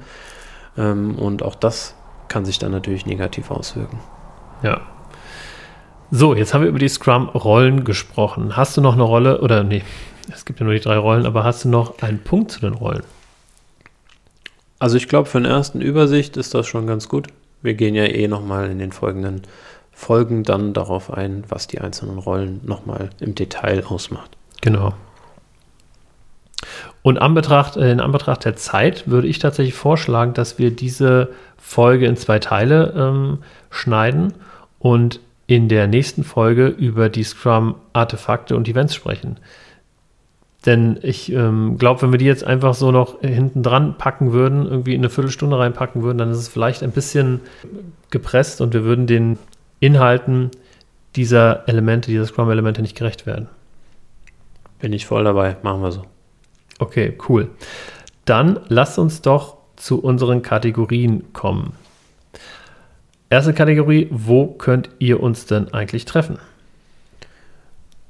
Ähm, 0.76 1.16
und 1.16 1.42
auch 1.42 1.54
das 1.54 1.94
kann 2.28 2.44
sich 2.44 2.58
dann 2.58 2.72
natürlich 2.72 3.06
negativ 3.06 3.50
auswirken. 3.50 4.00
Ja, 4.62 4.80
so, 6.10 6.34
jetzt 6.34 6.54
haben 6.54 6.62
wir 6.62 6.70
über 6.70 6.78
die 6.78 6.88
Scrum-Rollen 6.88 7.84
gesprochen. 7.84 8.56
Hast 8.56 8.78
du 8.78 8.80
noch 8.80 8.94
eine 8.94 9.02
Rolle, 9.02 9.42
oder 9.42 9.62
nee, 9.62 9.82
es 10.32 10.46
gibt 10.46 10.58
ja 10.58 10.64
nur 10.64 10.72
die 10.72 10.80
drei 10.80 10.96
Rollen, 10.96 11.26
aber 11.26 11.44
hast 11.44 11.66
du 11.66 11.68
noch 11.68 12.00
einen 12.00 12.20
Punkt 12.20 12.50
zu 12.50 12.60
den 12.60 12.72
Rollen? 12.72 13.02
Also 14.78 14.96
ich 14.96 15.08
glaube, 15.08 15.28
für 15.28 15.36
eine 15.36 15.48
ersten 15.48 15.82
Übersicht 15.82 16.38
ist 16.38 16.54
das 16.54 16.66
schon 16.66 16.86
ganz 16.86 17.10
gut. 17.10 17.26
Wir 17.60 17.74
gehen 17.74 17.94
ja 17.94 18.04
eh 18.04 18.26
nochmal 18.26 18.70
in 18.70 18.78
den 18.78 18.90
folgenden 18.90 19.42
Folgen 19.98 20.44
dann 20.44 20.74
darauf 20.74 21.12
ein, 21.12 21.42
was 21.48 21.66
die 21.66 21.80
einzelnen 21.80 22.18
Rollen 22.18 22.60
nochmal 22.64 23.10
im 23.18 23.34
Detail 23.34 23.84
ausmacht. 23.84 24.30
Genau. 24.60 24.94
Und 27.02 27.18
Anbetracht, 27.18 27.76
äh, 27.76 27.90
in 27.90 27.98
Anbetracht 27.98 28.44
der 28.44 28.54
Zeit 28.54 29.10
würde 29.10 29.26
ich 29.26 29.40
tatsächlich 29.40 29.74
vorschlagen, 29.74 30.34
dass 30.34 30.56
wir 30.56 30.70
diese 30.70 31.30
Folge 31.56 32.06
in 32.06 32.16
zwei 32.16 32.38
Teile 32.38 32.94
ähm, 32.96 33.38
schneiden 33.70 34.34
und 34.78 35.18
in 35.48 35.68
der 35.68 35.88
nächsten 35.88 36.22
Folge 36.22 36.68
über 36.68 37.08
die 37.08 37.24
Scrum-Artefakte 37.24 38.56
und 38.56 38.68
Events 38.68 38.94
sprechen. 38.94 39.38
Denn 40.64 41.00
ich 41.02 41.32
ähm, 41.32 41.76
glaube, 41.76 42.02
wenn 42.02 42.12
wir 42.12 42.18
die 42.18 42.24
jetzt 42.24 42.44
einfach 42.44 42.74
so 42.74 42.92
noch 42.92 43.20
hinten 43.20 43.64
dran 43.64 43.98
packen 43.98 44.32
würden, 44.32 44.64
irgendwie 44.64 44.94
in 44.94 45.00
eine 45.00 45.10
Viertelstunde 45.10 45.58
reinpacken 45.58 46.04
würden, 46.04 46.18
dann 46.18 46.30
ist 46.30 46.38
es 46.38 46.48
vielleicht 46.48 46.84
ein 46.84 46.92
bisschen 46.92 47.40
gepresst 48.10 48.60
und 48.60 48.74
wir 48.74 48.84
würden 48.84 49.08
den 49.08 49.38
Inhalten 49.80 50.50
dieser 51.16 51.68
Elemente, 51.68 52.10
dieser 52.10 52.26
Scrum-Elemente 52.26 52.82
nicht 52.82 52.96
gerecht 52.96 53.26
werden. 53.26 53.48
Bin 54.80 54.92
ich 54.92 55.06
voll 55.06 55.24
dabei, 55.24 55.56
machen 55.62 55.82
wir 55.82 55.92
so. 55.92 56.04
Okay, 56.78 57.18
cool. 57.28 57.50
Dann 58.24 58.60
lasst 58.68 58.98
uns 58.98 59.22
doch 59.22 59.56
zu 59.76 60.00
unseren 60.00 60.42
Kategorien 60.42 61.32
kommen. 61.32 61.72
Erste 63.30 63.52
Kategorie, 63.52 64.08
wo 64.10 64.46
könnt 64.46 64.90
ihr 64.98 65.20
uns 65.20 65.46
denn 65.46 65.72
eigentlich 65.74 66.04
treffen? 66.04 66.38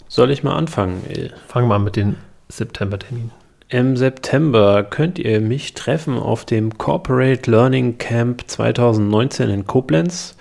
Soll 0.09 0.31
ich 0.31 0.43
mal 0.43 0.55
anfangen? 0.55 1.03
Fangen 1.49 1.69
wir 1.69 1.75
an 1.75 1.85
mit 1.85 1.97
den 1.97 2.17
September-Terminen. 2.49 3.33
Im 3.69 3.97
September 3.97 4.83
könnt 4.83 5.19
ihr 5.19 5.41
mich 5.41 5.75
treffen 5.75 6.19
auf 6.19 6.47
dem 6.47 6.79
Corporate 6.79 7.51
Learning 7.51 7.99
Camp 7.99 8.45
2019 8.47 9.51
in 9.51 9.67
Koblenz. 9.67 10.37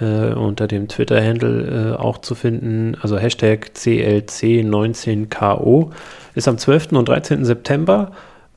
Äh, 0.00 0.34
unter 0.34 0.66
dem 0.66 0.88
Twitter-Handle 0.88 1.94
äh, 1.94 2.00
auch 2.00 2.18
zu 2.18 2.34
finden, 2.34 2.96
also 3.00 3.16
Hashtag 3.16 3.70
CLC19KO. 3.76 5.92
Ist 6.34 6.48
am 6.48 6.58
12. 6.58 6.92
und 6.92 7.08
13. 7.08 7.44
September 7.44 8.10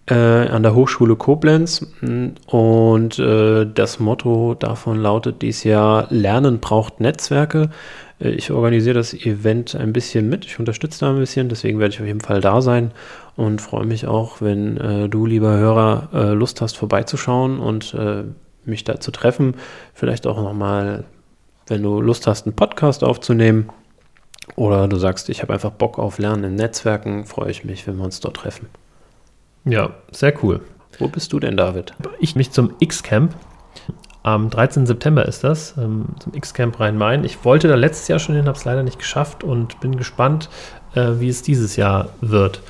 äh, 0.07 0.15
an 0.15 0.63
der 0.63 0.73
Hochschule 0.73 1.15
Koblenz. 1.15 1.85
Und 2.47 3.19
äh, 3.19 3.67
das 3.71 3.99
Motto 3.99 4.55
davon 4.55 4.97
lautet 4.97 5.41
dies 5.41 5.63
Jahr: 5.63 6.07
Lernen 6.09 6.59
braucht 6.59 6.99
Netzwerke. 6.99 7.69
Äh, 8.19 8.29
ich 8.29 8.51
organisiere 8.51 8.95
das 8.95 9.13
Event 9.13 9.75
ein 9.75 9.93
bisschen 9.93 10.29
mit. 10.29 10.45
Ich 10.45 10.59
unterstütze 10.59 11.01
da 11.01 11.11
ein 11.11 11.19
bisschen. 11.19 11.49
Deswegen 11.49 11.79
werde 11.79 11.93
ich 11.93 12.01
auf 12.01 12.07
jeden 12.07 12.21
Fall 12.21 12.41
da 12.41 12.61
sein 12.61 12.91
und 13.35 13.61
freue 13.61 13.85
mich 13.85 14.07
auch, 14.07 14.41
wenn 14.41 14.77
äh, 14.77 15.09
du, 15.09 15.25
lieber 15.25 15.57
Hörer, 15.57 16.09
äh, 16.13 16.33
Lust 16.33 16.61
hast, 16.61 16.77
vorbeizuschauen 16.77 17.59
und 17.59 17.93
äh, 17.93 18.23
mich 18.65 18.83
da 18.83 18.99
zu 18.99 19.11
treffen. 19.11 19.55
Vielleicht 19.93 20.27
auch 20.27 20.41
nochmal, 20.41 21.05
wenn 21.67 21.83
du 21.83 22.01
Lust 22.01 22.27
hast, 22.27 22.45
einen 22.45 22.55
Podcast 22.55 23.03
aufzunehmen. 23.03 23.69
Oder 24.55 24.87
du 24.87 24.97
sagst, 24.97 25.29
ich 25.29 25.41
habe 25.41 25.53
einfach 25.53 25.71
Bock 25.71 25.99
auf 25.99 26.17
Lernen 26.19 26.43
in 26.45 26.55
Netzwerken, 26.55 27.25
freue 27.25 27.51
ich 27.51 27.63
mich, 27.63 27.85
wenn 27.85 27.97
wir 27.97 28.05
uns 28.05 28.19
dort 28.19 28.37
treffen. 28.37 28.67
Ja, 29.65 29.91
sehr 30.11 30.33
cool. 30.43 30.61
Wo 30.99 31.07
bist 31.07 31.33
du 31.33 31.39
denn, 31.39 31.57
David? 31.57 31.93
Ich 32.19 32.35
mich 32.35 32.51
zum 32.51 32.73
X-Camp. 32.79 33.35
Am 34.23 34.49
13. 34.49 34.85
September 34.85 35.25
ist 35.25 35.43
das, 35.43 35.75
ähm, 35.77 36.05
zum 36.19 36.33
X-Camp 36.33 36.79
Rhein-Main. 36.79 37.23
Ich 37.23 37.45
wollte 37.45 37.67
da 37.67 37.75
letztes 37.75 38.07
Jahr 38.07 38.19
schon 38.19 38.35
hin, 38.35 38.47
habe 38.47 38.57
es 38.57 38.65
leider 38.65 38.83
nicht 38.83 38.99
geschafft 38.99 39.43
und 39.43 39.79
bin 39.79 39.95
gespannt, 39.95 40.49
äh, 40.95 41.19
wie 41.19 41.29
es 41.29 41.43
dieses 41.43 41.75
Jahr 41.75 42.09
wird. 42.21 42.61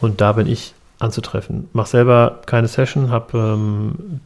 Und 0.00 0.20
da 0.20 0.32
bin 0.32 0.46
ich 0.46 0.74
anzutreffen. 0.98 1.68
Mach 1.72 1.86
selber 1.86 2.40
keine 2.46 2.68
Session, 2.68 3.10
hab, 3.10 3.32
ähm, 3.34 4.20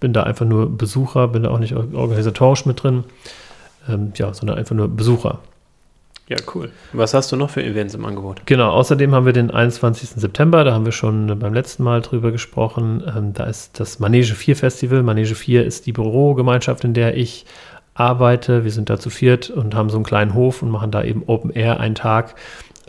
bin 0.00 0.12
da 0.12 0.24
einfach 0.24 0.46
nur 0.46 0.70
Besucher, 0.76 1.28
bin 1.28 1.44
da 1.44 1.50
auch 1.50 1.58
nicht 1.58 1.74
organisatorisch 1.74 2.66
mit 2.66 2.82
drin, 2.82 3.04
ähm, 3.88 4.12
ja, 4.16 4.32
sondern 4.34 4.58
einfach 4.58 4.74
nur 4.74 4.88
Besucher. 4.88 5.40
Ja, 6.28 6.36
cool. 6.54 6.70
Was 6.92 7.14
hast 7.14 7.32
du 7.32 7.36
noch 7.36 7.48
für 7.48 7.64
Events 7.64 7.94
im 7.94 8.04
Angebot? 8.04 8.42
Genau, 8.44 8.70
außerdem 8.70 9.14
haben 9.14 9.24
wir 9.24 9.32
den 9.32 9.50
21. 9.50 10.10
September, 10.10 10.62
da 10.62 10.74
haben 10.74 10.84
wir 10.84 10.92
schon 10.92 11.38
beim 11.38 11.54
letzten 11.54 11.82
Mal 11.82 12.02
drüber 12.02 12.32
gesprochen. 12.32 13.02
Ähm, 13.06 13.32
da 13.32 13.44
ist 13.44 13.80
das 13.80 13.98
Manege 13.98 14.34
4 14.34 14.54
Festival. 14.56 15.02
Manege 15.02 15.34
4 15.34 15.64
ist 15.64 15.86
die 15.86 15.92
Bürogemeinschaft, 15.92 16.84
in 16.84 16.92
der 16.92 17.16
ich 17.16 17.46
arbeite. 17.94 18.64
Wir 18.64 18.70
sind 18.70 18.90
da 18.90 18.98
zu 18.98 19.10
viert 19.10 19.50
und 19.50 19.74
haben 19.74 19.88
so 19.88 19.96
einen 19.96 20.04
kleinen 20.04 20.34
Hof 20.34 20.62
und 20.62 20.70
machen 20.70 20.90
da 20.90 21.02
eben 21.02 21.24
Open 21.26 21.50
Air 21.50 21.80
einen 21.80 21.94
Tag, 21.94 22.34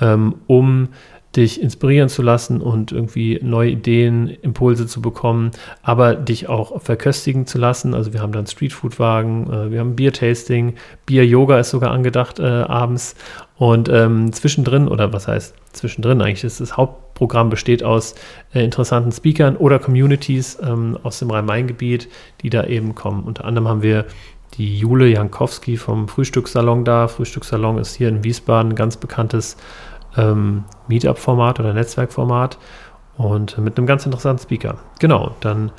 ähm, 0.02 0.36
um 0.48 0.90
dich 1.36 1.62
inspirieren 1.62 2.10
zu 2.10 2.24
lassen 2.24 2.60
und 2.60 2.92
irgendwie 2.92 3.40
neue 3.44 3.72
Ideen, 3.72 4.30
Impulse 4.42 4.88
zu 4.88 5.02
bekommen, 5.02 5.52
aber 5.84 6.16
dich 6.16 6.50
auch 6.50 6.82
verköstigen 6.82 7.46
zu 7.46 7.60
lassen. 7.60 7.94
Also 7.94 8.14
wir 8.14 8.22
haben 8.22 8.32
dann 8.32 8.48
Streetfood-Wagen, 8.48 9.52
äh, 9.52 9.72
wir 9.72 9.80
haben 9.80 9.96
Bier-Tasting, 9.96 10.74
Bier-Yoga 11.06 11.60
ist 11.60 11.70
sogar 11.70 11.92
angedacht 11.92 12.40
äh, 12.40 12.44
abends 12.44 13.16
und 13.58 13.90
ähm, 13.90 14.34
zwischendrin, 14.34 14.88
oder 14.88 15.14
was 15.14 15.28
heißt 15.28 15.54
zwischendrin 15.74 16.22
eigentlich, 16.22 16.44
ist 16.44 16.62
das 16.62 16.78
Hauptprogramm 16.78 17.50
besteht 17.50 17.84
aus 17.84 18.16
äh, 18.54 18.64
interessanten 18.64 19.12
Speakern 19.12 19.56
oder 19.56 19.78
Communities 19.78 20.58
ähm, 20.64 20.98
aus 21.04 21.20
dem 21.20 21.30
Rhein-Main-Gebiet, 21.30 22.10
die 22.42 22.50
da 22.50 22.64
eben 22.64 22.96
kommen. 22.96 23.24
Unter 23.24 23.46
anderem 23.46 23.68
haben 23.68 23.84
wir 23.84 24.06
die 24.58 24.78
Jule 24.78 25.08
Jankowski 25.08 25.78
vom 25.78 26.08
Frühstückssalon 26.08 26.84
da. 26.84 27.08
Frühstückssalon 27.08 27.78
ist 27.78 27.96
hier 27.96 28.10
in 28.10 28.24
Wiesbaden 28.24 28.72
ein 28.72 28.76
ganz 28.76 28.98
bekanntes 28.98 29.58
ähm, 30.18 30.66
Meetup-Format 30.88 31.60
oder 31.60 31.74
Netzwerkformat 31.74 32.58
und 33.18 33.58
mit 33.58 33.78
einem 33.78 33.88
ganz 33.88 34.06
interessanten 34.06 34.44
Speaker. 34.44 34.78
Genau, 35.00 35.36
dann 35.42 35.72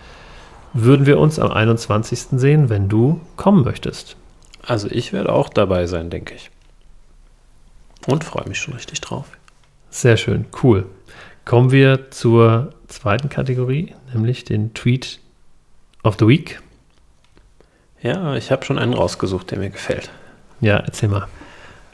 würden 0.73 1.07
wir 1.07 1.19
uns 1.19 1.39
am 1.39 1.51
21. 1.51 2.39
sehen, 2.39 2.69
wenn 2.69 2.89
du 2.89 3.21
kommen 3.37 3.65
möchtest. 3.65 4.17
Also 4.63 4.89
ich 4.91 5.13
werde 5.13 5.33
auch 5.33 5.49
dabei 5.49 5.87
sein, 5.87 6.11
denke 6.11 6.35
ich. 6.35 6.51
Und 8.07 8.25
freue 8.25 8.49
mich 8.49 8.59
schon 8.59 8.75
richtig 8.75 9.01
drauf. 9.01 9.27
Sehr 9.91 10.17
schön, 10.17 10.47
cool. 10.63 10.87
Kommen 11.45 11.73
wir 11.73 12.11
zur 12.11 12.73
zweiten 12.87 13.29
Kategorie, 13.29 13.95
nämlich 14.13 14.45
den 14.45 14.73
Tweet 14.75 15.21
of 16.05 16.17
the 16.19 16.27
Week. 16.27 16.61
Ja, 18.03 18.35
ich 18.37 18.51
habe 18.51 18.65
schon 18.65 18.79
einen 18.79 18.95
rausgesucht, 18.95 19.51
der 19.51 19.59
mir 19.59 19.71
gefällt. 19.71 20.11
Ja, 20.61 20.77
erzähl 20.77 21.09
mal. 21.09 21.27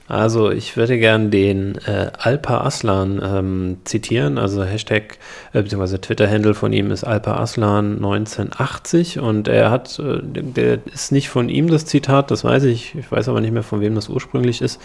Also 0.09 0.51
ich 0.51 0.77
würde 0.77 0.99
gern 0.99 1.33
den 1.33 1.77
äh, 1.87 2.11
Alpa 2.17 2.61
Aslan 2.61 3.21
ähm, 3.25 3.77
zitieren, 3.85 4.39
also 4.39 4.63
Hashtag 4.63 5.19
äh, 5.53 5.63
bzw. 5.63 5.99
Twitter-Handle 5.99 6.55
von 6.55 6.73
ihm 6.73 6.93
ist 6.93 7.03
Alpa 7.03 7.39
Aslan 7.39 7.97
1980 7.97 9.19
und 9.19 9.49
er 9.49 9.71
hat, 9.73 9.99
äh, 9.99 10.21
der 10.23 10.79
ist 10.87 11.11
nicht 11.11 11.29
von 11.29 11.49
ihm 11.49 11.69
das 11.69 11.87
Zitat, 11.87 12.31
das 12.31 12.45
weiß 12.45 12.65
ich, 12.65 12.95
ich 12.95 13.11
weiß 13.11 13.29
aber 13.29 13.41
nicht 13.41 13.53
mehr 13.53 13.65
von 13.65 13.81
wem 13.81 13.97
das 13.97 14.09
ursprünglich 14.09 14.63
ist, 14.63 14.81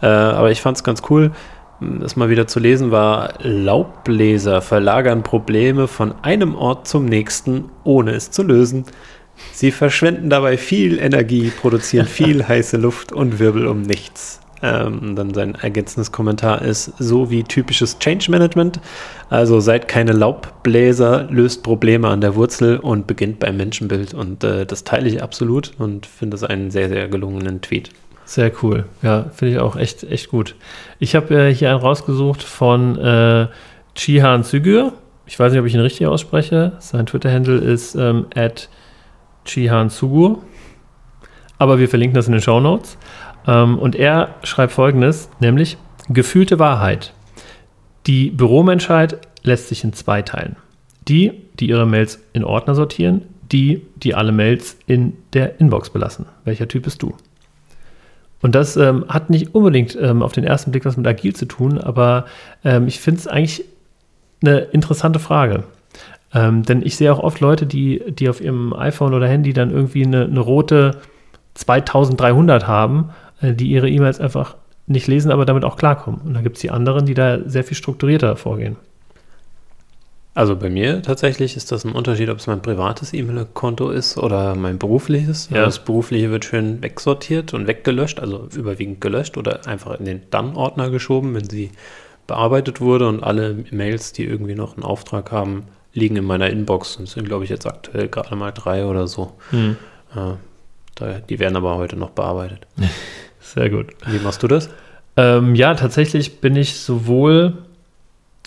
äh, 0.00 0.06
aber 0.06 0.50
ich 0.50 0.62
fand 0.62 0.78
es 0.78 0.84
ganz 0.84 1.02
cool, 1.10 1.32
das 1.80 2.16
mal 2.16 2.30
wieder 2.30 2.46
zu 2.46 2.58
lesen 2.58 2.90
war, 2.90 3.34
Laubbläser 3.40 4.62
verlagern 4.62 5.22
Probleme 5.22 5.88
von 5.88 6.14
einem 6.22 6.54
Ort 6.54 6.88
zum 6.88 7.04
nächsten, 7.04 7.66
ohne 7.84 8.12
es 8.12 8.30
zu 8.30 8.42
lösen. 8.42 8.84
Sie 9.52 9.70
verschwenden 9.70 10.30
dabei 10.30 10.56
viel 10.56 10.98
Energie, 10.98 11.50
produzieren 11.50 12.06
viel 12.06 12.46
heiße 12.48 12.76
Luft 12.76 13.12
und 13.12 13.38
Wirbel 13.38 13.66
um 13.66 13.82
nichts. 13.82 14.40
Ähm, 14.62 15.14
dann 15.14 15.34
sein 15.34 15.54
ergänzendes 15.54 16.10
Kommentar 16.10 16.62
ist 16.62 16.92
so 16.98 17.30
wie 17.30 17.44
typisches 17.44 17.98
Change 17.98 18.30
Management. 18.30 18.80
Also 19.30 19.60
seid 19.60 19.88
keine 19.88 20.12
Laubbläser, 20.12 21.28
löst 21.30 21.62
Probleme 21.62 22.08
an 22.08 22.20
der 22.20 22.34
Wurzel 22.34 22.78
und 22.78 23.06
beginnt 23.06 23.38
beim 23.38 23.56
Menschenbild. 23.56 24.14
Und 24.14 24.42
äh, 24.42 24.66
das 24.66 24.84
teile 24.84 25.08
ich 25.08 25.22
absolut 25.22 25.72
und 25.78 26.06
finde 26.06 26.36
es 26.36 26.44
einen 26.44 26.70
sehr, 26.70 26.88
sehr 26.88 27.08
gelungenen 27.08 27.60
Tweet. 27.60 27.90
Sehr 28.24 28.52
cool. 28.62 28.84
Ja, 29.02 29.30
finde 29.34 29.54
ich 29.54 29.60
auch 29.60 29.76
echt, 29.76 30.04
echt 30.04 30.28
gut. 30.28 30.54
Ich 30.98 31.14
habe 31.14 31.34
äh, 31.34 31.54
hier 31.54 31.70
einen 31.70 31.80
rausgesucht 31.80 32.42
von 32.42 32.98
äh, 32.98 33.46
Chihan 33.94 34.44
Zügür. 34.44 34.92
Ich 35.26 35.38
weiß 35.38 35.52
nicht, 35.52 35.60
ob 35.60 35.66
ich 35.66 35.74
ihn 35.74 35.80
richtig 35.80 36.06
ausspreche. 36.06 36.72
Sein 36.78 37.06
Twitter-Handle 37.06 37.58
ist 37.58 37.94
ähm, 37.94 38.26
at 38.34 38.68
Chihan 39.48 39.90
Sugur. 39.90 40.42
Aber 41.58 41.78
wir 41.78 41.88
verlinken 41.88 42.14
das 42.14 42.26
in 42.26 42.32
den 42.32 42.42
Show 42.42 42.60
Notes. 42.60 42.96
Ähm, 43.46 43.78
und 43.78 43.96
er 43.96 44.36
schreibt 44.44 44.72
folgendes, 44.72 45.28
nämlich 45.40 45.76
gefühlte 46.08 46.58
Wahrheit. 46.58 47.12
Die 48.06 48.30
Büromenschheit 48.30 49.18
lässt 49.42 49.68
sich 49.68 49.84
in 49.84 49.92
zwei 49.92 50.22
teilen. 50.22 50.56
Die, 51.08 51.32
die 51.58 51.68
ihre 51.68 51.86
Mails 51.86 52.20
in 52.32 52.44
Ordner 52.44 52.74
sortieren, 52.74 53.22
die, 53.50 53.86
die 53.96 54.14
alle 54.14 54.32
Mails 54.32 54.76
in 54.86 55.14
der 55.32 55.60
Inbox 55.60 55.90
belassen. 55.90 56.26
Welcher 56.44 56.68
Typ 56.68 56.84
bist 56.84 57.02
du? 57.02 57.14
Und 58.40 58.54
das 58.54 58.76
ähm, 58.76 59.04
hat 59.08 59.30
nicht 59.30 59.54
unbedingt 59.54 59.98
ähm, 60.00 60.22
auf 60.22 60.32
den 60.32 60.44
ersten 60.44 60.70
Blick 60.70 60.84
was 60.84 60.96
mit 60.96 61.06
agil 61.06 61.34
zu 61.34 61.46
tun, 61.46 61.78
aber 61.78 62.26
ähm, 62.64 62.86
ich 62.86 63.00
finde 63.00 63.20
es 63.20 63.26
eigentlich 63.26 63.64
eine 64.42 64.58
interessante 64.58 65.18
Frage. 65.18 65.64
Ähm, 66.34 66.62
denn 66.62 66.82
ich 66.82 66.96
sehe 66.96 67.12
auch 67.12 67.20
oft 67.20 67.40
Leute, 67.40 67.66
die, 67.66 68.02
die 68.08 68.28
auf 68.28 68.40
ihrem 68.40 68.72
iPhone 68.74 69.14
oder 69.14 69.26
Handy 69.26 69.52
dann 69.52 69.70
irgendwie 69.70 70.04
eine, 70.04 70.24
eine 70.24 70.40
rote 70.40 70.98
2300 71.54 72.66
haben, 72.66 73.10
äh, 73.40 73.54
die 73.54 73.68
ihre 73.68 73.88
E-Mails 73.88 74.20
einfach 74.20 74.56
nicht 74.86 75.06
lesen, 75.06 75.30
aber 75.30 75.44
damit 75.44 75.64
auch 75.64 75.76
klarkommen. 75.76 76.20
Und 76.20 76.34
dann 76.34 76.42
gibt 76.42 76.56
es 76.56 76.62
die 76.62 76.70
anderen, 76.70 77.06
die 77.06 77.14
da 77.14 77.38
sehr 77.46 77.64
viel 77.64 77.76
strukturierter 77.76 78.36
vorgehen. 78.36 78.76
Also 80.34 80.54
bei 80.54 80.70
mir 80.70 81.02
tatsächlich 81.02 81.56
ist 81.56 81.72
das 81.72 81.84
ein 81.84 81.92
Unterschied, 81.92 82.28
ob 82.28 82.38
es 82.38 82.46
mein 82.46 82.62
privates 82.62 83.12
E-Mail-Konto 83.12 83.90
ist 83.90 84.18
oder 84.18 84.54
mein 84.54 84.78
berufliches. 84.78 85.48
Ja. 85.50 85.64
Das 85.64 85.80
berufliche 85.80 86.30
wird 86.30 86.44
schön 86.44 86.80
wegsortiert 86.80 87.54
und 87.54 87.66
weggelöscht, 87.66 88.20
also 88.20 88.46
überwiegend 88.54 89.00
gelöscht 89.00 89.36
oder 89.36 89.66
einfach 89.66 89.98
in 89.98 90.04
den 90.04 90.22
Dann-Ordner 90.30 90.90
geschoben, 90.90 91.34
wenn 91.34 91.50
sie 91.50 91.72
bearbeitet 92.28 92.80
wurde 92.80 93.08
und 93.08 93.24
alle 93.24 93.64
Mails, 93.72 94.12
die 94.12 94.24
irgendwie 94.24 94.54
noch 94.54 94.76
einen 94.76 94.84
Auftrag 94.84 95.32
haben, 95.32 95.64
liegen 95.98 96.16
in 96.16 96.24
meiner 96.24 96.48
Inbox. 96.48 96.96
Und 96.96 97.08
sind, 97.08 97.26
glaube 97.26 97.44
ich, 97.44 97.50
jetzt 97.50 97.66
aktuell 97.66 98.08
gerade 98.08 98.36
mal 98.36 98.52
drei 98.52 98.86
oder 98.86 99.06
so. 99.06 99.34
Hm. 99.50 99.76
Äh, 100.14 100.34
da, 100.94 101.18
die 101.20 101.38
werden 101.38 101.56
aber 101.56 101.76
heute 101.76 101.96
noch 101.96 102.10
bearbeitet. 102.10 102.66
Sehr 103.40 103.70
gut. 103.70 103.88
Wie 104.06 104.18
machst 104.18 104.42
du 104.42 104.48
das? 104.48 104.70
Ähm, 105.16 105.54
ja, 105.54 105.74
tatsächlich 105.74 106.40
bin 106.40 106.56
ich 106.56 106.78
sowohl 106.78 107.58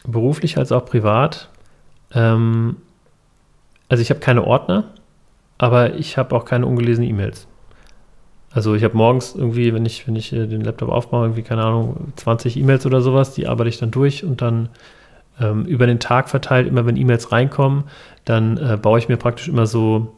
beruflich 0.06 0.58
als 0.58 0.72
auch 0.72 0.86
privat. 0.86 1.50
Ähm, 2.14 2.78
also 3.90 4.02
ich 4.02 4.10
habe 4.10 4.20
keine 4.20 4.46
Ordner, 4.46 4.86
aber 5.58 5.96
ich 5.96 6.18
habe 6.18 6.36
auch 6.36 6.46
keine 6.46 6.66
ungelesenen 6.66 7.10
E-Mails. 7.10 7.48
Also 8.54 8.76
ich 8.76 8.84
habe 8.84 8.98
morgens 8.98 9.34
irgendwie, 9.36 9.74
wenn 9.74 9.86
ich, 9.86 10.08
wenn 10.08 10.16
ich 10.16 10.34
äh, 10.34 10.46
den 10.48 10.62
Laptop 10.62 10.90
aufmache, 10.90 11.24
irgendwie, 11.24 11.44
keine 11.44 11.64
Ahnung, 11.64 12.14
20 12.18 12.58
E-Mails 12.58 12.86
oder 12.86 13.02
sowas, 13.02 13.34
die 13.34 13.48
arbeite 13.48 13.70
ich 13.70 13.78
dann 13.78 13.92
durch 13.92 14.24
und 14.24 14.42
dann 14.42 14.70
ähm, 15.42 15.66
über 15.66 15.88
den 15.88 16.00
Tag 16.00 16.30
verteilt, 16.30 16.68
immer 16.68 16.86
wenn 16.86 16.96
E-Mails 16.96 17.32
reinkommen, 17.32 17.86
dann 18.26 18.58
äh, 18.58 18.78
baue 18.78 19.00
ich 19.00 19.10
mir 19.10 19.18
praktisch 19.18 19.48
immer 19.48 19.66
so 19.66 20.16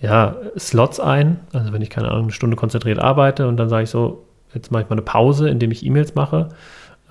ja, 0.00 0.36
Slots 0.58 1.00
ein. 1.00 1.40
Also 1.52 1.72
wenn 1.72 1.82
ich, 1.82 1.90
keine 1.90 2.08
Ahnung, 2.08 2.24
eine 2.24 2.32
Stunde 2.32 2.56
konzentriert 2.56 2.98
arbeite 2.98 3.48
und 3.48 3.56
dann 3.56 3.68
sage 3.68 3.84
ich 3.84 3.90
so, 3.90 4.24
jetzt 4.54 4.70
mache 4.70 4.82
ich 4.82 4.88
mal 4.88 4.94
eine 4.94 5.02
Pause, 5.02 5.48
indem 5.48 5.70
ich 5.70 5.84
E-Mails 5.84 6.14
mache. 6.14 6.48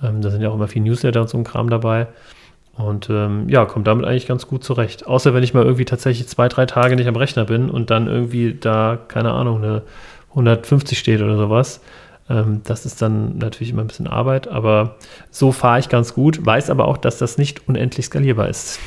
Ähm, 0.02 0.20
da 0.22 0.30
sind 0.30 0.42
ja 0.42 0.50
auch 0.50 0.54
immer 0.54 0.68
viel 0.68 0.82
Newsletter 0.82 1.20
und 1.20 1.28
so 1.28 1.38
ein 1.38 1.44
Kram 1.44 1.70
dabei. 1.70 2.08
Und 2.76 3.08
ähm, 3.08 3.48
ja, 3.48 3.64
kommt 3.64 3.86
damit 3.86 4.04
eigentlich 4.04 4.26
ganz 4.26 4.46
gut 4.46 4.62
zurecht. 4.62 5.06
Außer 5.06 5.32
wenn 5.32 5.42
ich 5.42 5.54
mal 5.54 5.64
irgendwie 5.64 5.86
tatsächlich 5.86 6.28
zwei, 6.28 6.48
drei 6.48 6.66
Tage 6.66 6.96
nicht 6.96 7.08
am 7.08 7.16
Rechner 7.16 7.46
bin 7.46 7.70
und 7.70 7.90
dann 7.90 8.06
irgendwie 8.06 8.54
da, 8.54 8.98
keine 9.08 9.32
Ahnung, 9.32 9.64
eine 9.64 9.82
150 10.30 10.98
steht 10.98 11.22
oder 11.22 11.38
sowas. 11.38 11.80
Ähm, 12.28 12.62
das 12.64 12.86
ist 12.86 13.00
dann 13.02 13.38
natürlich 13.38 13.70
immer 13.70 13.82
ein 13.82 13.86
bisschen 13.88 14.06
Arbeit, 14.08 14.48
aber 14.48 14.96
so 15.30 15.52
fahre 15.52 15.78
ich 15.78 15.88
ganz 15.88 16.14
gut, 16.14 16.44
weiß 16.44 16.70
aber 16.70 16.88
auch, 16.88 16.96
dass 16.96 17.18
das 17.18 17.38
nicht 17.38 17.68
unendlich 17.68 18.06
skalierbar 18.06 18.48
ist. 18.48 18.78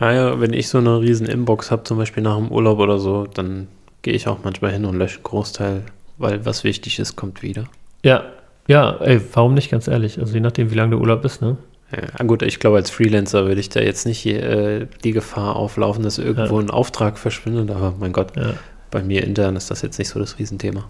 Ja, 0.00 0.12
ja, 0.12 0.40
wenn 0.40 0.52
ich 0.54 0.68
so 0.68 0.78
eine 0.78 1.00
riesen 1.00 1.26
Inbox 1.26 1.70
habe, 1.70 1.82
zum 1.84 1.98
Beispiel 1.98 2.22
nach 2.22 2.36
dem 2.36 2.50
Urlaub 2.50 2.78
oder 2.78 2.98
so, 2.98 3.26
dann 3.26 3.68
gehe 4.02 4.14
ich 4.14 4.26
auch 4.28 4.38
manchmal 4.42 4.72
hin 4.72 4.86
und 4.86 4.96
lösche 4.96 5.16
einen 5.16 5.24
Großteil, 5.24 5.82
weil 6.16 6.46
was 6.46 6.64
wichtig 6.64 6.98
ist, 6.98 7.16
kommt 7.16 7.42
wieder. 7.42 7.64
Ja, 8.02 8.24
ja, 8.66 8.96
ey, 9.00 9.20
warum 9.34 9.52
nicht, 9.54 9.70
ganz 9.70 9.88
ehrlich? 9.88 10.18
Also 10.18 10.32
je 10.32 10.40
nachdem, 10.40 10.70
wie 10.70 10.74
lange 10.76 10.90
der 10.90 11.00
Urlaub 11.00 11.24
ist, 11.24 11.42
ne? 11.42 11.58
Ja, 11.92 12.24
gut, 12.24 12.42
ich 12.42 12.60
glaube, 12.60 12.76
als 12.76 12.88
Freelancer 12.88 13.46
würde 13.46 13.60
ich 13.60 13.68
da 13.68 13.80
jetzt 13.80 14.06
nicht 14.06 14.24
äh, 14.24 14.86
die 15.02 15.10
Gefahr 15.10 15.56
auflaufen, 15.56 16.04
dass 16.04 16.18
irgendwo 16.18 16.60
Ja. 16.60 16.64
ein 16.66 16.70
Auftrag 16.70 17.18
verschwindet, 17.18 17.70
aber 17.70 17.94
mein 17.98 18.12
Gott, 18.12 18.36
Ja. 18.36 18.54
bei 18.92 19.02
mir 19.02 19.24
intern 19.24 19.56
ist 19.56 19.70
das 19.72 19.82
jetzt 19.82 19.98
nicht 19.98 20.08
so 20.08 20.18
das 20.20 20.38
Riesenthema. 20.38 20.84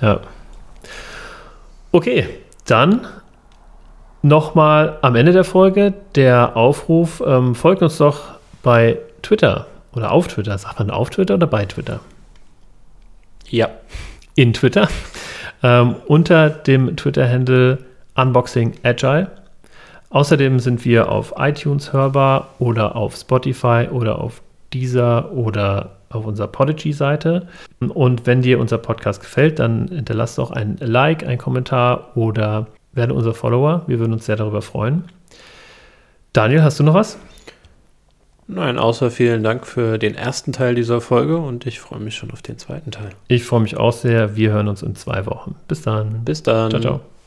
Ja. 0.00 0.20
Okay, 1.90 2.28
dann 2.66 3.06
nochmal 4.22 4.98
am 5.00 5.16
Ende 5.16 5.32
der 5.32 5.44
Folge 5.44 5.94
der 6.14 6.56
Aufruf, 6.56 7.22
ähm, 7.26 7.54
folgt 7.54 7.82
uns 7.82 7.96
doch 7.98 8.38
bei 8.62 8.98
Twitter 9.22 9.66
oder 9.92 10.12
auf 10.12 10.28
Twitter. 10.28 10.58
Sagt 10.58 10.78
man 10.78 10.90
auf 10.90 11.10
Twitter 11.10 11.34
oder 11.34 11.46
bei 11.46 11.64
Twitter? 11.64 12.00
Ja. 13.48 13.70
In 14.34 14.52
Twitter. 14.52 14.88
Ähm, 15.62 15.96
unter 16.06 16.50
dem 16.50 16.96
Twitter-Handle 16.96 17.78
Unboxing 18.14 18.74
Agile. 18.82 19.30
Außerdem 20.10 20.60
sind 20.60 20.84
wir 20.84 21.10
auf 21.10 21.34
iTunes 21.36 21.92
hörbar 21.92 22.54
oder 22.58 22.96
auf 22.96 23.16
Spotify 23.16 23.88
oder 23.90 24.20
auf 24.20 24.42
Deezer 24.72 25.32
oder 25.32 25.96
auf 26.10 26.24
unserer 26.24 26.48
Podigy-Seite. 26.48 27.48
Und 27.80 28.26
wenn 28.26 28.42
dir 28.42 28.58
unser 28.58 28.78
Podcast 28.78 29.20
gefällt, 29.20 29.58
dann 29.58 29.88
hinterlass 29.88 30.36
doch 30.36 30.50
ein 30.50 30.76
Like, 30.80 31.26
ein 31.26 31.38
Kommentar 31.38 32.16
oder 32.16 32.66
werde 32.92 33.14
unser 33.14 33.34
Follower. 33.34 33.82
Wir 33.86 33.98
würden 33.98 34.12
uns 34.12 34.26
sehr 34.26 34.36
darüber 34.36 34.62
freuen. 34.62 35.04
Daniel, 36.32 36.62
hast 36.62 36.78
du 36.78 36.84
noch 36.84 36.94
was? 36.94 37.18
Nein, 38.50 38.78
außer 38.78 39.10
vielen 39.10 39.42
Dank 39.42 39.66
für 39.66 39.98
den 39.98 40.14
ersten 40.14 40.52
Teil 40.52 40.74
dieser 40.74 41.02
Folge 41.02 41.36
und 41.36 41.66
ich 41.66 41.80
freue 41.80 42.00
mich 42.00 42.16
schon 42.16 42.30
auf 42.30 42.40
den 42.40 42.56
zweiten 42.56 42.90
Teil. 42.90 43.10
Ich 43.28 43.44
freue 43.44 43.60
mich 43.60 43.76
auch 43.76 43.92
sehr. 43.92 44.36
Wir 44.36 44.52
hören 44.52 44.68
uns 44.68 44.82
in 44.82 44.94
zwei 44.96 45.26
Wochen. 45.26 45.54
Bis 45.68 45.82
dann. 45.82 46.24
Bis 46.24 46.42
dann. 46.42 46.70
Ciao, 46.70 46.80
ciao. 46.80 47.17